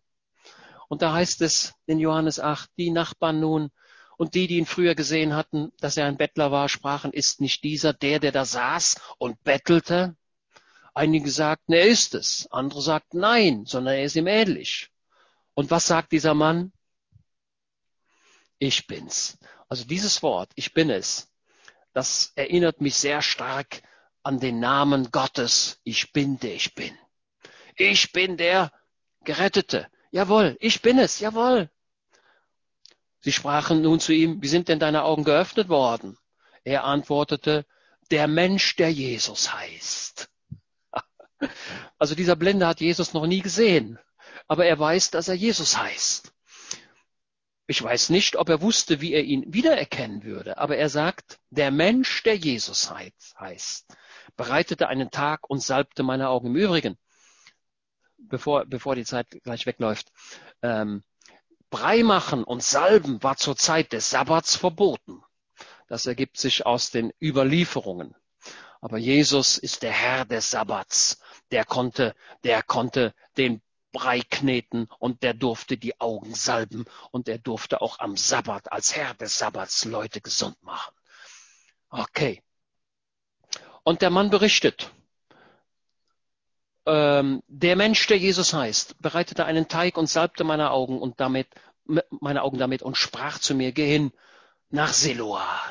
Und 0.87 1.01
da 1.01 1.13
heißt 1.13 1.41
es 1.41 1.73
in 1.85 1.99
Johannes 1.99 2.39
8, 2.39 2.69
die 2.77 2.91
Nachbarn 2.91 3.39
nun 3.39 3.71
Und 4.17 4.35
die, 4.35 4.47
die 4.47 4.57
ihn 4.57 4.65
früher 4.65 4.95
gesehen 4.95 5.35
hatten, 5.35 5.71
dass 5.79 5.97
er 5.97 6.05
ein 6.05 6.17
Bettler 6.17 6.51
war, 6.51 6.69
sprachen, 6.69 7.11
ist 7.11 7.41
nicht 7.41 7.63
dieser 7.63 7.93
der, 7.93 8.19
der 8.19 8.31
da 8.31 8.45
saß 8.45 8.95
und 9.17 9.43
bettelte? 9.43 10.15
Einige 10.93 11.29
sagten, 11.29 11.73
er 11.73 11.87
ist 11.87 12.13
es. 12.13 12.47
Andere 12.51 12.81
sagten, 12.81 13.19
nein, 13.19 13.65
sondern 13.65 13.95
er 13.95 14.03
ist 14.03 14.15
ihm 14.15 14.27
ähnlich. 14.27 14.91
Und 15.55 15.71
was 15.71 15.87
sagt 15.87 16.11
dieser 16.11 16.35
Mann? 16.35 16.71
Ich 18.59 18.87
bin's. 18.87 19.37
Also 19.67 19.85
dieses 19.85 20.21
Wort, 20.21 20.51
ich 20.55 20.73
bin 20.73 20.89
es, 20.91 21.31
das 21.93 22.31
erinnert 22.35 22.79
mich 22.79 22.95
sehr 22.95 23.21
stark 23.21 23.81
an 24.23 24.39
den 24.39 24.59
Namen 24.59 25.11
Gottes. 25.11 25.79
Ich 25.83 26.13
bin 26.13 26.39
der 26.39 26.55
ich 26.55 26.73
bin. 26.73 26.97
Ich 27.75 28.11
bin 28.11 28.37
der 28.37 28.71
Gerettete. 29.23 29.87
Jawohl, 30.11 30.57
ich 30.59 30.81
bin 30.81 30.99
es. 30.99 31.19
Jawohl. 31.19 31.69
Sie 33.21 33.31
sprachen 33.31 33.81
nun 33.81 33.99
zu 33.99 34.13
ihm, 34.13 34.41
wie 34.41 34.47
sind 34.47 34.67
denn 34.67 34.79
deine 34.79 35.03
Augen 35.03 35.23
geöffnet 35.23 35.69
worden? 35.69 36.17
Er 36.63 36.83
antwortete, 36.83 37.65
der 38.11 38.27
Mensch, 38.27 38.75
der 38.75 38.91
Jesus 38.91 39.53
heißt. 39.53 40.29
Also 41.97 42.15
dieser 42.15 42.35
Blinde 42.35 42.67
hat 42.67 42.79
Jesus 42.79 43.13
noch 43.13 43.25
nie 43.25 43.41
gesehen, 43.41 43.99
aber 44.47 44.65
er 44.65 44.79
weiß, 44.79 45.11
dass 45.11 45.27
er 45.27 45.35
Jesus 45.35 45.77
heißt. 45.77 46.33
Ich 47.67 47.81
weiß 47.81 48.09
nicht, 48.09 48.35
ob 48.35 48.49
er 48.49 48.61
wusste, 48.61 48.99
wie 49.01 49.13
er 49.13 49.23
ihn 49.23 49.53
wiedererkennen 49.53 50.23
würde, 50.23 50.57
aber 50.57 50.77
er 50.77 50.89
sagt, 50.89 51.39
der 51.49 51.71
Mensch, 51.71 52.23
der 52.23 52.35
Jesus 52.35 52.91
heißt, 52.91 53.87
bereitete 54.35 54.87
einen 54.87 55.11
Tag 55.11 55.49
und 55.49 55.61
salbte 55.61 56.03
meine 56.03 56.29
Augen. 56.29 56.47
Im 56.47 56.55
Übrigen, 56.55 56.97
bevor, 58.17 58.65
bevor 58.65 58.95
die 58.95 59.05
Zeit 59.05 59.29
gleich 59.43 59.65
wegläuft, 59.65 60.11
ähm, 60.61 61.03
Brei 61.69 62.03
machen 62.03 62.43
und 62.43 62.61
salben 62.61 63.23
war 63.23 63.35
zur 63.35 63.57
Zeit 63.57 63.93
des 63.93 64.11
Sabbats 64.11 64.55
verboten. 64.55 65.23
Das 65.87 66.05
ergibt 66.05 66.37
sich 66.37 66.67
aus 66.67 66.91
den 66.91 67.11
Überlieferungen. 67.19 68.15
Aber 68.79 68.97
Jesus 68.97 69.57
ist 69.57 69.81
der 69.81 69.91
Herr 69.91 70.25
des 70.25 70.51
Sabbats. 70.51 71.19
Der 71.51 71.65
konnte, 71.65 72.13
der 72.43 72.61
konnte 72.61 73.15
den 73.37 73.61
Brei 73.91 74.21
kneten 74.21 74.87
und 74.99 75.23
der 75.23 75.33
durfte 75.33 75.77
die 75.77 75.99
Augen 75.99 76.35
salben 76.35 76.85
und 77.11 77.27
er 77.27 77.37
durfte 77.37 77.81
auch 77.81 77.99
am 77.99 78.17
Sabbat 78.17 78.71
als 78.71 78.95
Herr 78.95 79.13
des 79.15 79.37
Sabbats 79.37 79.85
Leute 79.85 80.21
gesund 80.21 80.61
machen. 80.61 80.93
Okay. 81.89 82.43
Und 83.83 84.01
der 84.01 84.09
Mann 84.09 84.29
berichtet, 84.29 84.91
ähm, 86.85 87.43
der 87.47 87.75
Mensch, 87.75 88.07
der 88.07 88.17
Jesus 88.17 88.53
heißt, 88.53 89.01
bereitete 89.01 89.45
einen 89.45 89.67
Teig 89.67 89.97
und 89.97 90.07
salbte 90.07 90.43
meine 90.43 90.71
Augen 90.71 90.99
und 90.99 91.19
damit 91.19 91.47
meine 91.85 92.43
Augen 92.43 92.57
damit 92.57 92.81
und 92.81 92.95
sprach 92.97 93.39
zu 93.39 93.55
mir, 93.55 93.71
geh 93.73 93.87
hin 93.87 94.11
nach 94.69 94.93
Siloa, 94.93 95.61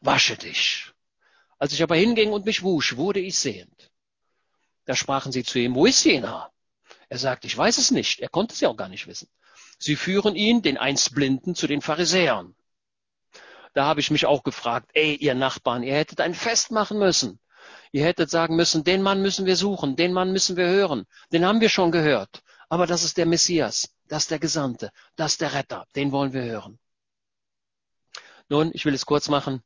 wasche 0.00 0.36
dich. 0.36 0.92
Als 1.58 1.72
ich 1.72 1.82
aber 1.82 1.96
hinging 1.96 2.32
und 2.32 2.46
mich 2.46 2.62
wusch, 2.62 2.96
wurde 2.96 3.20
ich 3.20 3.38
sehend. 3.38 3.90
Da 4.84 4.94
sprachen 4.94 5.32
sie 5.32 5.42
zu 5.42 5.58
ihm, 5.58 5.74
wo 5.74 5.86
ist 5.86 6.04
jener? 6.04 6.52
Er 7.08 7.18
sagt, 7.18 7.44
ich 7.44 7.56
weiß 7.56 7.78
es 7.78 7.90
nicht. 7.90 8.20
Er 8.20 8.28
konnte 8.28 8.54
es 8.54 8.60
ja 8.60 8.68
auch 8.68 8.76
gar 8.76 8.88
nicht 8.88 9.06
wissen. 9.06 9.28
Sie 9.78 9.96
führen 9.96 10.34
ihn, 10.34 10.62
den 10.62 10.78
einst 10.78 11.14
Blinden, 11.14 11.54
zu 11.54 11.66
den 11.66 11.82
Pharisäern. 11.82 12.54
Da 13.74 13.84
habe 13.84 14.00
ich 14.00 14.10
mich 14.10 14.26
auch 14.26 14.42
gefragt, 14.42 14.90
ey, 14.94 15.14
ihr 15.14 15.34
Nachbarn, 15.34 15.82
ihr 15.82 15.94
hättet 15.94 16.20
ein 16.20 16.34
Fest 16.34 16.70
machen 16.70 16.98
müssen. 16.98 17.38
Ihr 17.92 18.04
hättet 18.04 18.30
sagen 18.30 18.56
müssen, 18.56 18.84
den 18.84 19.02
Mann 19.02 19.22
müssen 19.22 19.46
wir 19.46 19.56
suchen, 19.56 19.96
den 19.96 20.12
Mann 20.12 20.32
müssen 20.32 20.56
wir 20.56 20.66
hören. 20.66 21.06
Den 21.32 21.44
haben 21.44 21.60
wir 21.60 21.68
schon 21.68 21.90
gehört. 21.90 22.42
Aber 22.68 22.86
das 22.86 23.02
ist 23.02 23.16
der 23.16 23.26
Messias, 23.26 23.94
das 24.08 24.24
ist 24.24 24.30
der 24.30 24.38
Gesandte, 24.38 24.90
das 25.16 25.32
ist 25.32 25.40
der 25.40 25.54
Retter, 25.54 25.86
den 25.96 26.12
wollen 26.12 26.32
wir 26.32 26.42
hören. 26.42 26.78
Nun, 28.50 28.70
ich 28.74 28.84
will 28.84 28.94
es 28.94 29.06
kurz 29.06 29.28
machen. 29.28 29.62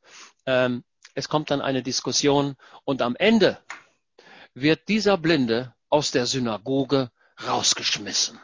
Ähm, 0.47 0.85
es 1.15 1.29
kommt 1.29 1.51
dann 1.51 1.61
eine 1.61 1.83
Diskussion 1.83 2.57
und 2.85 3.03
am 3.03 3.17
Ende 3.17 3.59
wird 4.55 4.89
dieser 4.89 5.19
Blinde 5.19 5.75
aus 5.89 6.11
der 6.11 6.27
Synagoge 6.27 7.11
rausgeschmissen. 7.45 8.41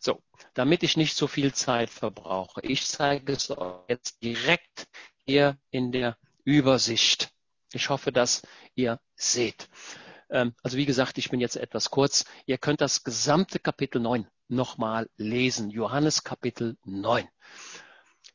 So, 0.00 0.20
damit 0.54 0.82
ich 0.82 0.96
nicht 0.96 1.16
so 1.16 1.26
viel 1.26 1.52
Zeit 1.52 1.90
verbrauche, 1.90 2.60
ich 2.62 2.86
zeige 2.86 3.32
es 3.32 3.50
euch 3.50 3.88
jetzt 3.88 4.22
direkt 4.22 4.88
hier 5.24 5.58
in 5.70 5.92
der 5.92 6.16
Übersicht. 6.44 7.30
Ich 7.72 7.88
hoffe, 7.88 8.12
dass 8.12 8.42
ihr 8.74 9.00
seht. 9.14 9.68
Ähm, 10.30 10.54
also 10.62 10.76
wie 10.76 10.86
gesagt, 10.86 11.18
ich 11.18 11.30
bin 11.30 11.40
jetzt 11.40 11.56
etwas 11.56 11.90
kurz. 11.90 12.24
Ihr 12.46 12.58
könnt 12.58 12.80
das 12.80 13.04
gesamte 13.04 13.58
Kapitel 13.58 14.00
9 14.00 14.26
nochmal 14.48 15.08
lesen. 15.16 15.70
Johannes 15.70 16.24
Kapitel 16.24 16.76
9. 16.84 17.28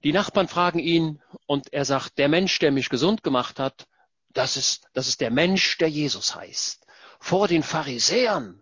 Die 0.03 0.13
Nachbarn 0.13 0.47
fragen 0.47 0.79
ihn 0.79 1.21
und 1.47 1.73
er 1.73 1.85
sagt, 1.85 2.17
der 2.17 2.29
Mensch, 2.29 2.59
der 2.59 2.71
mich 2.71 2.89
gesund 2.89 3.23
gemacht 3.23 3.59
hat, 3.59 3.87
das 4.29 4.55
ist, 4.57 4.87
das 4.93 5.07
ist 5.07 5.21
der 5.21 5.31
Mensch, 5.31 5.77
der 5.79 5.89
Jesus 5.89 6.35
heißt. 6.35 6.85
Vor 7.19 7.47
den 7.47 7.63
Pharisäern 7.63 8.61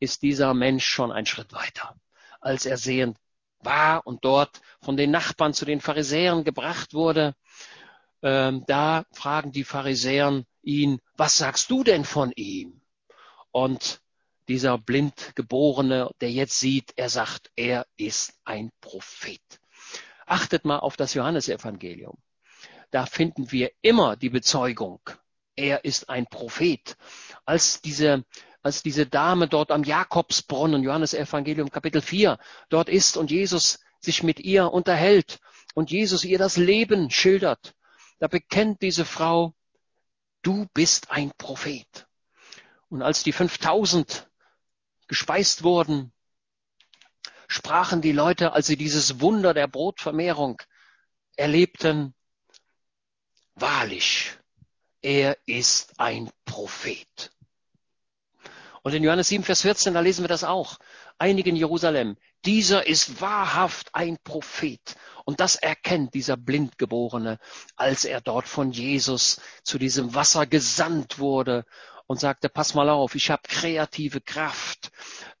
ist 0.00 0.22
dieser 0.22 0.54
Mensch 0.54 0.86
schon 0.86 1.12
ein 1.12 1.26
Schritt 1.26 1.52
weiter, 1.52 1.94
als 2.40 2.64
er 2.64 2.78
sehend 2.78 3.18
war 3.60 4.06
und 4.06 4.24
dort 4.24 4.60
von 4.80 4.96
den 4.96 5.10
Nachbarn 5.10 5.54
zu 5.54 5.64
den 5.64 5.80
Pharisäern 5.80 6.42
gebracht 6.44 6.94
wurde. 6.94 7.34
Ähm, 8.22 8.64
da 8.66 9.04
fragen 9.12 9.52
die 9.52 9.64
Pharisäern 9.64 10.44
ihn, 10.62 11.00
was 11.16 11.38
sagst 11.38 11.70
du 11.70 11.82
denn 11.82 12.04
von 12.04 12.32
ihm? 12.36 12.80
Und 13.50 14.00
dieser 14.48 14.78
Blindgeborene, 14.78 16.10
der 16.20 16.30
jetzt 16.30 16.58
sieht, 16.58 16.92
er 16.96 17.08
sagt, 17.08 17.50
er 17.56 17.86
ist 17.96 18.34
ein 18.44 18.70
Prophet. 18.80 19.40
Achtet 20.26 20.64
mal 20.64 20.78
auf 20.78 20.96
das 20.96 21.14
Johannesevangelium. 21.14 22.16
Da 22.90 23.06
finden 23.06 23.50
wir 23.50 23.70
immer 23.80 24.16
die 24.16 24.30
Bezeugung, 24.30 25.00
er 25.56 25.84
ist 25.84 26.08
ein 26.08 26.26
Prophet. 26.26 26.96
Als 27.44 27.80
diese, 27.80 28.24
als 28.62 28.82
diese 28.82 29.06
Dame 29.06 29.48
dort 29.48 29.70
am 29.70 29.84
Jakobsbrunnen, 29.84 30.82
Johannesevangelium 30.82 31.70
Kapitel 31.70 32.02
4, 32.02 32.38
dort 32.68 32.88
ist 32.88 33.16
und 33.16 33.30
Jesus 33.30 33.80
sich 34.00 34.22
mit 34.22 34.40
ihr 34.40 34.72
unterhält 34.72 35.38
und 35.74 35.90
Jesus 35.90 36.24
ihr 36.24 36.38
das 36.38 36.56
Leben 36.56 37.10
schildert, 37.10 37.74
da 38.22 38.28
bekennt 38.28 38.82
diese 38.82 39.04
Frau, 39.04 39.52
du 40.42 40.68
bist 40.74 41.10
ein 41.10 41.32
Prophet. 41.38 42.06
Und 42.88 43.02
als 43.02 43.24
die 43.24 43.32
5000 43.32 44.30
gespeist 45.08 45.64
wurden, 45.64 46.12
sprachen 47.48 48.00
die 48.00 48.12
Leute, 48.12 48.52
als 48.52 48.68
sie 48.68 48.76
dieses 48.76 49.20
Wunder 49.20 49.54
der 49.54 49.66
Brotvermehrung 49.66 50.62
erlebten, 51.34 52.14
wahrlich, 53.56 54.38
er 55.00 55.36
ist 55.46 55.98
ein 55.98 56.30
Prophet. 56.44 57.32
Und 58.82 58.94
in 58.94 59.02
Johannes 59.02 59.30
7, 59.30 59.42
Vers 59.42 59.62
14, 59.62 59.94
da 59.94 60.00
lesen 60.00 60.22
wir 60.22 60.28
das 60.28 60.44
auch. 60.44 60.78
Einige 61.22 61.50
in 61.50 61.56
Jerusalem, 61.56 62.16
dieser 62.44 62.84
ist 62.88 63.20
wahrhaft 63.20 63.94
ein 63.94 64.18
Prophet. 64.24 64.96
Und 65.24 65.38
das 65.38 65.54
erkennt 65.54 66.14
dieser 66.14 66.36
Blindgeborene, 66.36 67.38
als 67.76 68.04
er 68.04 68.20
dort 68.20 68.48
von 68.48 68.72
Jesus 68.72 69.40
zu 69.62 69.78
diesem 69.78 70.16
Wasser 70.16 70.46
gesandt 70.46 71.20
wurde 71.20 71.64
und 72.08 72.18
sagte, 72.18 72.48
pass 72.48 72.74
mal 72.74 72.88
auf, 72.88 73.14
ich 73.14 73.30
habe 73.30 73.42
kreative 73.46 74.20
Kraft. 74.20 74.90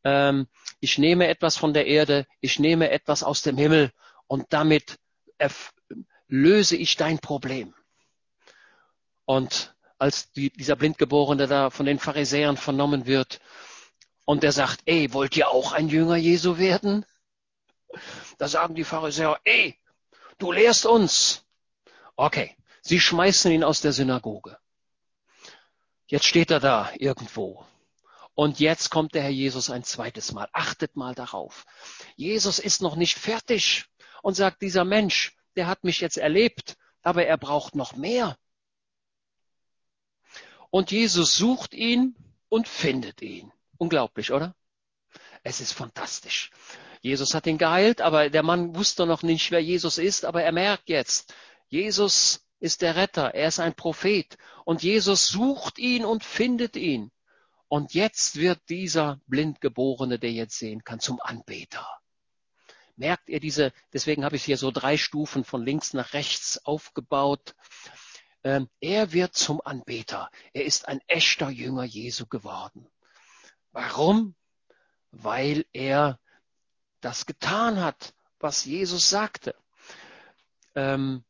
Ähm, 0.04 0.46
ich 0.78 0.98
nehme 0.98 1.26
etwas 1.26 1.56
von 1.56 1.74
der 1.74 1.88
Erde, 1.88 2.28
ich 2.40 2.60
nehme 2.60 2.90
etwas 2.90 3.24
aus 3.24 3.42
dem 3.42 3.56
Himmel 3.56 3.90
und 4.28 4.46
damit 4.50 5.00
löse 6.28 6.76
ich 6.76 6.94
dein 6.94 7.18
Problem. 7.18 7.74
Und 9.24 9.74
als 9.98 10.30
die, 10.30 10.50
dieser 10.50 10.76
Blindgeborene 10.76 11.48
da 11.48 11.70
von 11.70 11.86
den 11.86 11.98
Pharisäern 11.98 12.56
vernommen 12.56 13.06
wird 13.06 13.40
und 14.24 14.44
er 14.44 14.52
sagt, 14.52 14.80
ey, 14.86 15.12
wollt 15.12 15.36
ihr 15.36 15.48
auch 15.48 15.72
ein 15.72 15.88
Jünger 15.88 16.16
Jesu 16.16 16.58
werden? 16.58 17.04
Da 18.38 18.48
sagen 18.48 18.74
die 18.74 18.84
Pharisäer, 18.84 19.40
ey, 19.44 19.78
du 20.38 20.52
lehrst 20.52 20.86
uns. 20.86 21.44
Okay, 22.16 22.56
sie 22.80 23.00
schmeißen 23.00 23.50
ihn 23.52 23.64
aus 23.64 23.80
der 23.80 23.92
Synagoge. 23.92 24.58
Jetzt 26.06 26.26
steht 26.26 26.50
er 26.50 26.60
da 26.60 26.90
irgendwo. 26.96 27.64
Und 28.34 28.60
jetzt 28.60 28.90
kommt 28.90 29.14
der 29.14 29.22
Herr 29.22 29.30
Jesus 29.30 29.70
ein 29.70 29.84
zweites 29.84 30.32
Mal. 30.32 30.48
Achtet 30.52 30.96
mal 30.96 31.14
darauf. 31.14 31.64
Jesus 32.16 32.58
ist 32.58 32.80
noch 32.80 32.96
nicht 32.96 33.18
fertig 33.18 33.86
und 34.22 34.34
sagt, 34.34 34.62
dieser 34.62 34.84
Mensch, 34.84 35.36
der 35.56 35.66
hat 35.66 35.84
mich 35.84 36.00
jetzt 36.00 36.16
erlebt, 36.16 36.76
aber 37.02 37.26
er 37.26 37.36
braucht 37.36 37.74
noch 37.74 37.94
mehr. 37.94 38.38
Und 40.70 40.90
Jesus 40.90 41.36
sucht 41.36 41.74
ihn 41.74 42.16
und 42.48 42.68
findet 42.68 43.20
ihn. 43.20 43.52
Unglaublich, 43.78 44.32
oder? 44.32 44.54
Es 45.42 45.60
ist 45.60 45.72
fantastisch. 45.72 46.50
Jesus 47.00 47.34
hat 47.34 47.46
ihn 47.46 47.58
geheilt, 47.58 48.00
aber 48.00 48.30
der 48.30 48.42
Mann 48.42 48.76
wusste 48.76 49.06
noch 49.06 49.22
nicht, 49.22 49.50
wer 49.50 49.60
Jesus 49.60 49.98
ist, 49.98 50.24
aber 50.24 50.42
er 50.42 50.52
merkt 50.52 50.88
jetzt, 50.88 51.34
Jesus 51.68 52.46
ist 52.60 52.80
der 52.82 52.94
Retter, 52.94 53.34
er 53.34 53.48
ist 53.48 53.58
ein 53.58 53.74
Prophet 53.74 54.38
und 54.64 54.82
Jesus 54.82 55.26
sucht 55.26 55.78
ihn 55.78 56.04
und 56.04 56.22
findet 56.22 56.76
ihn. 56.76 57.10
Und 57.66 57.94
jetzt 57.94 58.36
wird 58.36 58.60
dieser 58.68 59.20
Blindgeborene, 59.26 60.18
der 60.18 60.30
jetzt 60.30 60.58
sehen 60.58 60.84
kann, 60.84 61.00
zum 61.00 61.20
Anbeter. 61.20 61.88
Merkt 62.96 63.28
ihr 63.28 63.40
diese, 63.40 63.72
deswegen 63.92 64.24
habe 64.24 64.36
ich 64.36 64.44
hier 64.44 64.58
so 64.58 64.70
drei 64.70 64.96
Stufen 64.96 65.42
von 65.44 65.64
links 65.64 65.94
nach 65.94 66.12
rechts 66.12 66.64
aufgebaut. 66.64 67.54
Ähm, 68.44 68.68
er 68.80 69.12
wird 69.12 69.34
zum 69.34 69.60
Anbeter. 69.64 70.30
Er 70.52 70.64
ist 70.66 70.86
ein 70.86 71.00
echter 71.06 71.48
Jünger 71.48 71.84
Jesu 71.84 72.26
geworden. 72.26 72.86
Warum? 73.72 74.34
Weil 75.10 75.66
er 75.72 76.18
das 77.00 77.26
getan 77.26 77.82
hat, 77.82 78.14
was 78.38 78.64
Jesus 78.64 79.08
sagte. 79.08 79.54
Ähm, 80.74 81.24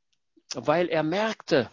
weil 0.55 0.89
er 0.89 1.03
merkte, 1.03 1.71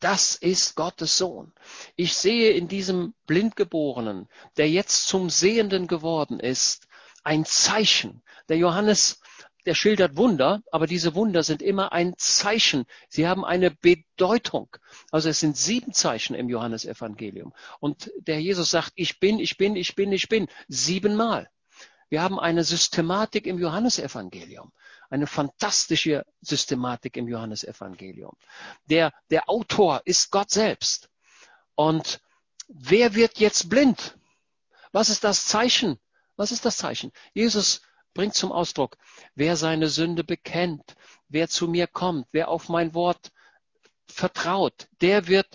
das 0.00 0.34
ist 0.34 0.74
Gottes 0.74 1.16
Sohn. 1.16 1.52
Ich 1.96 2.14
sehe 2.14 2.52
in 2.52 2.68
diesem 2.68 3.14
Blindgeborenen, 3.26 4.28
der 4.56 4.68
jetzt 4.68 5.06
zum 5.06 5.30
Sehenden 5.30 5.86
geworden 5.86 6.38
ist, 6.38 6.86
ein 7.24 7.44
Zeichen. 7.44 8.22
Der 8.48 8.58
Johannes, 8.58 9.20
der 9.66 9.74
schildert 9.74 10.16
Wunder, 10.16 10.62
aber 10.70 10.86
diese 10.86 11.14
Wunder 11.14 11.42
sind 11.42 11.60
immer 11.60 11.92
ein 11.92 12.14
Zeichen. 12.16 12.86
Sie 13.08 13.26
haben 13.26 13.44
eine 13.44 13.72
Bedeutung. 13.72 14.74
Also 15.10 15.28
es 15.28 15.40
sind 15.40 15.56
sieben 15.56 15.92
Zeichen 15.92 16.34
im 16.34 16.48
Johannesevangelium. 16.48 17.52
Und 17.80 18.10
der 18.18 18.40
Jesus 18.40 18.70
sagt, 18.70 18.92
ich 18.94 19.18
bin, 19.18 19.40
ich 19.40 19.56
bin, 19.56 19.74
ich 19.76 19.96
bin, 19.96 20.12
ich 20.12 20.28
bin, 20.28 20.48
siebenmal. 20.68 21.50
Wir 22.08 22.22
haben 22.22 22.38
eine 22.38 22.62
Systematik 22.62 23.46
im 23.46 23.58
Johannesevangelium, 23.58 24.72
eine 25.10 25.26
fantastische 25.26 26.24
Systematik 26.40 27.16
im 27.16 27.26
Johannesevangelium. 27.26 28.36
Der, 28.84 29.12
der 29.30 29.50
Autor 29.50 30.02
ist 30.04 30.30
Gott 30.30 30.50
selbst. 30.50 31.10
Und 31.74 32.20
wer 32.68 33.16
wird 33.16 33.40
jetzt 33.40 33.68
blind? 33.68 34.16
Was 34.92 35.10
ist 35.10 35.24
das 35.24 35.46
Zeichen? 35.46 35.98
Was 36.36 36.52
ist 36.52 36.64
das 36.64 36.76
Zeichen? 36.76 37.10
Jesus 37.32 37.80
bringt 38.16 38.34
zum 38.34 38.50
Ausdruck, 38.50 38.96
wer 39.34 39.56
seine 39.56 39.88
Sünde 39.88 40.24
bekennt, 40.24 40.96
wer 41.28 41.48
zu 41.48 41.68
mir 41.68 41.86
kommt, 41.86 42.26
wer 42.32 42.48
auf 42.48 42.68
mein 42.68 42.94
Wort 42.94 43.30
vertraut, 44.08 44.88
der 45.02 45.28
wird 45.28 45.46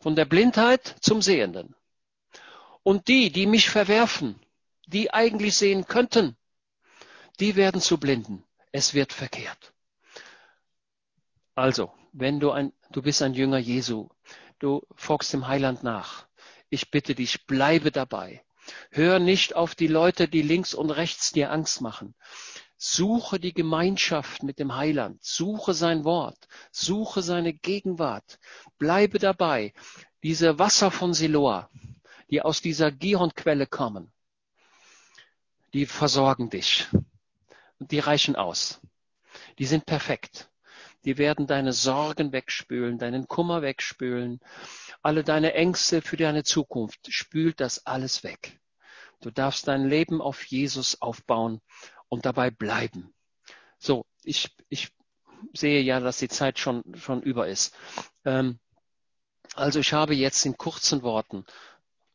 von 0.00 0.16
der 0.16 0.24
Blindheit 0.24 0.96
zum 1.00 1.20
Sehenden. 1.20 1.76
Und 2.82 3.08
die, 3.08 3.30
die 3.30 3.46
mich 3.46 3.68
verwerfen, 3.68 4.40
die 4.86 5.12
eigentlich 5.12 5.54
sehen 5.56 5.86
könnten, 5.86 6.36
die 7.38 7.54
werden 7.54 7.82
zu 7.82 7.98
Blinden. 7.98 8.44
Es 8.72 8.94
wird 8.94 9.12
verkehrt. 9.12 9.74
Also, 11.54 11.92
wenn 12.12 12.40
du 12.40 12.50
ein, 12.50 12.72
du 12.90 13.02
bist 13.02 13.20
ein 13.20 13.34
Jünger 13.34 13.58
Jesu, 13.58 14.08
du 14.58 14.82
folgst 14.96 15.32
dem 15.34 15.46
Heiland 15.46 15.82
nach. 15.82 16.26
Ich 16.70 16.90
bitte 16.90 17.14
dich, 17.14 17.46
bleibe 17.46 17.90
dabei. 17.90 18.42
Hör 18.90 19.18
nicht 19.18 19.56
auf 19.56 19.74
die 19.74 19.86
Leute, 19.86 20.28
die 20.28 20.42
links 20.42 20.74
und 20.74 20.90
rechts 20.90 21.30
dir 21.30 21.50
Angst 21.50 21.80
machen. 21.80 22.14
Suche 22.76 23.38
die 23.38 23.52
Gemeinschaft 23.52 24.42
mit 24.42 24.58
dem 24.58 24.74
Heiland. 24.74 25.22
Suche 25.22 25.74
sein 25.74 26.04
Wort. 26.04 26.48
Suche 26.72 27.22
seine 27.22 27.52
Gegenwart. 27.52 28.38
Bleibe 28.78 29.18
dabei. 29.18 29.74
Diese 30.22 30.58
Wasser 30.58 30.90
von 30.90 31.12
Siloa, 31.12 31.68
die 32.30 32.42
aus 32.42 32.62
dieser 32.62 32.90
Gihonquelle 32.90 33.66
kommen, 33.66 34.12
die 35.72 35.86
versorgen 35.86 36.50
dich. 36.50 36.86
Und 37.78 37.90
die 37.92 37.98
reichen 37.98 38.36
aus. 38.36 38.80
Die 39.58 39.66
sind 39.66 39.86
perfekt. 39.86 40.50
Die 41.04 41.16
werden 41.16 41.46
deine 41.46 41.72
Sorgen 41.72 42.32
wegspülen, 42.32 42.98
deinen 42.98 43.26
Kummer 43.26 43.62
wegspülen, 43.62 44.40
alle 45.02 45.24
deine 45.24 45.54
Ängste 45.54 46.02
für 46.02 46.16
deine 46.16 46.44
Zukunft. 46.44 47.12
Spült 47.12 47.60
das 47.60 47.86
alles 47.86 48.22
weg. 48.22 48.59
Du 49.20 49.30
darfst 49.30 49.68
dein 49.68 49.86
Leben 49.86 50.20
auf 50.22 50.44
Jesus 50.44 51.00
aufbauen 51.00 51.60
und 52.08 52.24
dabei 52.24 52.50
bleiben. 52.50 53.12
So, 53.78 54.06
ich, 54.22 54.56
ich 54.68 54.92
sehe 55.54 55.82
ja, 55.82 56.00
dass 56.00 56.18
die 56.18 56.28
Zeit 56.28 56.58
schon, 56.58 56.82
schon 56.96 57.22
über 57.22 57.48
ist. 57.48 57.74
Ähm, 58.24 58.58
also 59.54 59.78
ich 59.80 59.92
habe 59.92 60.14
jetzt 60.14 60.44
in 60.46 60.56
kurzen 60.56 61.02
Worten, 61.02 61.44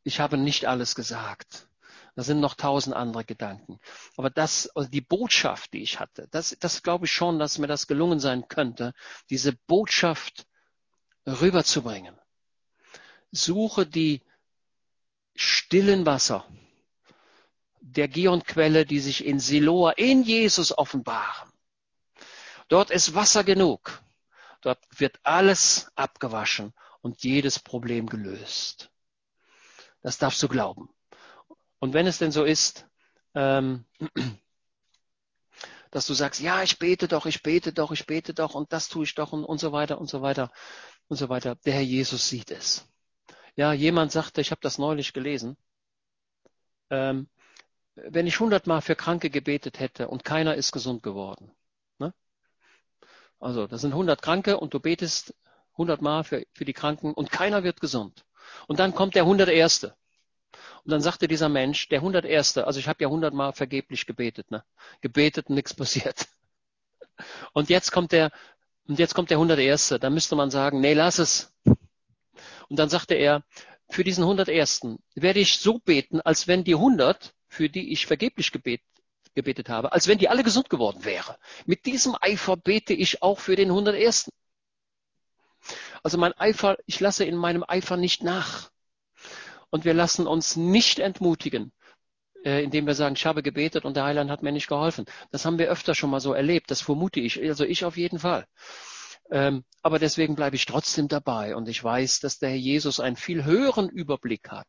ich 0.03 0.19
habe 0.19 0.37
nicht 0.37 0.65
alles 0.65 0.95
gesagt. 0.95 1.67
Da 2.15 2.23
sind 2.23 2.39
noch 2.39 2.53
tausend 2.53 2.95
andere 2.95 3.25
Gedanken. 3.25 3.79
Aber 4.15 4.29
das, 4.29 4.69
also 4.69 4.89
die 4.89 5.01
Botschaft, 5.01 5.73
die 5.73 5.81
ich 5.81 5.99
hatte, 5.99 6.27
das, 6.31 6.55
das 6.59 6.81
glaube 6.81 7.05
ich 7.05 7.11
schon, 7.11 7.39
dass 7.39 7.57
mir 7.57 7.67
das 7.67 7.87
gelungen 7.87 8.19
sein 8.19 8.47
könnte, 8.47 8.93
diese 9.29 9.51
Botschaft 9.51 10.47
rüberzubringen. 11.27 12.15
Suche 13.31 13.85
die 13.85 14.23
stillen 15.35 16.05
Wasser 16.05 16.47
der 17.87 18.07
Gionquelle, 18.07 18.85
die 18.85 18.99
sich 18.99 19.25
in 19.25 19.39
Siloa, 19.39 19.91
in 19.91 20.23
Jesus 20.23 20.75
offenbaren. 20.75 21.51
Dort 22.67 22.89
ist 22.89 23.13
Wasser 23.13 23.43
genug. 23.43 24.01
Dort 24.61 24.83
wird 24.99 25.19
alles 25.21 25.91
abgewaschen 25.95 26.73
und 27.01 27.23
jedes 27.23 27.59
Problem 27.59 28.07
gelöst. 28.07 28.89
Das 30.01 30.17
darfst 30.17 30.41
du 30.41 30.47
glauben. 30.47 30.89
Und 31.77 31.93
wenn 31.93 32.07
es 32.07 32.17
denn 32.17 32.31
so 32.31 32.43
ist, 32.43 32.87
ähm, 33.35 33.85
dass 35.91 36.07
du 36.07 36.15
sagst, 36.15 36.41
ja, 36.41 36.63
ich 36.63 36.79
bete 36.79 37.07
doch, 37.07 37.27
ich 37.27 37.43
bete 37.43 37.71
doch, 37.71 37.91
ich 37.91 38.07
bete 38.07 38.33
doch 38.33 38.55
und 38.55 38.73
das 38.73 38.89
tue 38.89 39.03
ich 39.03 39.13
doch 39.13 39.31
und, 39.31 39.45
und 39.45 39.59
so 39.59 39.71
weiter 39.71 39.99
und 39.99 40.09
so 40.09 40.23
weiter 40.23 40.51
und 41.07 41.17
so 41.17 41.29
weiter. 41.29 41.55
Der 41.65 41.73
Herr 41.73 41.81
Jesus 41.81 42.27
sieht 42.27 42.49
es. 42.49 42.87
Ja, 43.55 43.73
jemand 43.73 44.11
sagte, 44.11 44.41
ich 44.41 44.49
habe 44.49 44.61
das 44.61 44.79
neulich 44.79 45.13
gelesen, 45.13 45.55
ähm, 46.89 47.29
wenn 47.95 48.27
ich 48.27 48.39
hundertmal 48.39 48.81
für 48.81 48.95
Kranke 48.95 49.29
gebetet 49.29 49.79
hätte 49.79 50.07
und 50.07 50.23
keiner 50.23 50.55
ist 50.55 50.71
gesund 50.71 51.03
geworden. 51.03 51.51
Ne? 51.97 52.13
Also, 53.39 53.67
das 53.67 53.81
sind 53.81 53.93
hundert 53.93 54.21
Kranke 54.21 54.59
und 54.59 54.73
du 54.73 54.79
betest 54.79 55.33
hundertmal 55.77 56.23
für, 56.23 56.45
für 56.53 56.65
die 56.65 56.73
Kranken 56.73 57.13
und 57.13 57.31
keiner 57.31 57.63
wird 57.63 57.81
gesund. 57.81 58.25
Und 58.67 58.79
dann 58.79 58.93
kommt 58.93 59.15
der 59.15 59.25
hunderterste. 59.25 59.95
Und 60.83 60.91
dann 60.91 61.01
sagte 61.01 61.27
dieser 61.27 61.49
Mensch, 61.49 61.89
der 61.89 61.99
101. 61.99 62.57
Also 62.59 62.79
ich 62.79 62.87
habe 62.87 63.03
ja 63.03 63.09
hundertmal 63.09 63.53
vergeblich 63.53 64.05
gebetet, 64.05 64.51
ne? 64.51 64.63
Gebetet 65.01 65.49
und 65.49 65.55
nichts 65.55 65.73
passiert. 65.73 66.27
Und 67.53 67.69
jetzt 67.69 67.91
kommt 67.91 68.11
der, 68.11 68.31
und 68.87 68.99
jetzt 68.99 69.15
kommt 69.15 69.29
der 69.29 69.37
101. 69.37 69.95
Da 69.99 70.09
müsste 70.09 70.35
man 70.35 70.51
sagen, 70.51 70.81
nee, 70.81 70.93
lass 70.93 71.17
es. 71.17 71.53
Und 72.69 72.77
dann 72.77 72.89
sagte 72.89 73.15
er, 73.15 73.43
für 73.89 74.03
diesen 74.03 74.23
101. 74.23 74.81
werde 75.15 75.39
ich 75.39 75.59
so 75.59 75.79
beten, 75.79 76.21
als 76.21 76.47
wenn 76.47 76.63
die 76.63 76.75
100, 76.75 77.34
für 77.55 77.69
die 77.69 77.91
ich 77.93 78.05
vergeblich 78.05 78.51
gebet, 78.51 78.81
gebetet 79.33 79.69
habe, 79.69 79.93
als 79.93 80.07
wenn 80.07 80.17
die 80.17 80.29
alle 80.29 80.43
gesund 80.43 80.69
geworden 80.69 81.05
wäre. 81.05 81.37
Mit 81.65 81.85
diesem 81.85 82.15
Eifer 82.19 82.57
bete 82.57 82.93
ich 82.93 83.21
auch 83.21 83.39
für 83.39 83.55
den 83.55 83.69
101. 83.69 84.29
Also 86.03 86.17
mein 86.17 86.33
Eifer, 86.33 86.77
ich 86.85 86.99
lasse 86.99 87.23
in 87.23 87.35
meinem 87.35 87.63
Eifer 87.65 87.97
nicht 87.97 88.23
nach. 88.23 88.69
Und 89.69 89.85
wir 89.85 89.93
lassen 89.93 90.27
uns 90.27 90.55
nicht 90.55 90.99
entmutigen, 90.99 91.71
äh, 92.43 92.63
indem 92.63 92.87
wir 92.87 92.93
sagen, 92.93 93.15
ich 93.15 93.25
habe 93.25 93.41
gebetet 93.41 93.85
und 93.85 93.95
der 93.95 94.03
Heiland 94.03 94.29
hat 94.29 94.43
mir 94.43 94.51
nicht 94.51 94.67
geholfen. 94.67 95.05
Das 95.31 95.45
haben 95.45 95.57
wir 95.57 95.69
öfter 95.69 95.95
schon 95.95 96.09
mal 96.09 96.19
so 96.19 96.33
erlebt. 96.33 96.69
Das 96.71 96.81
vermute 96.81 97.19
ich. 97.19 97.41
Also 97.41 97.63
ich 97.63 97.85
auf 97.85 97.97
jeden 97.97 98.19
Fall. 98.19 98.45
Ähm, 99.31 99.63
aber 99.81 99.99
deswegen 99.99 100.35
bleibe 100.35 100.55
ich 100.55 100.65
trotzdem 100.65 101.07
dabei 101.07 101.55
und 101.55 101.67
ich 101.67 101.83
weiß, 101.83 102.19
dass 102.19 102.37
der 102.39 102.49
Herr 102.49 102.57
Jesus 102.57 102.99
einen 102.99 103.15
viel 103.15 103.43
höheren 103.43 103.89
Überblick 103.89 104.49
hat. 104.49 104.67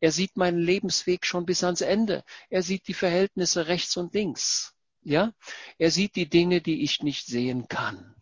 Er 0.00 0.10
sieht 0.10 0.36
meinen 0.36 0.58
Lebensweg 0.58 1.26
schon 1.26 1.46
bis 1.46 1.62
ans 1.62 1.80
Ende. 1.80 2.24
Er 2.50 2.62
sieht 2.62 2.88
die 2.88 2.94
Verhältnisse 2.94 3.68
rechts 3.68 3.96
und 3.96 4.14
links. 4.14 4.74
Ja? 5.02 5.32
Er 5.78 5.90
sieht 5.90 6.16
die 6.16 6.28
Dinge, 6.28 6.60
die 6.60 6.82
ich 6.82 7.02
nicht 7.02 7.26
sehen 7.26 7.68
kann. 7.68 8.14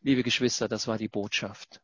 Liebe 0.00 0.22
Geschwister, 0.22 0.68
das 0.68 0.86
war 0.86 0.96
die 0.96 1.08
Botschaft. 1.08 1.80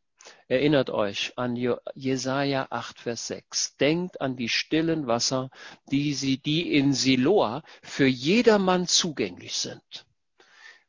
Erinnert 0.48 0.88
euch 0.88 1.32
an 1.36 1.56
Jesaja 1.94 2.68
8, 2.70 3.00
Vers 3.00 3.26
6. 3.26 3.76
Denkt 3.76 4.20
an 4.20 4.36
die 4.36 4.48
stillen 4.48 5.06
Wasser, 5.06 5.50
die 5.90 6.14
sie, 6.14 6.38
die 6.38 6.74
in 6.74 6.92
Siloa 6.92 7.62
für 7.82 8.06
jedermann 8.06 8.86
zugänglich 8.86 9.56
sind. 9.56 10.06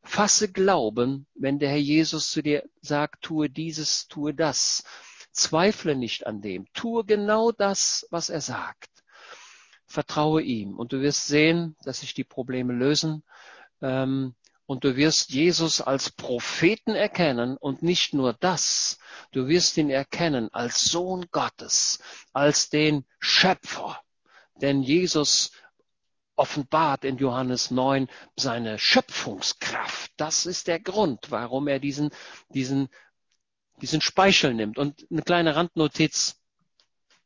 Fasse 0.06 0.52
Glauben, 0.52 1.26
wenn 1.34 1.60
der 1.60 1.70
Herr 1.70 1.78
Jesus 1.78 2.32
zu 2.32 2.42
dir 2.42 2.64
sagt, 2.82 3.24
tue 3.24 3.50
dieses, 3.50 4.08
tue 4.08 4.34
das. 4.34 4.84
Zweifle 5.32 5.96
nicht 5.96 6.26
an 6.28 6.42
dem. 6.42 6.66
Tue 6.74 7.04
genau 7.04 7.52
das, 7.52 8.08
was 8.12 8.30
er 8.30 8.40
sagt. 8.40 8.90
Vertraue 9.86 10.42
ihm 10.42 10.78
und 10.78 10.94
du 10.94 11.02
wirst 11.02 11.28
sehen, 11.28 11.76
dass 11.84 12.00
sich 12.00 12.14
die 12.14 12.24
Probleme 12.24 12.72
lösen. 12.72 13.24
Ähm, 13.82 14.36
und 14.68 14.84
du 14.84 14.96
wirst 14.96 15.32
Jesus 15.32 15.82
als 15.82 16.10
Propheten 16.10 16.96
erkennen 16.96 17.58
und 17.58 17.84
nicht 17.84 18.14
nur 18.14 18.34
das, 18.34 18.98
du 19.32 19.48
wirst 19.48 19.78
ihn 19.78 19.90
erkennen 19.90 20.50
als 20.54 20.86
Sohn 20.86 21.26
Gottes, 21.32 22.00
als 22.34 22.70
den 22.70 23.06
Schöpfer. 23.20 24.02
Denn 24.62 24.82
Jesus 24.82 25.52
offenbart 26.36 27.06
in 27.06 27.18
Johannes 27.18 27.72
9 27.72 28.08
seine 28.36 28.78
Schöpfungskraft. 28.80 30.12
Das 30.18 30.46
ist 30.46 30.68
der 30.68 30.80
Grund, 30.80 31.32
warum 31.32 31.68
er 31.68 31.80
diesen, 31.80 32.10
diesen, 32.50 32.90
diesen 33.82 34.02
Speichel 34.02 34.54
nimmt. 34.54 34.78
Und 34.78 35.06
eine 35.10 35.22
kleine 35.22 35.56
Randnotiz 35.56 36.42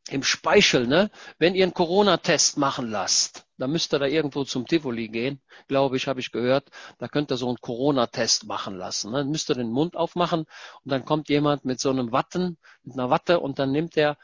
im 0.10 0.24
Speichel, 0.24 0.88
ne? 0.88 1.12
wenn 1.38 1.56
ihr 1.56 1.64
einen 1.64 1.74
Corona-Test 1.74 2.58
machen 2.58 2.90
lasst, 2.90 3.46
Da 3.58 3.68
müsst 3.68 3.94
ihr 3.94 4.00
da 4.00 4.06
irgendwo 4.06 4.44
zum 4.44 4.66
Tivoli 4.66 5.10
gehen, 5.10 5.42
glaube 5.68 5.98
ich, 5.98 6.08
habe 6.08 6.20
ich 6.20 6.32
gehört. 6.32 6.70
Da 6.98 7.08
könnt 7.08 7.32
ihr 7.32 7.38
so 7.38 7.48
einen 7.48 7.60
Corona-Test 7.62 8.46
machen 8.46 8.76
lassen. 8.76 9.12
Ne? 9.12 9.20
Dann 9.20 9.30
müsst 9.30 9.50
ihr 9.50 9.56
den 9.56 9.72
Mund 9.72 9.96
aufmachen 9.96 10.42
und 10.42 10.92
dann 10.92 11.06
kommt 11.06 11.30
jemand 11.30 11.66
mit 11.66 11.80
so 11.80 11.90
einem 11.90 12.12
Watten, 12.12 12.58
mit 12.84 12.94
einer 12.96 13.10
Watte 13.10 13.40
und 13.40 13.60
dann 13.60 13.72
nimmt 13.72 13.98
er 13.98 14.18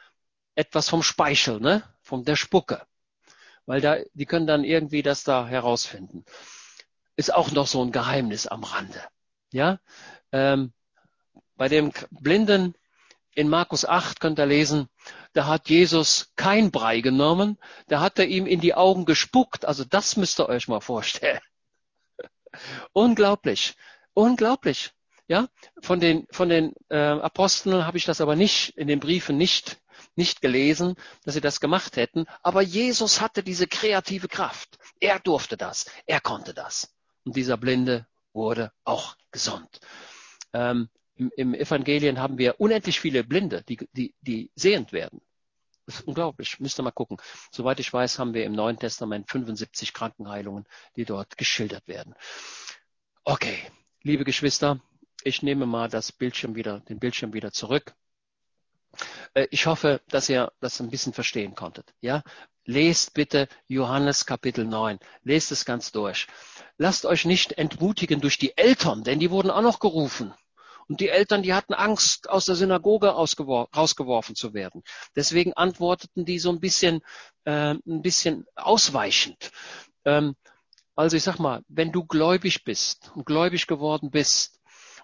etwas 0.55 0.89
vom 0.89 1.03
Speichel, 1.03 1.59
ne? 1.59 1.83
Von 2.01 2.23
der 2.23 2.37
Spucke. 2.37 2.81
Weil 3.65 3.81
da, 3.81 3.97
die 4.13 4.25
können 4.25 4.47
dann 4.47 4.63
irgendwie 4.63 5.01
das 5.01 5.23
da 5.23 5.47
herausfinden. 5.47 6.25
Ist 7.15 7.33
auch 7.33 7.51
noch 7.51 7.67
so 7.67 7.81
ein 7.83 7.91
Geheimnis 7.91 8.47
am 8.47 8.63
Rande. 8.63 9.01
Ja? 9.51 9.79
Ähm, 10.31 10.73
bei 11.55 11.67
dem 11.67 11.91
Blinden 12.11 12.75
in 13.33 13.49
Markus 13.49 13.85
8 13.85 14.19
könnt 14.19 14.39
ihr 14.39 14.45
lesen, 14.45 14.87
da 15.33 15.47
hat 15.47 15.69
Jesus 15.69 16.31
kein 16.35 16.71
Brei 16.71 17.01
genommen, 17.01 17.57
da 17.87 17.99
hat 17.99 18.17
er 18.17 18.25
ihm 18.25 18.45
in 18.45 18.61
die 18.61 18.73
Augen 18.73 19.05
gespuckt. 19.05 19.65
Also 19.65 19.83
das 19.83 20.15
müsst 20.15 20.39
ihr 20.39 20.47
euch 20.49 20.67
mal 20.67 20.79
vorstellen. 20.79 21.41
Unglaublich, 22.93 23.75
unglaublich. 24.13 24.91
Ja, 25.27 25.47
von 25.81 25.99
den 25.99 26.27
von 26.29 26.49
den 26.49 26.73
äh, 26.89 26.97
Aposteln 26.97 27.87
habe 27.87 27.97
ich 27.97 28.05
das 28.05 28.21
aber 28.21 28.35
nicht 28.35 28.77
in 28.77 28.87
den 28.87 28.99
Briefen 28.99 29.37
nicht 29.37 29.81
nicht 30.15 30.41
gelesen, 30.41 30.95
dass 31.23 31.33
sie 31.33 31.41
das 31.41 31.59
gemacht 31.59 31.97
hätten. 31.97 32.25
Aber 32.41 32.61
Jesus 32.61 33.21
hatte 33.21 33.43
diese 33.43 33.67
kreative 33.67 34.27
Kraft. 34.27 34.77
Er 34.99 35.19
durfte 35.19 35.57
das, 35.57 35.85
er 36.05 36.21
konnte 36.21 36.53
das. 36.53 36.93
Und 37.23 37.35
dieser 37.35 37.57
Blinde 37.57 38.07
wurde 38.33 38.71
auch 38.83 39.15
gesund. 39.31 39.79
Ähm, 40.53 40.89
im, 41.15 41.31
Im 41.35 41.53
Evangelien 41.53 42.19
haben 42.19 42.37
wir 42.37 42.59
unendlich 42.59 42.99
viele 42.99 43.23
Blinde, 43.23 43.63
die, 43.63 43.77
die, 43.93 44.13
die 44.21 44.51
sehend 44.55 44.91
werden. 44.91 45.21
Das 45.85 45.99
ist 45.99 46.07
unglaublich. 46.07 46.59
Müsst 46.59 46.79
ihr 46.79 46.83
mal 46.83 46.91
gucken. 46.91 47.17
Soweit 47.51 47.79
ich 47.79 47.91
weiß, 47.91 48.19
haben 48.19 48.33
wir 48.33 48.43
im 48.43 48.53
Neuen 48.53 48.77
Testament 48.77 49.29
75 49.29 49.93
Krankenheilungen, 49.93 50.65
die 50.95 51.05
dort 51.05 51.37
geschildert 51.37 51.87
werden. 51.87 52.15
Okay, 53.23 53.57
liebe 54.01 54.25
Geschwister, 54.25 54.81
ich 55.23 55.41
nehme 55.41 55.65
mal 55.65 55.89
das 55.89 56.11
Bildschirm 56.11 56.55
wieder, 56.55 56.81
den 56.81 56.99
Bildschirm 56.99 57.33
wieder 57.33 57.51
zurück. 57.51 57.95
Äh, 59.35 59.47
ich 59.51 59.67
hoffe, 59.67 60.01
dass 60.09 60.29
ihr 60.29 60.51
das 60.59 60.79
ein 60.81 60.89
bisschen 60.89 61.13
verstehen 61.13 61.53
konntet. 61.53 61.93
Ja, 62.01 62.23
lest 62.65 63.13
bitte 63.13 63.47
Johannes 63.67 64.25
Kapitel 64.25 64.65
9. 64.65 64.97
Lest 65.23 65.51
es 65.51 65.65
ganz 65.65 65.91
durch. 65.91 66.25
Lasst 66.77 67.05
euch 67.05 67.25
nicht 67.25 67.53
entmutigen 67.53 68.21
durch 68.21 68.39
die 68.39 68.57
Eltern, 68.57 69.03
denn 69.03 69.19
die 69.19 69.29
wurden 69.29 69.51
auch 69.51 69.61
noch 69.61 69.79
gerufen. 69.79 70.33
Und 70.87 70.99
die 70.99 71.09
Eltern, 71.09 71.41
die 71.41 71.53
hatten 71.53 71.73
Angst, 71.73 72.29
aus 72.29 72.45
der 72.45 72.55
Synagoge 72.55 73.07
rausgeworfen 73.09 74.35
zu 74.35 74.53
werden. 74.53 74.83
Deswegen 75.15 75.53
antworteten 75.53 76.25
die 76.25 76.37
so 76.37 76.51
ein 76.51 76.59
bisschen, 76.59 77.01
äh, 77.45 77.71
ein 77.73 78.01
bisschen 78.03 78.45
ausweichend. 78.55 79.51
Ähm, 80.05 80.35
also 80.95 81.17
ich 81.17 81.23
sag 81.23 81.39
mal, 81.39 81.63
wenn 81.67 81.91
du 81.91 82.05
gläubig 82.05 82.63
bist 82.63 83.11
und 83.15 83.25
gläubig 83.25 83.65
geworden 83.65 84.11
bist, 84.11 84.54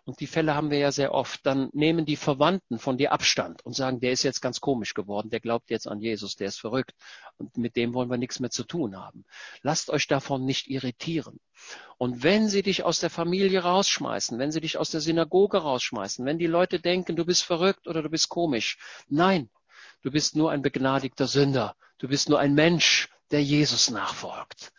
und 0.03 0.19
die 0.19 0.27
Fälle 0.27 0.55
haben 0.55 0.71
wir 0.71 0.79
ja 0.79 0.91
sehr 0.91 1.13
oft, 1.13 1.45
dann 1.45 1.69
nehmen 1.73 2.05
die 2.05 2.15
Verwandten 2.15 2.79
von 2.79 2.97
dir 2.97 3.11
Abstand 3.11 3.63
und 3.63 3.75
sagen, 3.75 3.99
der 3.99 4.11
ist 4.11 4.23
jetzt 4.23 4.41
ganz 4.41 4.59
komisch 4.59 4.93
geworden, 4.93 5.29
der 5.29 5.39
glaubt 5.39 5.69
jetzt 5.69 5.87
an 5.87 5.99
Jesus, 5.99 6.35
der 6.35 6.47
ist 6.47 6.59
verrückt 6.59 6.95
und 7.37 7.55
mit 7.57 7.75
dem 7.75 7.93
wollen 7.93 8.09
wir 8.09 8.17
nichts 8.17 8.39
mehr 8.39 8.49
zu 8.49 8.63
tun 8.63 8.97
haben. 8.97 9.25
Lasst 9.61 9.89
euch 9.91 10.07
davon 10.07 10.43
nicht 10.43 10.67
irritieren. 10.67 11.39
Und 11.99 12.23
wenn 12.23 12.49
sie 12.49 12.63
dich 12.63 12.83
aus 12.83 12.99
der 12.99 13.11
Familie 13.11 13.61
rausschmeißen, 13.61 14.39
wenn 14.39 14.51
sie 14.51 14.61
dich 14.61 14.77
aus 14.77 14.89
der 14.89 15.01
Synagoge 15.01 15.59
rausschmeißen, 15.59 16.25
wenn 16.25 16.39
die 16.39 16.47
Leute 16.47 16.79
denken, 16.79 17.15
du 17.15 17.25
bist 17.25 17.43
verrückt 17.43 17.87
oder 17.87 18.01
du 18.01 18.09
bist 18.09 18.29
komisch, 18.29 18.79
nein, 19.07 19.51
du 20.01 20.09
bist 20.09 20.35
nur 20.35 20.51
ein 20.51 20.63
begnadigter 20.63 21.27
Sünder, 21.27 21.75
du 21.99 22.07
bist 22.07 22.27
nur 22.27 22.39
ein 22.39 22.55
Mensch, 22.55 23.09
der 23.29 23.43
Jesus 23.43 23.91
nachfolgt. 23.91 24.73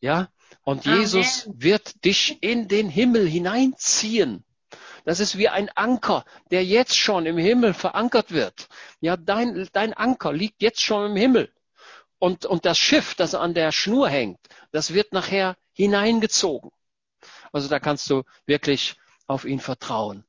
Ja, 0.00 0.28
und 0.64 0.86
Amen. 0.86 1.00
Jesus 1.00 1.48
wird 1.54 2.04
dich 2.04 2.42
in 2.42 2.68
den 2.68 2.88
Himmel 2.88 3.28
hineinziehen. 3.28 4.44
Das 5.04 5.20
ist 5.20 5.36
wie 5.36 5.48
ein 5.48 5.68
Anker, 5.74 6.24
der 6.50 6.64
jetzt 6.64 6.96
schon 6.96 7.26
im 7.26 7.36
Himmel 7.36 7.74
verankert 7.74 8.32
wird. 8.32 8.68
Ja, 9.00 9.16
dein, 9.16 9.68
dein 9.72 9.92
Anker 9.92 10.32
liegt 10.32 10.62
jetzt 10.62 10.80
schon 10.80 11.10
im 11.10 11.16
Himmel. 11.16 11.52
Und, 12.18 12.46
und 12.46 12.64
das 12.64 12.78
Schiff, 12.78 13.14
das 13.14 13.34
an 13.34 13.52
der 13.52 13.70
Schnur 13.70 14.08
hängt, 14.08 14.40
das 14.72 14.94
wird 14.94 15.12
nachher 15.12 15.56
hineingezogen. 15.72 16.70
Also 17.52 17.68
da 17.68 17.78
kannst 17.78 18.08
du 18.08 18.22
wirklich 18.46 18.96
auf 19.26 19.44
ihn 19.44 19.60
vertrauen. 19.60 20.24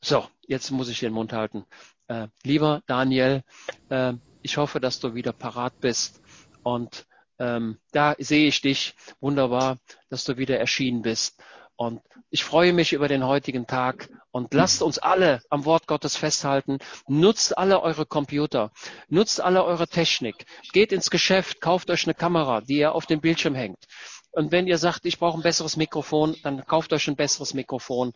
So, 0.00 0.28
jetzt 0.46 0.70
muss 0.70 0.88
ich 0.88 1.00
den 1.00 1.12
Mund 1.12 1.32
halten. 1.32 1.64
Äh, 2.06 2.28
lieber 2.44 2.82
Daniel, 2.86 3.42
äh, 3.88 4.14
ich 4.42 4.56
hoffe, 4.56 4.78
dass 4.78 5.00
du 5.00 5.14
wieder 5.14 5.32
parat 5.32 5.80
bist 5.80 6.20
und 6.62 7.06
ähm, 7.42 7.78
da 7.90 8.14
sehe 8.18 8.46
ich 8.46 8.60
dich. 8.60 8.94
Wunderbar, 9.20 9.78
dass 10.08 10.24
du 10.24 10.36
wieder 10.38 10.58
erschienen 10.60 11.02
bist. 11.02 11.42
Und 11.74 12.00
ich 12.30 12.44
freue 12.44 12.72
mich 12.72 12.92
über 12.92 13.08
den 13.08 13.26
heutigen 13.26 13.66
Tag 13.66 14.08
und 14.30 14.54
lasst 14.54 14.80
uns 14.80 14.98
alle 14.98 15.42
am 15.50 15.64
Wort 15.64 15.88
Gottes 15.88 16.16
festhalten. 16.16 16.78
Nutzt 17.08 17.58
alle 17.58 17.82
eure 17.82 18.06
Computer, 18.06 18.70
nutzt 19.08 19.40
alle 19.40 19.64
eure 19.64 19.88
Technik, 19.88 20.46
geht 20.72 20.92
ins 20.92 21.10
Geschäft, 21.10 21.60
kauft 21.60 21.90
euch 21.90 22.04
eine 22.04 22.14
Kamera, 22.14 22.60
die 22.60 22.78
ihr 22.78 22.94
auf 22.94 23.06
dem 23.06 23.20
Bildschirm 23.20 23.56
hängt. 23.56 23.84
Und 24.30 24.52
wenn 24.52 24.68
ihr 24.68 24.78
sagt, 24.78 25.04
ich 25.04 25.18
brauche 25.18 25.38
ein 25.38 25.42
besseres 25.42 25.76
Mikrofon, 25.76 26.36
dann 26.44 26.64
kauft 26.64 26.92
euch 26.92 27.08
ein 27.08 27.16
besseres 27.16 27.54
Mikrofon 27.54 28.12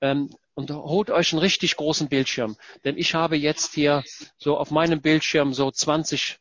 ähm, 0.00 0.30
und 0.54 0.70
holt 0.70 1.10
euch 1.10 1.32
einen 1.32 1.40
richtig 1.40 1.76
großen 1.76 2.08
Bildschirm. 2.08 2.56
Denn 2.84 2.96
ich 2.96 3.14
habe 3.14 3.36
jetzt 3.36 3.74
hier 3.74 4.04
so 4.38 4.56
auf 4.56 4.70
meinem 4.70 5.02
Bildschirm 5.02 5.52
so 5.52 5.70
20 5.70 6.38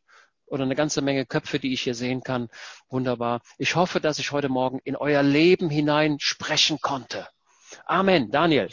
oder 0.47 0.63
eine 0.63 0.75
ganze 0.75 1.01
Menge 1.01 1.25
Köpfe, 1.25 1.59
die 1.59 1.73
ich 1.73 1.81
hier 1.81 1.95
sehen 1.95 2.21
kann. 2.23 2.49
Wunderbar. 2.89 3.41
Ich 3.57 3.75
hoffe, 3.75 3.99
dass 3.99 4.19
ich 4.19 4.31
heute 4.31 4.49
Morgen 4.49 4.79
in 4.83 4.95
euer 4.95 5.23
Leben 5.23 5.69
hinein 5.69 6.17
sprechen 6.19 6.79
konnte. 6.81 7.27
Amen. 7.85 8.31
Daniel. 8.31 8.69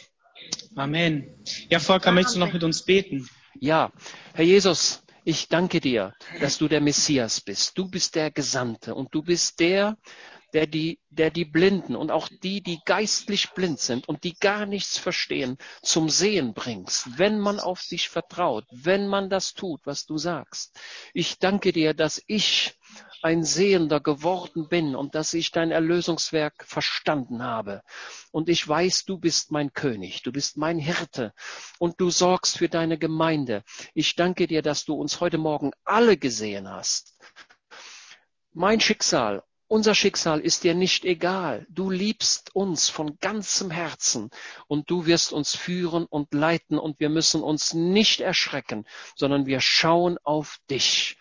Amen. 0.75 1.43
Ja, 1.69 1.79
Volker, 1.79 2.11
möchtest 2.11 2.35
du 2.35 2.39
noch 2.39 2.53
mit 2.53 2.63
uns 2.63 2.83
beten? 2.83 3.27
Ja, 3.59 3.91
Herr 4.33 4.45
Jesus, 4.45 5.03
ich 5.23 5.47
danke 5.47 5.79
dir, 5.79 6.13
dass 6.39 6.57
du 6.57 6.67
der 6.67 6.81
Messias 6.81 7.41
bist. 7.41 7.77
Du 7.77 7.89
bist 7.89 8.15
der 8.15 8.31
Gesandte 8.31 8.93
und 8.93 9.13
du 9.15 9.23
bist 9.23 9.59
der, 9.59 9.97
der 10.55 10.67
die, 10.67 11.01
der 11.09 11.31
die 11.31 11.43
Blinden 11.43 11.97
und 11.97 12.11
auch 12.11 12.29
die, 12.29 12.63
die 12.63 12.79
geistlich 12.85 13.51
blind 13.51 13.77
sind 13.77 14.07
und 14.07 14.23
die 14.23 14.35
gar 14.35 14.65
nichts 14.65 14.97
verstehen, 14.97 15.57
zum 15.81 16.07
Sehen 16.09 16.53
bringst, 16.53 17.19
wenn 17.19 17.41
man 17.41 17.59
auf 17.59 17.85
dich 17.85 18.07
vertraut, 18.07 18.63
wenn 18.71 19.05
man 19.05 19.29
das 19.29 19.53
tut, 19.53 19.81
was 19.83 20.05
du 20.05 20.17
sagst. 20.17 20.79
Ich 21.13 21.39
danke 21.39 21.73
dir, 21.73 21.93
dass 21.93 22.23
ich 22.27 22.73
ein 23.21 23.43
Sehender 23.43 23.99
geworden 23.99 24.69
bin 24.69 24.95
und 24.95 25.13
dass 25.13 25.33
ich 25.33 25.51
dein 25.51 25.71
Erlösungswerk 25.71 26.63
verstanden 26.65 27.43
habe. 27.43 27.81
Und 28.31 28.47
ich 28.47 28.65
weiß, 28.65 29.03
du 29.03 29.17
bist 29.17 29.51
mein 29.51 29.73
König, 29.73 30.23
du 30.23 30.31
bist 30.31 30.55
mein 30.55 30.79
Hirte 30.79 31.33
und 31.79 31.99
du 31.99 32.11
sorgst 32.11 32.59
für 32.59 32.69
deine 32.69 32.97
Gemeinde. 32.97 33.65
Ich 33.93 34.15
danke 34.15 34.47
dir, 34.47 34.61
dass 34.61 34.85
du 34.85 34.93
uns 34.93 35.19
heute 35.19 35.37
Morgen 35.37 35.71
alle 35.83 36.15
gesehen 36.15 36.69
hast. 36.69 37.19
Mein 38.53 38.79
Schicksal 38.79 39.43
unser 39.67 39.95
Schicksal 39.95 40.39
ist 40.39 40.63
dir 40.63 40.75
nicht 40.75 41.05
egal. 41.05 41.65
Du 41.69 41.89
liebst 41.89 42.55
uns 42.55 42.89
von 42.89 43.17
ganzem 43.19 43.71
Herzen 43.71 44.29
und 44.67 44.89
du 44.89 45.05
wirst 45.05 45.33
uns 45.33 45.55
führen 45.55 46.05
und 46.05 46.33
leiten 46.33 46.77
und 46.77 46.99
wir 46.99 47.09
müssen 47.09 47.41
uns 47.41 47.73
nicht 47.73 48.21
erschrecken, 48.21 48.85
sondern 49.15 49.45
wir 49.45 49.61
schauen 49.61 50.17
auf 50.23 50.59
dich. 50.69 51.17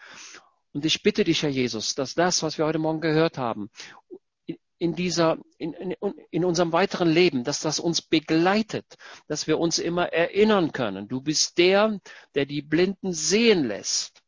Und 0.73 0.85
ich 0.85 1.03
bitte 1.03 1.25
dich, 1.25 1.43
Herr 1.43 1.51
Jesus, 1.51 1.95
dass 1.95 2.15
das, 2.15 2.43
was 2.43 2.59
wir 2.59 2.67
heute 2.67 2.79
Morgen 2.79 3.01
gehört 3.01 3.39
haben, 3.39 3.71
in 4.79 4.95
dieser, 4.95 5.39
in, 5.57 5.73
in, 5.73 5.95
in 6.31 6.45
unserem 6.45 6.73
weiteren 6.73 7.09
Leben, 7.09 7.45
dass 7.45 7.61
das 7.61 7.79
uns 7.79 8.03
begleitet, 8.03 8.97
dass 9.29 9.47
wir 9.47 9.59
uns 9.59 9.79
immer 9.79 10.13
erinnern 10.13 10.73
können. 10.73 11.09
Du 11.09 11.21
bist 11.23 11.59
der, 11.59 12.01
der 12.35 12.45
die 12.45 12.61
Blinden 12.61 13.13
sehen 13.13 13.65
lässt. 13.67 14.24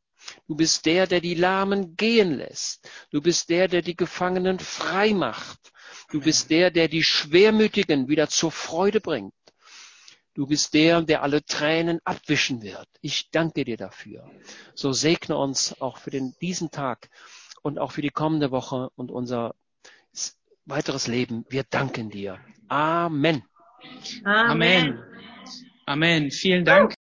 Du 0.47 0.55
bist 0.55 0.87
der, 0.87 1.07
der 1.07 1.21
die 1.21 1.35
Lahmen 1.35 1.97
gehen 1.97 2.35
lässt. 2.35 2.89
Du 3.11 3.21
bist 3.21 3.49
der, 3.49 3.69
der 3.69 3.83
die 3.83 3.97
Gefangenen 3.97 4.59
frei 4.59 5.13
macht. 5.13 5.73
Du 6.11 6.21
bist 6.21 6.51
der, 6.51 6.71
der 6.71 6.89
die 6.89 7.03
Schwermütigen 7.03 8.09
wieder 8.09 8.29
zur 8.29 8.53
Freude 8.53 9.01
bringt. 9.01 9.35
Du 10.35 10.47
bist 10.47 10.75
der, 10.75 11.01
der 11.03 11.23
alle 11.23 11.45
Tränen 11.45 11.99
abwischen 12.05 12.63
wird. 12.63 12.87
Ich 13.01 13.31
danke 13.31 13.65
dir 13.65 13.77
dafür. 13.77 14.31
So 14.75 14.93
segne 14.93 15.37
uns 15.37 15.81
auch 15.81 15.97
für 15.97 16.11
den, 16.11 16.35
diesen 16.43 16.71
Tag 16.71 17.09
und 17.63 17.79
auch 17.79 17.93
für 17.93 18.03
die 18.03 18.11
kommende 18.11 18.51
Woche 18.51 18.91
und 18.97 19.11
unser 19.11 19.55
weiteres 20.67 21.07
Leben. 21.07 21.47
Wir 21.49 21.65
danken 21.65 22.11
dir. 22.11 22.39
Amen. 22.69 23.43
Amen. 24.25 25.03
Amen. 25.87 26.31
Vielen 26.31 26.65
Dank. 26.65 26.95